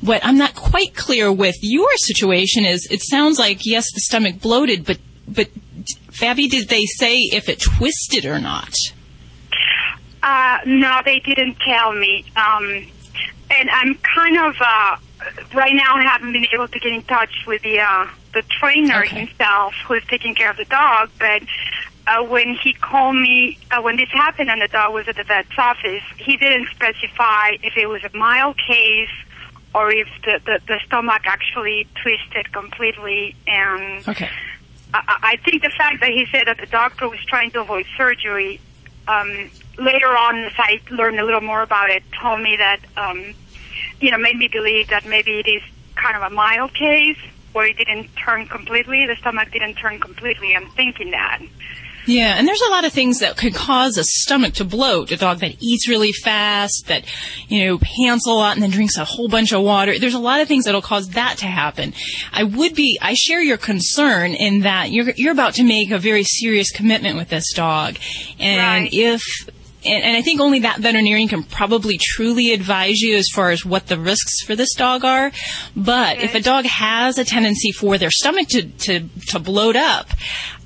[0.01, 4.40] What I'm not quite clear with your situation is, it sounds like yes, the stomach
[4.40, 4.98] bloated, but
[5.28, 5.48] but
[6.10, 8.74] Fabi, did they say if it twisted or not?
[10.23, 12.24] Uh, no, they didn't tell me.
[12.36, 12.86] Um,
[13.51, 14.97] and I'm kind of uh,
[15.55, 15.97] right now.
[15.97, 20.05] I haven't been able to get in touch with the uh, the trainer himself, who's
[20.07, 21.11] taking care of the dog.
[21.19, 21.43] But
[22.07, 25.24] uh, when he called me, uh, when this happened and the dog was at the
[25.24, 29.11] vet's office, he didn't specify if it was a mild case
[29.74, 33.35] or if the the, the stomach actually twisted completely.
[33.47, 34.31] And Okay.
[34.94, 37.86] I, I think the fact that he said that the doctor was trying to avoid
[37.97, 38.61] surgery.
[39.09, 43.35] Um, later on, as I learned a little more about it, told me that um,
[44.01, 45.62] you know made me believe that maybe it is
[45.97, 47.19] kind of a mild case
[47.53, 49.07] where it didn't turn completely.
[49.07, 50.55] The stomach didn't turn completely.
[50.57, 51.41] I'm thinking that.
[52.07, 55.12] Yeah, and there's a lot of things that could cause a stomach to bloat.
[55.12, 57.05] A dog that eats really fast, that,
[57.49, 59.99] you know, pants a lot and then drinks a whole bunch of water.
[59.99, 61.95] There's a lot of things that'll cause that to happen.
[62.33, 65.99] I would be, I share your concern in that you're, you're about to make a
[65.99, 67.97] very serious commitment with this dog.
[68.41, 69.23] And if,
[69.85, 73.65] and, and I think only that veterinarian can probably truly advise you as far as
[73.65, 75.31] what the risks for this dog are.
[75.77, 80.09] But if a dog has a tendency for their stomach to, to, to bloat up,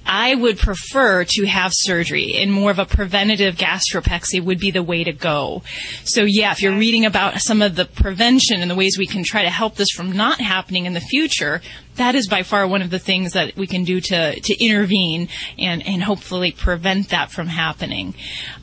[0.07, 4.83] I would prefer to have surgery and more of a preventative gastropexy would be the
[4.83, 5.62] way to go.
[6.05, 9.24] So yeah, if you're reading about some of the prevention and the ways we can
[9.24, 11.61] try to help this from not happening in the future,
[11.97, 15.28] that is by far one of the things that we can do to, to intervene
[15.59, 18.14] and, and hopefully prevent that from happening.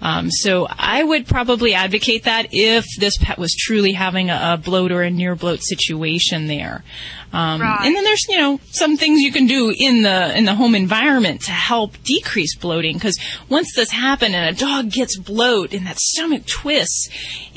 [0.02, 4.58] Um, so I would probably advocate that if this pet was truly having a, a
[4.58, 6.84] bloat or a near bloat situation there.
[7.34, 10.54] Um, And then there's you know some things you can do in the in the
[10.54, 13.18] home environment to help decrease bloating because
[13.50, 17.10] once this happens and a dog gets bloat and that stomach twists,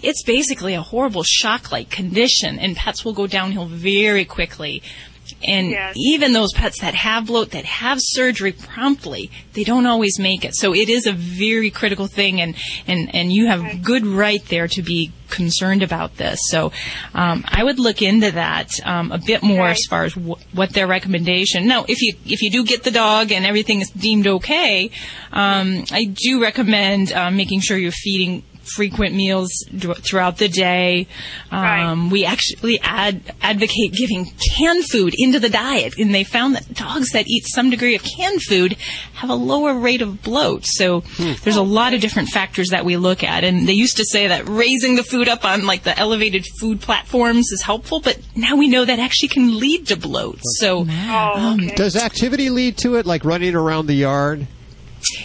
[0.03, 4.83] it's basically a horrible shock-like condition and pets will go downhill very quickly.
[5.47, 10.45] And even those pets that have bloat, that have surgery promptly, they don't always make
[10.45, 10.55] it.
[10.55, 12.55] So it is a very critical thing, and,
[12.87, 16.39] and, and you have good right there to be concerned about this.
[16.45, 16.73] So
[17.15, 20.71] um, I would look into that um, a bit more as far as wh- what
[20.71, 21.67] their recommendation.
[21.67, 24.91] Now, if you if you do get the dog and everything is deemed okay,
[25.33, 28.45] um, I do recommend uh, making sure you're feeding
[28.75, 31.07] frequent meals d- throughout the day.
[31.51, 36.73] Um, We actually ad- advocate giving canned food into the diet, and they found that
[36.75, 38.77] dogs that eat some degree of canned food
[39.15, 40.65] have a lower rate of bloat.
[40.67, 41.03] So
[41.45, 44.27] there's a lot of different factors that we look at, and they used to say
[44.29, 48.57] that raising the food up on like the elevated food platforms is helpful, but now
[48.57, 50.39] we know that actually can lead to bloat.
[50.59, 50.81] So
[51.35, 54.47] um, Does activity lead to it, like running around the yard?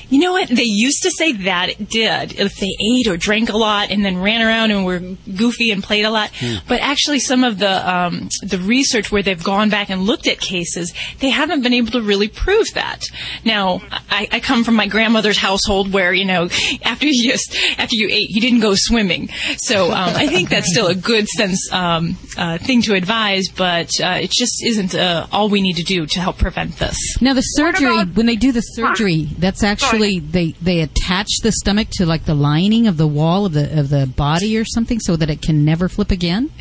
[0.09, 0.49] You know what?
[0.49, 4.03] They used to say that it did if they ate or drank a lot and
[4.03, 4.99] then ran around and were
[5.35, 6.31] goofy and played a lot.
[6.67, 10.39] But actually, some of the um, the research where they've gone back and looked at
[10.39, 13.03] cases, they haven't been able to really prove that.
[13.45, 16.49] Now, I, I come from my grandmother's household where you know
[16.83, 19.29] after you just after you ate, you didn't go swimming.
[19.57, 23.89] So um, I think that's still a good sense um, uh, thing to advise, but
[24.01, 26.97] uh, it just isn't uh, all we need to do to help prevent this.
[27.21, 31.87] Now the surgery, when they do the surgery, that's actually they they attach the stomach
[31.93, 35.15] to like the lining of the wall of the of the body or something, so
[35.15, 36.51] that it can never flip again.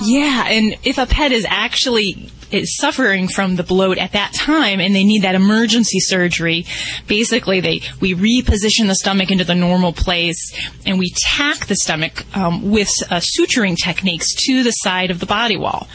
[0.00, 4.80] Yeah, and if a pet is actually is suffering from the bloat at that time
[4.80, 6.64] and they need that emergency surgery,
[7.06, 10.52] basically they we reposition the stomach into the normal place
[10.84, 15.26] and we tack the stomach um, with uh, suturing techniques to the side of the
[15.26, 15.88] body wall.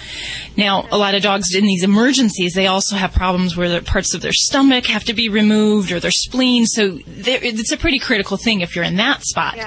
[0.57, 4.13] Now, a lot of dogs in these emergencies, they also have problems where the parts
[4.13, 6.65] of their stomach have to be removed or their spleen.
[6.65, 9.57] So it's a pretty critical thing if you're in that spot.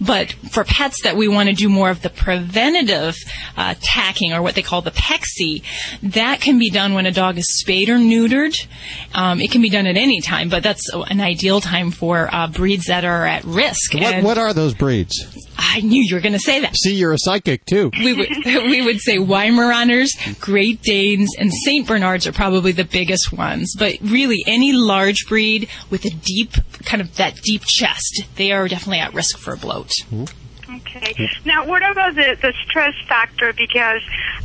[0.00, 3.16] But for pets that we want to do more of the preventative
[3.56, 5.62] uh, tacking or what they call the PEXI,
[6.02, 8.54] that that can be done when a dog is spayed or neutered.
[9.14, 12.48] Um, it can be done at any time, but that's an ideal time for uh,
[12.48, 13.94] breeds that are at risk.
[13.94, 15.14] What, what are those breeds?
[15.56, 16.76] I knew you were going to say that.
[16.76, 17.90] See, you're a psychic too.
[17.98, 20.10] We would we would say Weimaraners,
[20.40, 23.74] Great Danes, and Saint Bernards are probably the biggest ones.
[23.78, 26.52] But really, any large breed with a deep
[26.84, 29.90] kind of that deep chest, they are definitely at risk for bloat.
[30.78, 31.28] Okay.
[31.44, 33.52] Now, what about the, the stress factor?
[33.52, 34.02] Because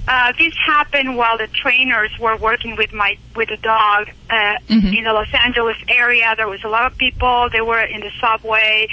[0.07, 4.55] uh, this happened while the trainers were working with my with the dog uh,
[4.97, 6.33] in the Los Angeles area.
[6.35, 7.49] There was a lot of people.
[7.51, 8.87] They were in the subway.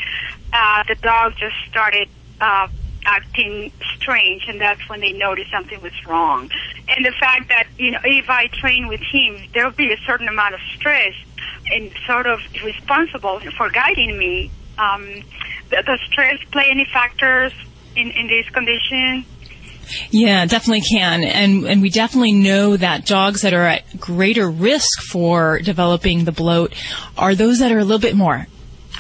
[0.53, 2.09] Uh, the dog just started
[2.41, 2.69] uh,
[3.05, 6.51] acting strange, and that's when they noticed something was wrong.
[6.89, 9.99] And the fact that you know, if I train with him, there will be a
[10.07, 11.15] certain amount of stress
[11.73, 14.51] and sort of responsible for guiding me.
[14.81, 15.23] Um,
[15.71, 17.53] does stress play any factors
[17.97, 19.25] in, in this condition?
[20.11, 21.25] Yeah, definitely can.
[21.25, 26.33] And and we definitely know that dogs that are at greater risk for developing the
[26.33, 26.75] bloat
[27.19, 28.47] are those that are a little bit more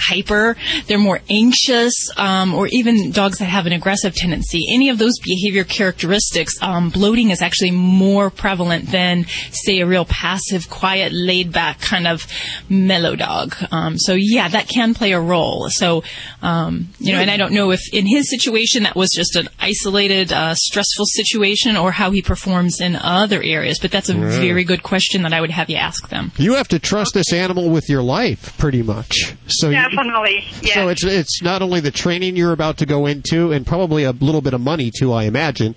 [0.01, 0.56] hyper,
[0.86, 4.64] they're more anxious, um, or even dogs that have an aggressive tendency.
[4.72, 10.05] Any of those behavior characteristics, um, bloating is actually more prevalent than, say, a real
[10.05, 12.27] passive, quiet, laid back kind of
[12.68, 13.55] mellow dog.
[13.70, 15.68] Um, so yeah, that can play a role.
[15.70, 16.02] So,
[16.43, 19.48] um, you know, and I don't know if in his situation that was just an
[19.60, 24.40] isolated, uh, stressful situation or how he performs in other areas, but that's a Right.
[24.40, 26.32] very good question that I would have you ask them.
[26.36, 29.35] You have to trust this animal with your life, pretty much.
[29.47, 30.74] So you- Definitely, yes.
[30.74, 34.12] So it's it's not only the training you're about to go into, and probably a
[34.12, 35.74] little bit of money too, I imagine.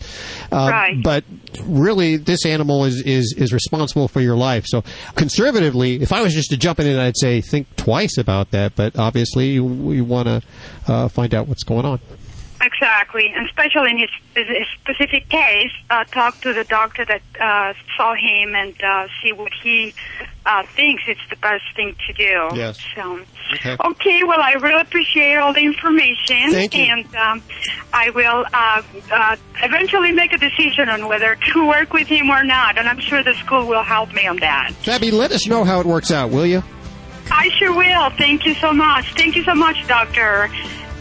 [0.52, 1.04] Uh, Right.
[1.04, 1.24] But
[1.64, 4.66] really, this animal is, is is responsible for your life.
[4.68, 4.84] So
[5.16, 8.76] conservatively, if I was just to jump in, I'd say think twice about that.
[8.76, 9.64] But obviously, you
[10.04, 10.42] want to
[10.88, 12.00] uh, find out what's going on.
[12.62, 17.74] Exactly, and especially in his, his specific case, uh, talk to the doctor that uh,
[17.98, 19.94] saw him and uh, see what he
[20.46, 22.56] uh, thinks it's the best thing to do.
[22.58, 22.78] Yes.
[22.96, 23.20] So,
[23.56, 23.76] Okay.
[23.86, 26.84] okay, well, I really appreciate all the information, Thank you.
[26.86, 27.42] and um,
[27.94, 32.44] I will uh, uh, eventually make a decision on whether to work with him or
[32.44, 34.72] not, and I'm sure the school will help me on that.
[34.82, 36.64] Fabi, let us know how it works out, will you?
[37.32, 38.10] I sure will.
[38.18, 39.14] Thank you so much.
[39.16, 40.50] Thank you so much, Doctor.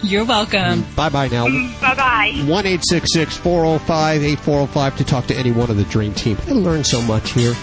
[0.02, 0.84] You're welcome.
[0.96, 1.46] Bye bye now.
[1.80, 2.32] Bye bye.
[2.46, 5.52] One eight six six four zero five eight four zero five to talk to any
[5.52, 6.36] one of the dream team.
[6.48, 7.54] I learned so much here.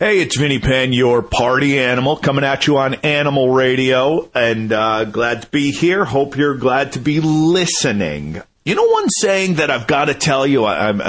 [0.00, 5.04] Hey, it's Vinnie Penn, your party animal, coming at you on Animal Radio, and uh,
[5.04, 6.06] glad to be here.
[6.06, 8.42] Hope you're glad to be listening.
[8.64, 11.00] You know, one saying that I've got to tell you, I, I'm,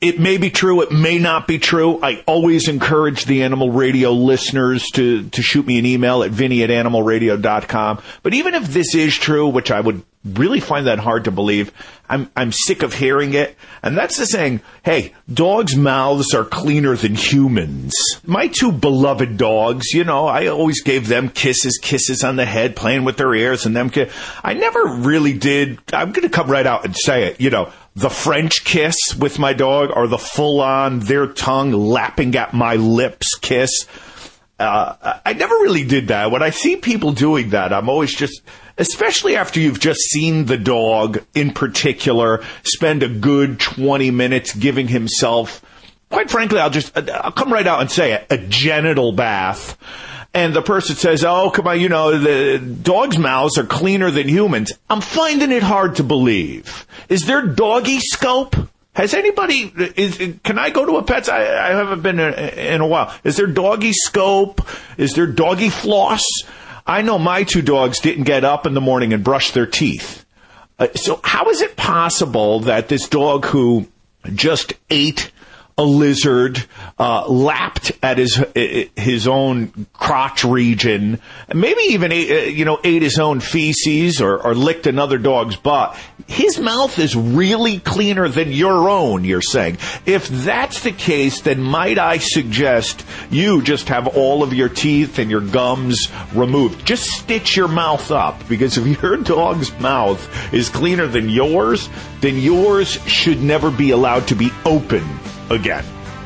[0.00, 2.00] it may be true, it may not be true.
[2.00, 6.62] I always encourage the Animal Radio listeners to, to shoot me an email at vinnie
[6.62, 8.02] at animalradio.com.
[8.22, 10.02] But even if this is true, which I would
[10.34, 11.72] really find that hard to believe.
[12.08, 13.56] I'm I'm sick of hearing it.
[13.82, 17.92] And that's the saying, hey, dogs' mouths are cleaner than humans.
[18.24, 22.76] My two beloved dogs, you know, I always gave them kisses, kisses on the head,
[22.76, 24.08] playing with their ears and them ki-
[24.42, 28.10] I never really did I'm gonna come right out and say it, you know, the
[28.10, 33.34] French kiss with my dog or the full on their tongue lapping at my lips
[33.40, 33.86] kiss
[34.58, 36.30] uh, I never really did that.
[36.30, 38.40] When I see people doing that, I'm always just,
[38.78, 44.88] especially after you've just seen the dog in particular spend a good 20 minutes giving
[44.88, 45.62] himself,
[46.10, 49.76] quite frankly, I'll just, I'll come right out and say it, a genital bath.
[50.32, 54.28] And the person says, oh, come on, you know, the dog's mouths are cleaner than
[54.28, 54.72] humans.
[54.90, 56.86] I'm finding it hard to believe.
[57.08, 58.54] Is there doggy scope?
[58.96, 59.70] Has anybody?
[59.76, 61.28] Is can I go to a pet's?
[61.28, 63.14] I, I haven't been in, in a while.
[63.24, 64.66] Is there doggy scope?
[64.96, 66.24] Is there doggy floss?
[66.86, 70.24] I know my two dogs didn't get up in the morning and brush their teeth.
[70.78, 73.86] Uh, so how is it possible that this dog who
[74.34, 75.30] just ate
[75.78, 76.64] a lizard,
[76.98, 78.42] uh, lapped at his
[78.96, 81.20] his own crotch region,
[81.52, 85.56] maybe even ate, uh, you know ate his own feces or, or licked another dog's
[85.56, 85.94] butt.
[86.26, 89.24] His mouth is really cleaner than your own.
[89.24, 89.76] You're saying
[90.06, 95.18] if that's the case, then might I suggest you just have all of your teeth
[95.18, 96.86] and your gums removed?
[96.86, 101.90] Just stitch your mouth up because if your dog's mouth is cleaner than yours,
[102.22, 105.04] then yours should never be allowed to be open
[105.50, 105.84] again.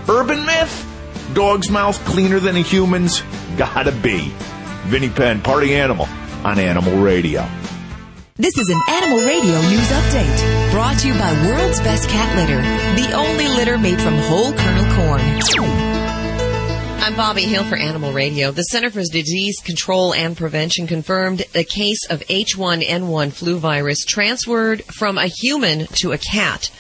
[0.09, 0.87] Urban myth?
[1.35, 3.23] Dog's mouth cleaner than a human's?
[3.57, 4.33] Gotta be.
[4.87, 6.07] Vinnie Penn, party animal
[6.45, 7.47] on Animal Radio.
[8.37, 12.63] This is an Animal Radio news update brought to you by World's Best Cat Litter,
[13.01, 15.21] the only litter made from whole kernel corn.
[17.03, 18.51] I'm Bobby Hill for Animal Radio.
[18.51, 24.85] The Center for Disease Control and Prevention confirmed a case of H1N1 flu virus transferred
[24.85, 26.71] from a human to a cat.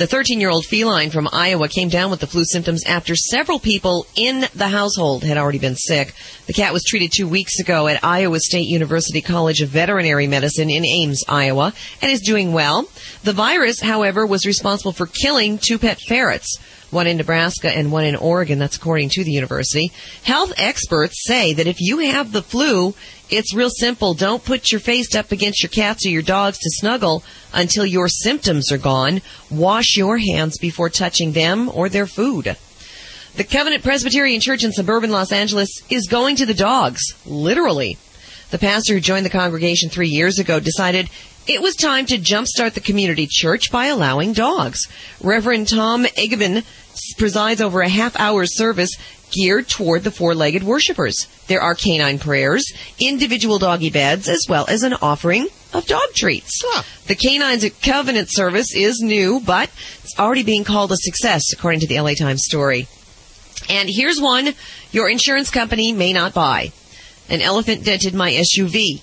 [0.00, 3.58] The 13 year old feline from Iowa came down with the flu symptoms after several
[3.58, 6.14] people in the household had already been sick.
[6.46, 10.70] The cat was treated two weeks ago at Iowa State University College of Veterinary Medicine
[10.70, 12.88] in Ames, Iowa, and is doing well.
[13.24, 16.58] The virus, however, was responsible for killing two pet ferrets
[16.90, 18.58] one in Nebraska and one in Oregon.
[18.58, 19.92] That's according to the university.
[20.22, 22.94] Health experts say that if you have the flu,
[23.28, 24.14] it's real simple.
[24.14, 27.22] Don't put your face up against your cats or your dogs to snuggle
[27.52, 29.22] until your symptoms are gone.
[29.50, 32.56] Wash your hands before touching them or their food.
[33.36, 37.96] The Covenant Presbyterian Church in suburban Los Angeles is going to the dogs, literally.
[38.50, 41.08] The pastor who joined the congregation three years ago decided
[41.50, 44.86] it was time to jumpstart the community church by allowing dogs.
[45.20, 46.64] Reverend Tom Egevin
[47.18, 48.92] presides over a half hour service
[49.32, 51.26] geared toward the four-legged worshipers.
[51.48, 56.62] There are canine prayers, individual doggy beds, as well as an offering of dog treats.
[57.08, 59.70] The Canines at Covenant service is new, but
[60.04, 62.86] it's already being called a success, according to the LA Times story.
[63.68, 64.54] And here's one
[64.92, 66.70] your insurance company may not buy.
[67.28, 69.00] An elephant dented my SUV.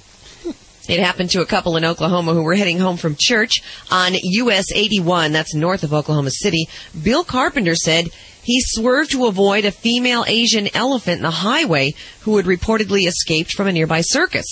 [0.87, 3.61] It happened to a couple in Oklahoma who were heading home from church
[3.91, 6.67] on US 81, that's north of Oklahoma City.
[7.03, 8.09] Bill Carpenter said
[8.41, 13.51] he swerved to avoid a female Asian elephant in the highway who had reportedly escaped
[13.51, 14.45] from a nearby circus.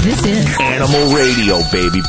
[0.01, 2.01] This is Animal Radio, baby.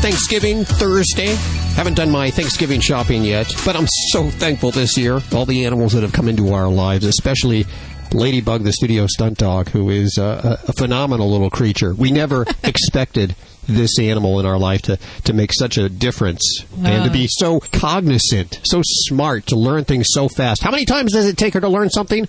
[0.00, 1.34] Thanksgiving Thursday.
[1.74, 5.20] Haven't done my Thanksgiving shopping yet, but I'm so thankful this year.
[5.34, 7.66] All the animals that have come into our lives, especially
[8.14, 11.94] Ladybug, the studio stunt dog, who is uh, a, a phenomenal little creature.
[11.94, 13.34] We never expected
[13.68, 17.60] this animal in our life to, to make such a difference and to be so
[17.60, 20.62] cognizant, so smart, to learn things so fast.
[20.62, 22.28] How many times does it take her to learn something?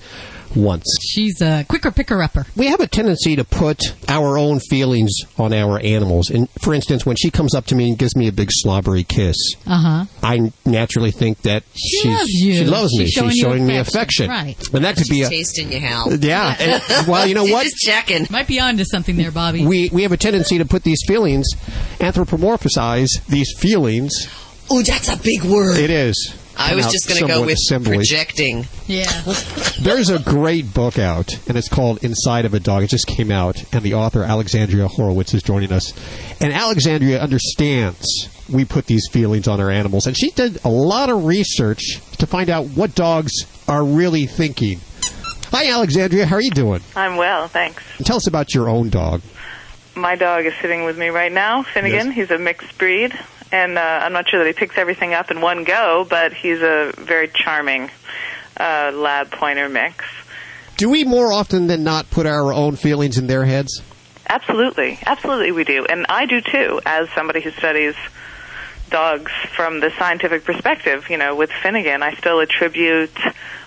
[0.56, 0.86] Once.
[1.02, 2.46] She's a quicker picker upper.
[2.56, 6.30] We have a tendency to put our own feelings on our animals.
[6.30, 9.04] And for instance, when she comes up to me and gives me a big slobbery
[9.04, 10.06] kiss, Uh huh.
[10.24, 12.54] I naturally think that she's, loves you.
[12.56, 13.06] she loves me.
[13.06, 14.30] She's showing She's you showing me affection.
[14.32, 14.48] affection.
[14.48, 14.74] Right.
[14.74, 16.14] And that could be a tasting you, Hal.
[16.20, 16.56] Yeah.
[16.60, 17.64] And- well, you know what?
[17.64, 18.28] Just checking.
[18.30, 19.66] Might be on to something there, Bobby.
[19.66, 21.46] we we have a tendency to put these feelings
[22.00, 24.14] anthropomorphize these feelings.
[24.70, 25.78] Oh, that's a big word.
[25.78, 26.36] It is.
[26.58, 27.98] I was just going to go with assembly.
[27.98, 28.66] projecting.
[28.88, 29.10] Yeah.
[29.82, 32.84] There's a great book out, and it's called Inside of a Dog.
[32.84, 35.94] It just came out, and the author Alexandria Horowitz is joining us.
[36.42, 38.06] And Alexandria understands
[38.50, 42.26] we put these feelings on our animals, and she did a lot of research to
[42.28, 43.34] find out what dogs
[43.68, 44.80] are really thinking.
[45.52, 46.26] Hi, Alexandria.
[46.26, 46.82] How are you doing?
[46.96, 47.84] I'm well, thanks.
[48.04, 49.22] Tell us about your own dog.
[49.96, 52.08] My dog is sitting with me right now, Finnegan.
[52.08, 52.16] Yes.
[52.16, 53.18] He's a mixed breed,
[53.52, 56.62] and uh, I'm not sure that he picks everything up in one go, but he's
[56.62, 57.90] a very charming
[58.60, 60.06] uh, lab pointer mix.
[60.78, 63.82] Do we more often than not put our own feelings in their heads?
[64.30, 66.82] Absolutely, absolutely, we do, and I do too.
[66.86, 67.96] As somebody who studies
[68.90, 73.18] dogs from the scientific perspective, you know, with Finnegan, I still attribute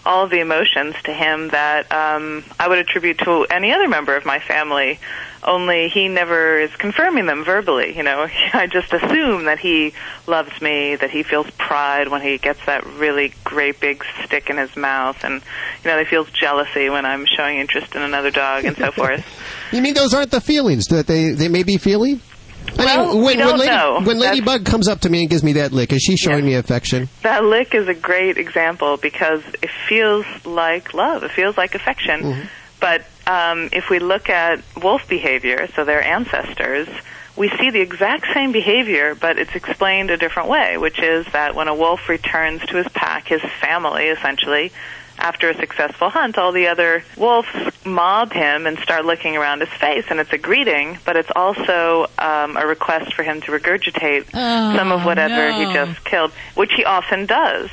[0.04, 4.16] all of the emotions to him that um, I would attribute to any other member
[4.16, 4.98] of my family.
[5.42, 7.96] Only he never is confirming them verbally.
[7.96, 9.94] You know, I just assume that he
[10.26, 14.58] loves me, that he feels pride when he gets that really great big stick in
[14.58, 15.42] his mouth, and
[15.84, 19.24] you know, he feels jealousy when I'm showing interest in another dog, and so forth.
[19.72, 22.20] You mean those aren't the feelings that they, they may be feeling?
[22.78, 24.00] I Well, mean, we when, don't when, Lady, know.
[24.02, 26.54] when Ladybug comes up to me and gives me that lick, is she showing me
[26.54, 27.08] affection?
[27.22, 31.22] That lick is a great example because it feels like love.
[31.24, 32.20] It feels like affection.
[32.20, 32.46] Mm-hmm.
[32.78, 36.88] But um, if we look at wolf behavior, so their ancestors,
[37.36, 41.54] we see the exact same behavior, but it's explained a different way, which is that
[41.54, 44.72] when a wolf returns to his pack, his family essentially,
[45.16, 47.48] after a successful hunt, all the other wolves
[47.84, 52.06] mob him and start looking around his face, and it's a greeting, but it's also
[52.18, 56.72] um, a request for him to regurgitate Oh, some of whatever he just killed, which
[56.72, 57.70] he often does.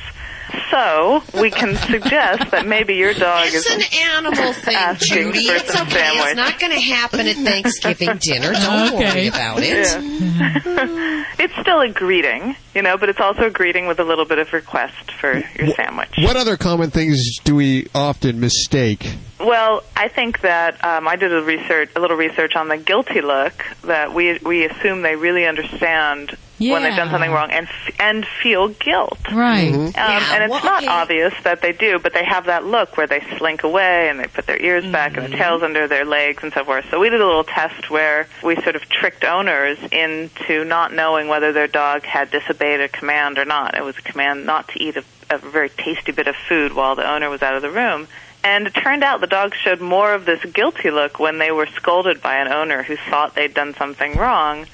[0.70, 3.82] So we can suggest that maybe your dog It's is an
[4.16, 5.46] animal thing, asking Judy.
[5.48, 5.90] for It's okay.
[5.90, 6.24] sandwich.
[6.26, 8.52] It's not going to happen at Thanksgiving dinner.
[8.52, 9.86] Don't worry about it.
[9.86, 11.24] Yeah.
[11.38, 14.38] it's still a greeting, you know, but it's also a greeting with a little bit
[14.38, 16.10] of request for your sandwich.
[16.18, 19.14] What other common things do we often mistake?
[19.40, 23.20] Well, I think that um, I did a research, a little research on the guilty
[23.20, 23.52] look.
[23.82, 28.26] That we we assume they really understand when they've done something wrong and f- and
[28.42, 29.18] feel guilt.
[29.32, 29.72] Right.
[29.72, 33.20] Um, and it's not obvious that they do, but they have that look where they
[33.38, 36.52] slink away and they put their ears back and their tails under their legs and
[36.52, 36.86] so forth.
[36.90, 41.28] So we did a little test where we sort of tricked owners into not knowing
[41.28, 43.76] whether their dog had disobeyed a command or not.
[43.76, 46.94] It was a command not to eat a, a very tasty bit of food while
[46.96, 48.08] the owner was out of the room.
[48.44, 51.66] And it turned out the dogs showed more of this guilty look when they were
[51.66, 54.66] scolded by an owner who thought they'd done something wrong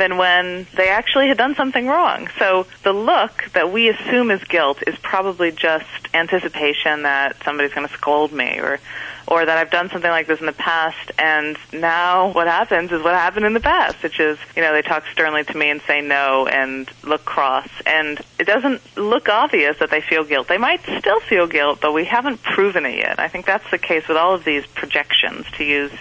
[0.00, 2.28] than when they actually had done something wrong.
[2.38, 7.86] So the look that we assume is guilt is probably just anticipation that somebody's going
[7.86, 8.80] to scold me or
[9.30, 13.02] or that I've done something like this in the past and now what happens is
[13.02, 15.80] what happened in the past, which is, you know, they talk sternly to me and
[15.82, 20.48] say no and look cross and it doesn't look obvious that they feel guilt.
[20.48, 23.18] They might still feel guilt, but we haven't proven it yet.
[23.18, 25.92] I think that's the case with all of these projections to use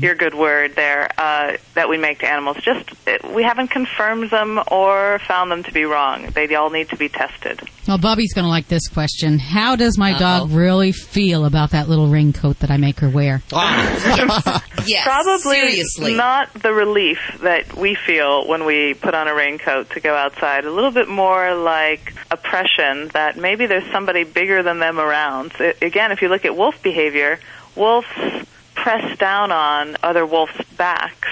[0.00, 2.56] your good word there uh, that we make to animals.
[2.60, 6.26] Just uh, we haven't confirmed them or found them to be wrong.
[6.34, 7.60] They all need to be tested.
[7.86, 9.38] Well, Bubby's going to like this question.
[9.38, 13.42] How does my dog really feel about that little raincoat that I make her wear?
[13.52, 14.62] Ah.
[14.86, 16.14] Yes, Probably seriously.
[16.14, 20.64] not the relief that we feel when we put on a raincoat to go outside.
[20.64, 25.52] A little bit more like oppression that maybe there's somebody bigger than them around.
[25.58, 27.40] So, again, if you look at wolf behavior,
[27.74, 28.06] wolves
[28.76, 31.28] press down on other wolves' backs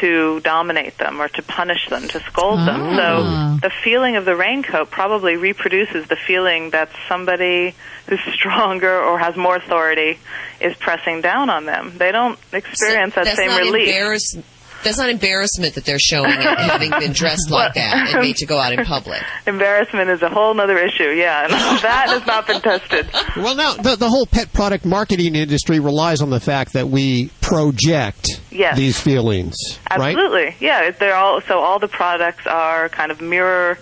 [0.00, 2.80] to dominate them or to punish them, to scold them.
[2.80, 3.58] Ah.
[3.60, 7.74] So the feeling of the raincoat probably reproduces the feeling that somebody
[8.06, 10.18] who's stronger or has more authority
[10.60, 11.94] is pressing down on them.
[11.96, 13.88] They don't experience that that's same not relief.
[13.88, 14.36] embarrass-
[14.84, 18.46] that's not embarrassment that they're showing it, having been dressed like that and made to
[18.46, 19.20] go out in public.
[19.46, 21.52] Embarrassment is a whole other issue, yeah, and
[21.82, 23.08] that has not been tested.
[23.36, 27.30] Well, now the, the whole pet product marketing industry relies on the fact that we
[27.40, 28.76] project Yes.
[28.76, 29.56] these feelings,
[29.90, 30.14] right?
[30.16, 30.90] Absolutely, yeah.
[30.90, 33.78] They're all so all the products are kind of mirror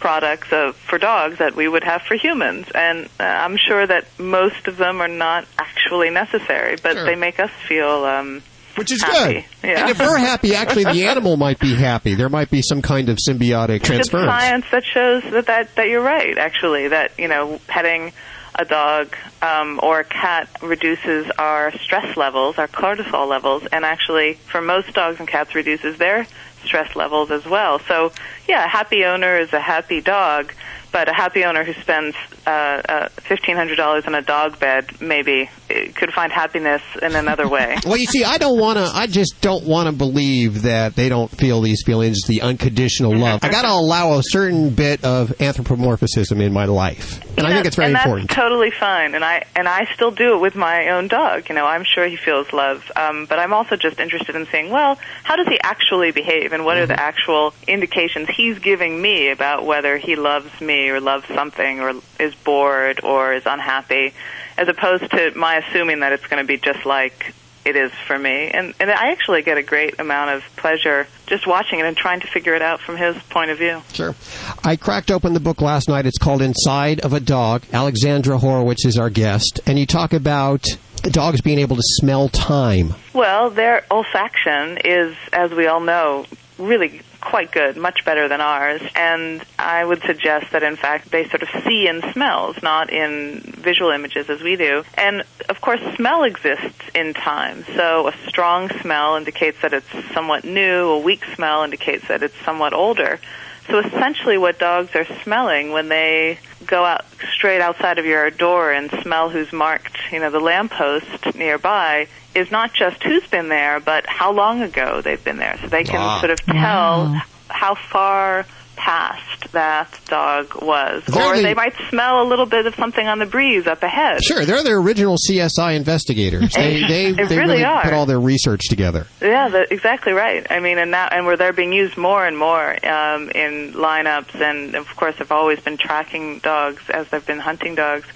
[0.00, 4.04] products of, for dogs that we would have for humans, and uh, I'm sure that
[4.18, 7.04] most of them are not actually necessary, but Sure.
[7.04, 8.42] they make us feel um,
[8.76, 9.34] Which is happy.
[9.34, 9.44] good.
[9.68, 9.80] Yeah.
[9.80, 12.14] And if we're happy, actually, the animal might be happy.
[12.14, 14.30] There might be some kind of symbiotic Good transference.
[14.30, 16.36] science that shows that, that that you're right.
[16.38, 18.12] Actually, that you know, petting
[18.58, 24.34] a dog um, or a cat reduces our stress levels, our cortisol levels, and actually,
[24.34, 26.26] for most dogs and cats, reduces their
[26.64, 27.78] stress levels as well.
[27.80, 28.12] So,
[28.48, 30.52] yeah, a happy owner is a happy dog.
[30.96, 32.16] But a happy owner who spends
[32.46, 37.14] uh, uh, fifteen hundred dollars on a dog bed maybe eh, could find happiness in
[37.14, 37.76] another way.
[37.86, 38.84] Well, you see, I don't want to.
[38.84, 43.40] I just don't want to believe that they don't feel these feelings, the unconditional love.
[43.44, 47.66] I got to allow a certain bit of anthropomorphism in my life, and I think
[47.66, 48.28] it's very and important.
[48.30, 51.48] That's totally fine, and I and I still do it with my own dog.
[51.50, 54.70] You know, I'm sure he feels love, um, but I'm also just interested in seeing,
[54.70, 56.92] well, how does he actually behave, and what are Mm-hmm.
[56.96, 61.94] the actual indications he's giving me about whether he loves me or loves something or
[62.18, 64.14] is bored or is unhappy,
[64.56, 67.34] as opposed to my assuming that it's going to be just like
[67.66, 68.48] it is for me.
[68.48, 72.20] And, and I actually get a great amount of pleasure just watching it and trying
[72.20, 73.82] to figure it out from his point of view.
[73.92, 74.14] Sure.
[74.62, 76.06] I cracked open the book last night.
[76.06, 77.64] It's called Inside of a Dog.
[77.72, 80.64] Alexandra Horowitz is our guest, and you talk about
[81.02, 82.94] dogs being able to smell time.
[83.12, 86.24] Well, their olfaction is, as we all know,
[86.58, 88.80] really quite good, much better than ours.
[88.94, 93.40] And I would suggest that, in fact, they sort of see in smells, not in
[93.40, 94.84] visual images as we do.
[94.94, 97.64] And of course, smell exists in time.
[97.74, 102.36] So a strong smell indicates that it's somewhat new, a weak smell indicates that it's
[102.44, 103.18] somewhat older.
[103.68, 107.04] So essentially, what dogs are smelling when they go out
[107.36, 112.50] straight outside of your door and smell who's marked, you know, the lamppost nearby, is
[112.50, 115.58] not just who's been there, but how long ago they've been there.
[115.62, 116.18] So they can Wow.
[116.20, 117.22] sort of tell Wow.
[117.48, 118.46] how far
[118.76, 123.06] past that dog was, They're or the- they might smell a little bit of something
[123.06, 124.22] on the breeze up ahead.
[124.22, 126.54] Sure, they're the original CSI investigators.
[126.56, 127.82] They they, They really are.
[127.82, 129.06] put all their research together.
[129.20, 130.46] Yeah, exactly right.
[130.50, 134.40] I mean, and now and where they're being used more and more um, in lineups,
[134.40, 138.06] and of course, they've always been tracking dogs as they've been hunting dogs.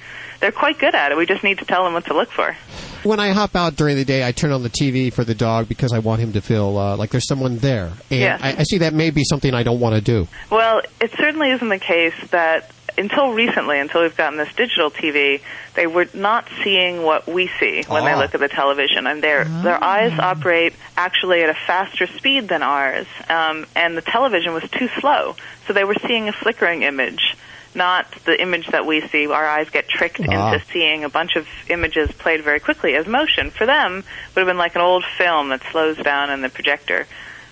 [0.41, 1.19] They're quite good at it.
[1.19, 2.57] We just need to tell them what to look for.
[3.03, 5.69] When I hop out during the day, I turn on the TV for the dog
[5.69, 7.87] because I want him to feel uh, like there's someone there.
[8.11, 8.41] And Yes.
[8.43, 10.29] I, I see that may be something I don't want to do.
[10.51, 15.41] Well, it certainly isn't the case that until recently, until we've gotten this digital TV,
[15.75, 18.19] they were not seeing what we see when they Ah.
[18.19, 22.63] look at the television, and their their eyes operate actually at a faster speed than
[22.63, 25.37] ours, um, and the television was too slow,
[25.67, 27.37] so they were seeing a flickering image.
[27.75, 29.27] Not the image that we see.
[29.29, 30.53] Our eyes get tricked Ah.
[30.53, 33.51] into seeing a bunch of images played very quickly as motion.
[33.51, 33.97] For them,
[34.35, 37.07] would have been like an old film that slows down in the projector.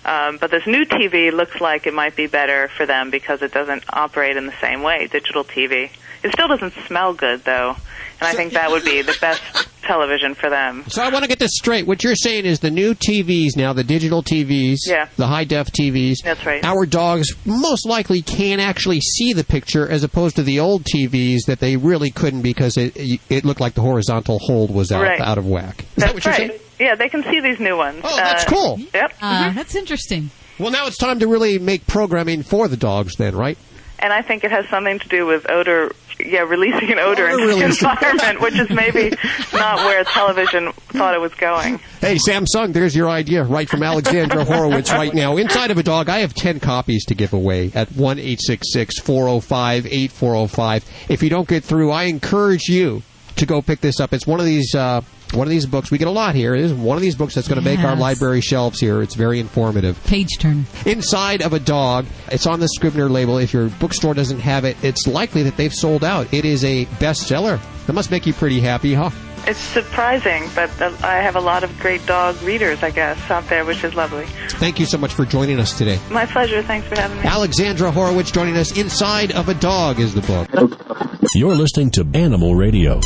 [0.05, 3.53] Um, but this new TV looks like it might be better for them because it
[3.53, 5.07] doesn't operate in the same way.
[5.07, 5.89] Digital TV.
[6.23, 7.75] It still doesn't smell good though,
[8.19, 9.41] and I think that would be the best
[9.83, 10.83] television for them.
[10.87, 11.87] So I want to get this straight.
[11.87, 15.07] What you're saying is the new TVs now, the digital TVs, Yeah.
[15.17, 16.15] the high def TVs.
[16.23, 16.63] That's right.
[16.63, 21.45] Our dogs most likely can actually see the picture, as opposed to the old TVs
[21.47, 22.95] that they really couldn't because it
[23.29, 25.19] it looked like the horizontal hold was out Right.
[25.21, 25.79] out of whack.
[25.79, 26.37] Is That's that what you're right.
[26.51, 26.59] saying?
[26.79, 27.99] Yeah, they can see these new ones.
[28.03, 28.79] Oh, that's cool.
[28.93, 29.13] Yep.
[29.21, 30.29] Uh, That's interesting.
[30.57, 33.57] Well, now it's time to really make programming for the dogs, then, right?
[33.99, 35.91] And I think it has something to do with odor,
[36.23, 39.11] yeah, releasing an odor, Odor into the environment, which is maybe
[39.53, 41.79] not where television thought it was going.
[42.01, 45.37] Hey, Samsung, there's your idea right from Alexandra Horowitz right now.
[45.37, 50.85] Inside of a Dog, I have 10 copies to give away at 1 405 8405.
[51.09, 53.01] If you don't get through, I encourage you
[53.35, 54.13] to go pick this up.
[54.13, 54.75] It's one of these.
[54.75, 55.01] Uh,
[55.33, 56.55] one of these books, we get a lot here.
[56.55, 59.01] It is one of these books that's going to make our library shelves here.
[59.01, 60.01] It's very informative.
[60.05, 60.65] Page turn.
[60.85, 63.37] Inside of a Dog, it's on the Scribner label.
[63.37, 66.33] If your bookstore doesn't have it, it's likely that they've sold out.
[66.33, 67.59] It is a bestseller.
[67.85, 69.11] That must make you pretty happy, huh?
[69.47, 73.47] It's surprising, but uh, I have a lot of great dog readers, I guess, out
[73.47, 74.25] there, which is lovely.
[74.51, 75.99] Thank you so much for joining us today.
[76.09, 76.61] My pleasure.
[76.61, 77.23] Thanks for having me.
[77.23, 78.77] Alexandra Horowitz joining us.
[78.77, 80.47] Inside of a Dog is the book.
[81.35, 82.99] You're listening to Animal Radio.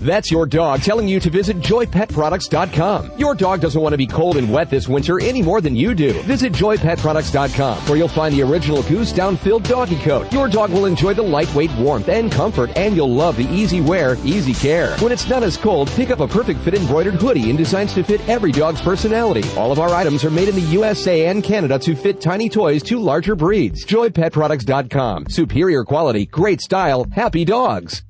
[0.00, 3.12] That's your dog telling you to visit joypetproducts.com.
[3.18, 5.94] Your dog doesn't want to be cold and wet this winter any more than you
[5.94, 6.14] do.
[6.22, 10.32] Visit joypetproducts.com where you'll find the original goose down filled doggy coat.
[10.32, 14.16] Your dog will enjoy the lightweight warmth and comfort and you'll love the easy wear,
[14.24, 14.96] easy care.
[14.98, 18.02] When it's not as cold, pick up a perfect fit embroidered hoodie in designs to
[18.02, 19.44] fit every dog's personality.
[19.56, 22.82] All of our items are made in the USA and Canada to fit tiny toys
[22.84, 23.84] to larger breeds.
[23.84, 25.26] joypetproducts.com.
[25.28, 28.02] Superior quality, great style, happy dogs.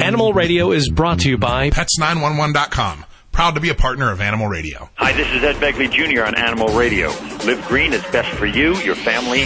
[0.00, 3.04] Animal Radio is brought to you by Pets911.com.
[3.32, 4.90] Proud to be a partner of Animal Radio.
[4.96, 6.24] Hi, this is Ed Begley Jr.
[6.24, 7.08] on Animal Radio.
[7.44, 9.42] Live green is best for you, your family,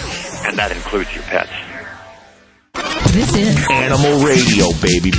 [0.46, 1.50] and that includes your pets.
[3.12, 5.12] This is Animal Radio, baby.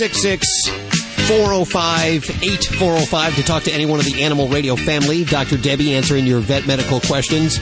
[0.00, 0.68] 866
[1.28, 5.24] 405 8405 to talk to anyone of the animal radio family.
[5.24, 5.56] Dr.
[5.56, 7.58] Debbie answering your vet medical questions.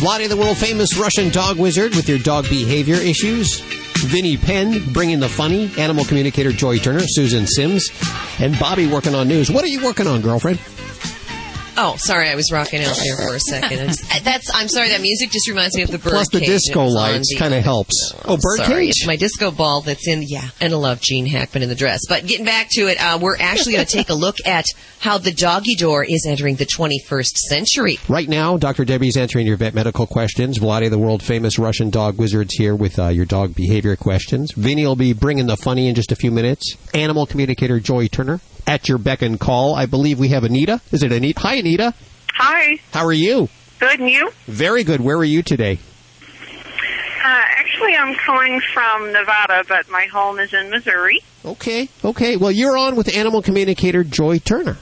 [0.00, 3.60] Vladi, the world famous Russian dog wizard with your dog behavior issues.
[4.06, 5.70] Vinnie Penn bringing the funny.
[5.78, 7.88] Animal communicator Joy Turner, Susan Sims,
[8.40, 9.48] and Bobby working on news.
[9.48, 10.58] What are you working on, girlfriend?
[11.80, 13.78] Oh, sorry, I was rocking out there for a second.
[13.88, 14.50] Just- that's.
[14.52, 14.88] I'm sorry.
[14.88, 17.34] That music just reminds me of the bird Plus the disco that was on lights
[17.38, 18.12] kind of helps.
[18.24, 18.90] Oh, bird Sorry, cage.
[18.90, 20.24] it's my disco ball that's in.
[20.26, 22.00] Yeah, and I love Gene Hackman in the dress.
[22.08, 24.64] But getting back to it, uh, we're actually going to take a look at
[24.98, 27.98] how the doggy door is entering the 21st century.
[28.08, 28.84] Right now, Dr.
[28.84, 30.58] Debbie's answering your vet medical questions.
[30.58, 34.50] Vladi, the world famous Russian dog wizard's here with uh, your dog behavior questions.
[34.50, 36.76] Vinnie will be bringing the funny in just a few minutes.
[36.92, 39.74] Animal communicator Joy Turner at your beck and call.
[39.74, 40.80] I believe we have Anita.
[40.92, 41.40] Is it Anita?
[41.40, 41.94] Hi, Anita.
[42.34, 42.78] Hi.
[42.92, 43.48] How are you?
[43.80, 44.30] Good, and you?
[44.46, 45.00] Very good.
[45.00, 45.78] Where are you today?
[47.24, 51.20] Uh, actually, I'm calling from Nevada, but my home is in Missouri.
[51.44, 51.88] Okay.
[52.04, 52.36] Okay.
[52.36, 54.76] Well, you're on with animal communicator Joy Turner.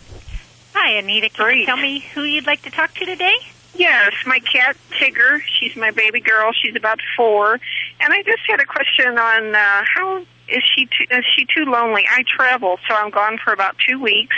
[0.74, 1.30] Hi, Anita.
[1.30, 3.34] Can you tell me who you'd like to talk to today?
[3.74, 5.40] Yes, my cat Tigger.
[5.58, 6.50] She's my baby girl.
[6.52, 7.52] She's about four,
[8.00, 11.64] and I just had a question on uh, how is she too, is she too
[11.64, 12.04] lonely?
[12.10, 14.36] I travel, so I'm gone for about two weeks.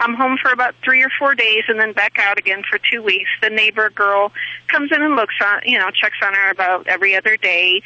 [0.00, 3.02] I'm home for about three or four days, and then back out again for two
[3.02, 3.30] weeks.
[3.40, 4.32] The neighbor girl
[4.68, 7.82] comes in and looks on, you know, checks on her about every other day.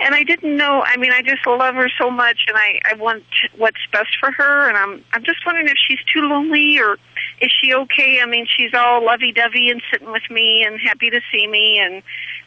[0.00, 0.82] And I didn't know.
[0.84, 3.22] I mean, I just love her so much, and I I want
[3.56, 4.68] what's best for her.
[4.68, 6.98] And I'm I'm just wondering if she's too lonely or
[7.40, 8.20] is she okay?
[8.20, 11.78] I mean, she's all lovey-dovey and sitting with me and happy to see me.
[11.78, 12.02] And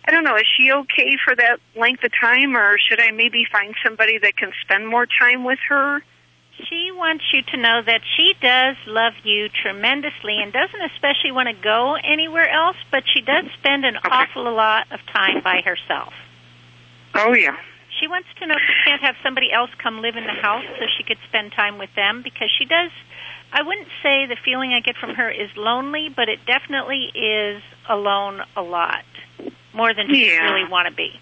[0.08, 3.46] I don't know, is she okay for that length of time, or should I maybe
[3.52, 6.02] find somebody that can spend more time with her?
[6.70, 11.50] She wants you to know that she does love you tremendously and doesn't especially want
[11.50, 16.14] to go anywhere else, but she does spend an awful lot of time by herself.
[17.14, 17.58] Oh yeah.
[18.00, 20.66] She wants to know if she can't have somebody else come live in the house
[20.80, 22.92] so she could spend time with them because she does.
[23.52, 27.62] I wouldn't say the feeling I get from her is lonely, but it definitely is
[27.90, 29.04] alone a lot.
[29.78, 30.52] More than she Yeah.
[30.52, 31.20] really want to be.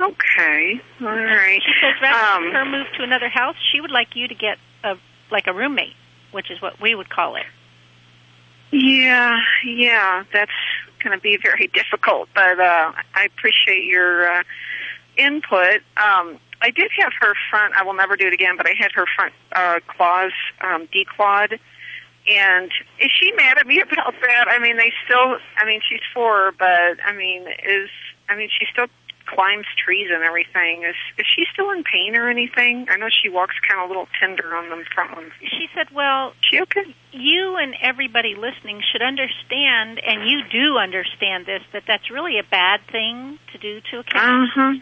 [0.00, 0.80] Okay.
[1.00, 1.60] All right.
[1.62, 4.34] She says rather Um, than her move to another house, she would like you to
[4.34, 4.96] get a
[5.30, 5.96] like a roommate,
[6.30, 7.46] which is what we would call it.
[8.70, 10.50] Yeah, yeah, that's
[11.02, 14.42] going to be very difficult, but uh, I appreciate your uh,
[15.16, 15.80] input.
[15.96, 17.74] Um, I did have her front.
[17.76, 21.58] I will never do it again, but I had her front uh, claws um, declawed.
[22.26, 22.70] And
[23.00, 24.46] is she mad at me about that?
[24.48, 25.36] I mean, they still.
[25.58, 27.90] I mean, she's four, but I mean, is
[28.28, 28.86] I mean, she still
[29.26, 30.84] climbs trees and everything.
[30.84, 32.86] Is is she still in pain or anything?
[32.90, 35.32] I know she walks kind of a little tender on them front ones.
[35.40, 36.94] She said, "Well, she okay?
[37.12, 42.44] You and everybody listening should understand, and you do understand this, that that's really a
[42.44, 44.24] bad thing to do to a cat.
[44.24, 44.74] Uh-huh.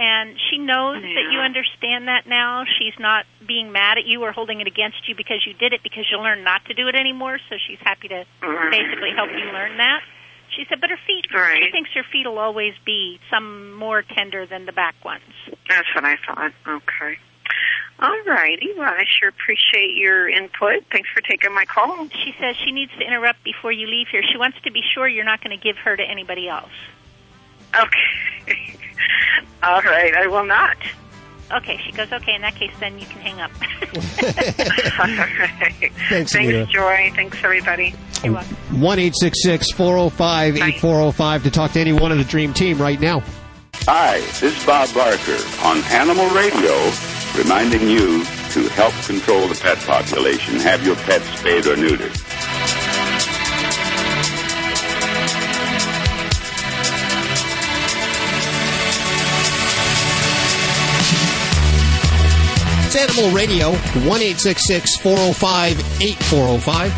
[0.00, 2.64] And she knows that you understand that now.
[2.78, 5.82] She's not being mad at you or holding it against you because you did it
[5.82, 7.38] because you'll learn not to do it anymore.
[7.50, 8.70] So she's happy to mm-hmm.
[8.70, 10.00] basically help you learn that.
[10.56, 14.46] She said, but her feet, she thinks her feet will always be some more tender
[14.46, 15.22] than the back ones.
[15.68, 16.52] That's what I thought.
[16.66, 17.18] Okay.
[18.00, 18.70] All righty.
[18.78, 20.84] Well, I sure appreciate your input.
[20.90, 22.08] Thanks for taking my call.
[22.08, 24.22] She says she needs to interrupt before you leave here.
[24.22, 26.72] She wants to be sure you're not going to give her to anybody else.
[27.78, 28.78] Okay.
[29.62, 30.14] All right.
[30.14, 30.76] I will not.
[31.52, 33.50] Okay, she goes, okay, in that case, then you can hang up.
[35.00, 35.92] All right.
[36.08, 37.12] Thanks, Thanks, Joy.
[37.16, 37.92] Thanks, everybody.
[38.22, 38.80] You're welcome.
[38.80, 43.22] 1 405 8405 to talk to any one of the Dream Team right now.
[43.86, 46.90] Hi, this is Bob Barker on Animal Radio,
[47.36, 50.60] reminding you to help control the pet population.
[50.60, 52.99] Have your pets spayed or neutered.
[62.92, 66.90] It's Animal Radio, 1 405 8405.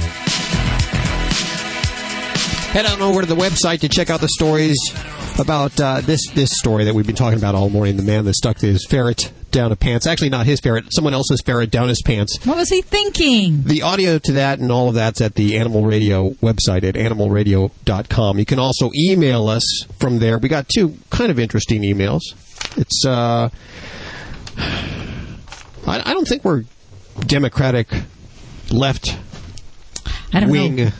[2.72, 4.78] Head on over to the website to check out the stories
[5.38, 7.98] about uh, this this story that we've been talking about all morning.
[7.98, 10.06] The man that stuck his ferret down a pants.
[10.06, 12.38] Actually, not his ferret, someone else's ferret down his pants.
[12.46, 13.64] What was he thinking?
[13.64, 18.38] The audio to that and all of that's at the Animal Radio website at animalradio.com.
[18.38, 20.38] You can also email us from there.
[20.38, 22.22] We got two kind of interesting emails.
[22.78, 23.50] It's, uh,
[25.92, 26.64] I, I don't think we're
[27.26, 27.88] Democratic
[28.70, 29.16] left
[30.32, 30.90] I don't wing know.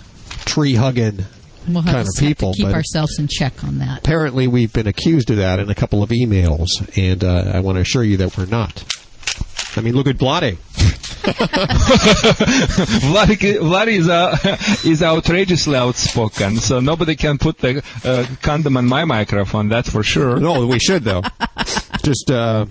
[0.45, 1.25] tree hugging
[1.67, 2.49] We'll kind of people.
[2.49, 4.01] have to keep but ourselves in check on that.
[4.01, 6.67] apparently, we've been accused of that in a couple of emails,
[6.97, 8.83] and uh, I want to assure you that we're not.
[9.77, 10.57] I mean, look at Vlade.
[11.23, 14.37] Vlad, Vlad is, uh,
[14.85, 20.03] is outrageously outspoken, so nobody can put the uh, condom on my microphone, that's for
[20.03, 20.41] sure.
[20.41, 21.23] No, we should, though.
[22.03, 22.67] Just, uh,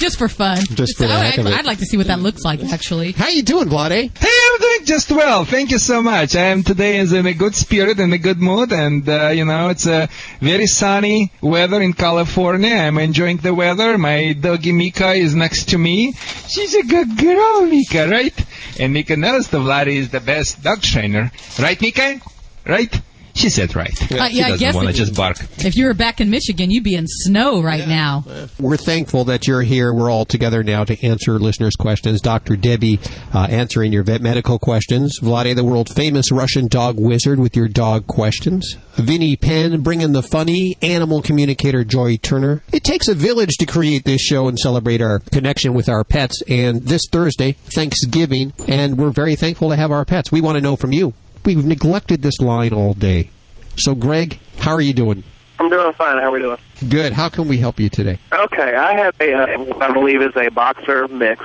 [0.00, 0.58] Just for fun.
[0.74, 1.58] Just for the heck of I'd, it.
[1.60, 3.12] I'd like to see what that looks like, actually.
[3.12, 4.16] How you doing, Vlade?
[4.18, 5.44] Hey, I'm doing just well.
[5.44, 6.34] Thank you so much.
[6.34, 9.44] I am today is in a good spirit and a good mood, and uh, you
[9.44, 10.08] know it's a
[10.40, 12.74] very sunny weather in California.
[12.74, 13.96] I'm enjoying the weather.
[13.98, 16.12] My doggy Mika is next to me.
[16.48, 18.34] She's a good girl, Mika, right?
[18.80, 21.30] And Mika knows the Vladi is the best dog trainer.
[21.58, 22.20] Right, Mika?
[22.66, 23.00] Right?
[23.34, 23.90] She said right.
[24.12, 25.38] Uh, she yeah, I guess want to just bark.
[25.58, 28.24] If you were back in Michigan, you'd be in snow right now.
[28.58, 29.92] We're thankful that you're here.
[29.92, 32.20] We're all together now to answer listeners' questions.
[32.20, 32.56] Dr.
[32.56, 33.00] Debbie
[33.34, 35.18] uh, answering your vet medical questions.
[35.20, 38.76] Vlade, the world famous Russian dog wizard with your dog questions.
[38.94, 40.76] Vinnie Penn bringing the funny.
[40.82, 42.62] Animal communicator Joy Turner.
[42.72, 46.42] It takes a village to create this show and celebrate our connection with our pets.
[46.48, 50.30] And this Thursday, Thanksgiving, and we're very thankful to have our pets.
[50.30, 51.14] We want to know from you.
[51.44, 53.30] We've neglected this line all day.
[53.76, 55.24] So, Greg, how are you doing?
[55.58, 56.18] I'm doing fine.
[56.18, 56.58] How are we doing?
[56.88, 57.12] Good.
[57.12, 58.18] How can we help you today?
[58.32, 61.44] Okay, I have a, uh, what I believe is a boxer mix.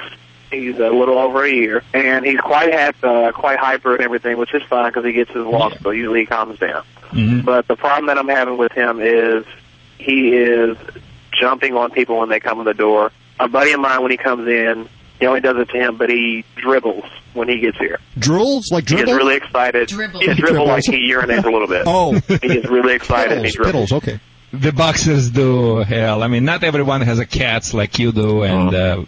[0.51, 4.37] He's a little over a year, and he's quite happy, uh, quite hyper and everything,
[4.37, 6.83] which is fine because he gets his walks, so usually he calms down.
[7.43, 9.45] But the problem that I'm having with him is
[9.97, 10.77] he is
[11.37, 13.11] jumping on people when they come in the door.
[13.39, 14.87] A buddy of mine, when he comes in,
[15.19, 17.05] he only does it to him, but he dribbles
[17.38, 17.99] when he gets here.
[18.18, 18.64] Drools?
[18.72, 19.88] Like He gets really excited.
[19.88, 20.23] Dribble.
[20.23, 21.84] Yeah, dribble like he urinates a little bit.
[21.85, 22.14] Oh.
[22.27, 23.91] He gets really excited and he dribbles.
[23.93, 24.19] okay.
[24.53, 26.23] The boxers do hell.
[26.23, 29.03] I mean, not everyone has a cats like you do and uh,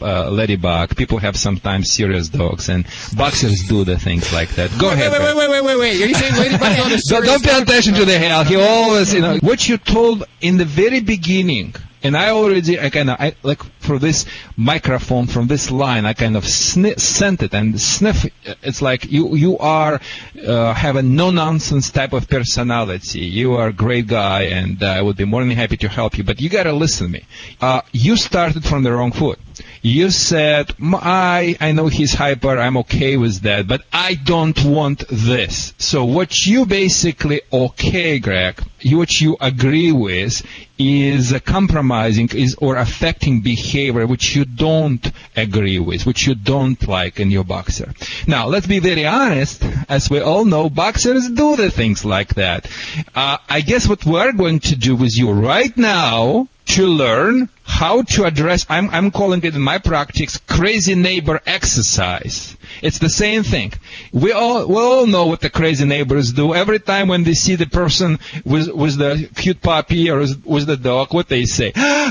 [0.00, 0.94] uh, ladybug.
[0.96, 2.86] People have sometimes serious dogs, and
[3.16, 4.70] boxers do the things like that.
[4.78, 5.10] Go ahead.
[5.10, 6.02] Wait, wait, wait, wait, wait, wait.
[6.02, 8.44] Are you saying Ladybug's on a Don't, serious don't pay attention to the hell.
[8.44, 12.90] He always, you know, what you told in the very beginning, and I already, I
[12.90, 17.42] kind of, I like for this microphone from this line, I kind of sni- sent
[17.42, 18.26] it and sniff.
[18.62, 20.00] It's like you, you are
[20.46, 23.20] uh, have a no nonsense type of personality.
[23.20, 26.18] You are a great guy, and uh, I would be more than happy to help
[26.18, 26.24] you.
[26.24, 27.24] But you gotta listen to me.
[27.60, 29.38] Uh, you started from the wrong foot.
[29.82, 35.04] You said, I, I know he's hyper, I'm okay with that, but I don't want
[35.08, 35.74] this.
[35.78, 40.42] So what you basically okay, Greg, what you agree with
[40.78, 47.18] is compromising is or affecting behavior which you don't agree with, which you don't like
[47.18, 47.94] in your boxer.
[48.26, 49.62] Now, let's be very honest.
[49.88, 52.68] As we all know, boxers do the things like that.
[53.14, 58.02] Uh, I guess what we're going to do with you right now to learn how
[58.02, 62.56] to address, I'm, I'm calling it in my practice, crazy neighbor exercise.
[62.82, 63.72] It's the same thing.
[64.12, 66.54] We all, we all know what the crazy neighbors do.
[66.54, 70.66] Every time when they see the person with, with the cute puppy or with with
[70.66, 72.10] the dog, what they say, ah,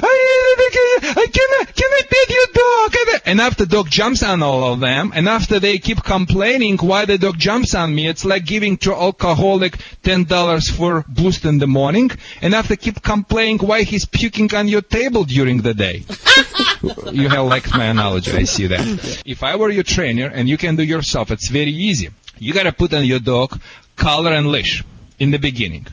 [0.56, 3.22] Can I pet your dog?
[3.26, 7.06] And after the dog jumps on all of them, and after they keep complaining why
[7.06, 11.58] the dog jumps on me, it's like giving to alcoholic ten dollars for boost in
[11.58, 12.12] the morning,
[12.42, 16.04] and after keep complaining why he's puking on your table during the day.
[17.12, 19.24] you have liked my analogy, I see that.
[19.26, 22.10] If I were your trainer, and you can do yourself, it's very easy.
[22.38, 23.60] You gotta put on your dog
[23.96, 24.84] collar and leash
[25.20, 25.88] in the beginning.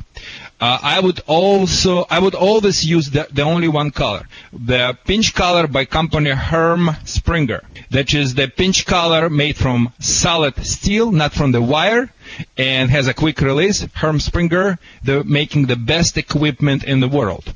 [0.62, 4.28] Uh, I would also, I would always use the, the only one color.
[4.52, 7.64] The pinch collar by company Herm Sprenger.
[7.90, 12.12] That is the pinch collar made from solid steel, not from the wire,
[12.56, 13.84] and has a quick release.
[13.92, 17.52] Herm Sprenger, they're making the best equipment in the world.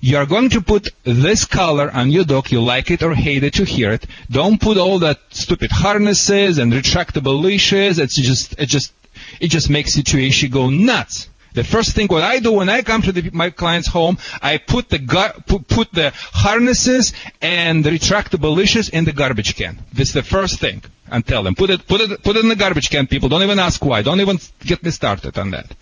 [0.00, 2.50] You are going to put this color on your dog.
[2.50, 4.06] You like it or hate it, you hear it.
[4.30, 7.98] Don't put all that stupid harnesses and retractable leashes.
[7.98, 8.94] It's just, it just,
[9.42, 11.28] it just makes situation go nuts.
[11.56, 14.58] The first thing what I do when I come to the, my client's home, I
[14.58, 19.78] put the gar- put, put the harnesses and the retractable leashes in the garbage can.
[19.90, 20.82] This is the first thing.
[21.10, 23.06] And tell them put it put it put it in the garbage can.
[23.06, 24.02] People don't even ask why.
[24.02, 25.72] Don't even get me started on that.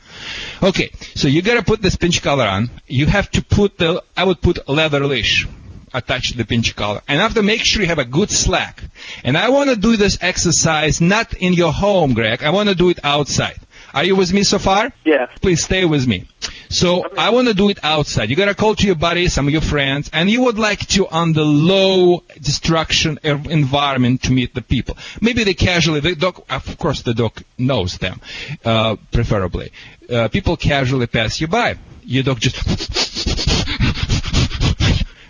[0.63, 2.71] Okay, so you gotta put this pinch collar on.
[2.87, 5.49] You have to put the I would put leather leash
[5.93, 7.03] attached to the pinch collar.
[7.09, 8.81] And after make sure you have a good slack.
[9.25, 12.45] And I want to do this exercise not in your home, Greg.
[12.45, 13.59] I want to do it outside.
[13.95, 14.93] Are you with me so far?
[15.05, 15.31] Yes.
[15.41, 16.27] Please stay with me.
[16.69, 18.31] So I want to do it outside.
[18.31, 21.07] You gotta call to your buddies, some of your friends, and you would like to
[21.07, 24.97] on the low distraction en- environment to meet the people.
[25.21, 28.21] Maybe they casually, the dog, of course the dog knows them,
[28.65, 29.71] uh, preferably.
[30.11, 31.79] Uh, people casually pass you by.
[32.05, 32.57] Your dog just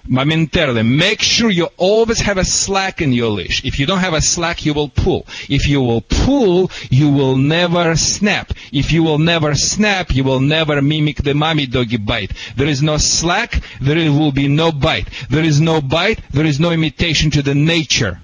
[0.06, 0.82] momentarily.
[0.82, 3.64] Make sure you always have a slack in your leash.
[3.64, 5.26] If you don't have a slack, you will pull.
[5.48, 8.52] If you will pull, you will never snap.
[8.72, 12.32] If you will never snap, you will never mimic the mommy doggy bite.
[12.56, 15.08] There is no slack, there will be no bite.
[15.30, 18.20] There is no bite, there is no imitation to the nature.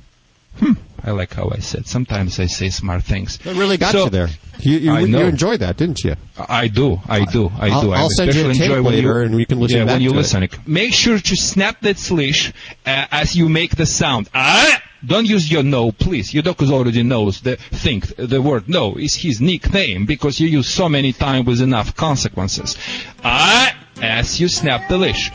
[0.61, 0.73] Hmm.
[1.03, 1.87] I like how I said.
[1.87, 3.39] Sometimes I say smart things.
[3.39, 4.29] That really got So- you there.
[4.61, 5.21] You, you, I you know.
[5.25, 6.17] enjoyed that, didn't you?
[6.37, 7.93] I do, I do, I I'll- do.
[7.93, 9.85] I I'll send you a especially tape enjoy when later and we can listen yeah,
[9.87, 10.19] when you to it.
[10.19, 10.49] listen.
[10.67, 12.53] Make sure to snap that leash
[12.85, 14.29] uh, as you make the sound.
[14.35, 14.83] Ah!
[15.07, 16.35] Don't use your no, please.
[16.35, 18.03] Your dog already knows the thing.
[18.19, 22.77] The word no is his nickname because you use so many times with enough consequences.
[23.25, 23.75] Ah!
[24.03, 25.31] As you snap the leash.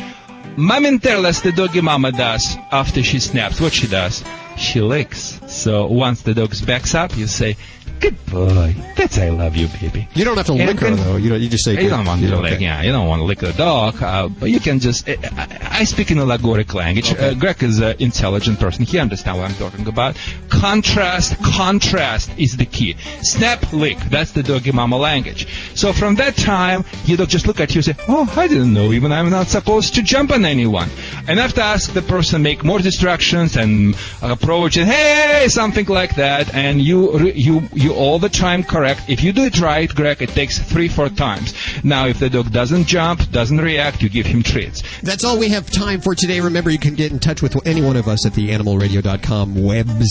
[0.56, 4.24] Momentarily, as the doggy mama does after she snaps, what she does?
[4.66, 5.40] She licks.
[5.48, 7.56] So once the dog backs up, you say,
[8.00, 11.16] "Good boy, that's I love you, baby." You don't have to And lick her though.
[11.18, 11.82] You know, you just say.
[11.82, 12.64] you don't want You to know, lick, okay.
[12.64, 15.08] yeah, you don't want to lick a dog, uh, but you can just.
[15.10, 17.12] I, I I speak in a allegoric language.
[17.14, 20.16] Uh, Greg is an intelligent person; he understands what I'm talking about.
[20.50, 22.96] Contrast, contrast is the key.
[23.22, 23.98] Snap, lick.
[24.10, 25.48] That's the doggy mama language.
[25.76, 28.74] So from that time, your dog just look at you and say, "Oh, I didn't
[28.74, 28.92] know.
[28.94, 30.90] Even I'm not supposed to jump on anyone."
[31.28, 36.16] And have to ask the person make more distractions and approach it, hey, something like
[36.16, 39.04] that, and you re- you you all the time correct.
[39.08, 41.54] If you do it right, Greg, it takes three four times.
[41.84, 44.82] Now, if the dog doesn't jump, doesn't react, you give him treats.
[45.02, 46.42] That's all we have time for today.
[46.42, 50.06] Remember, you can get in touch with any one of us at the animalradio.com website.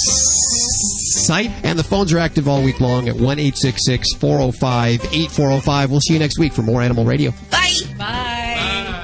[1.65, 5.91] And the phones are active all week long at 1 405 8405.
[5.91, 7.33] We'll see you next week for more Animal Radio.
[7.51, 7.75] Bye.
[7.99, 9.04] Always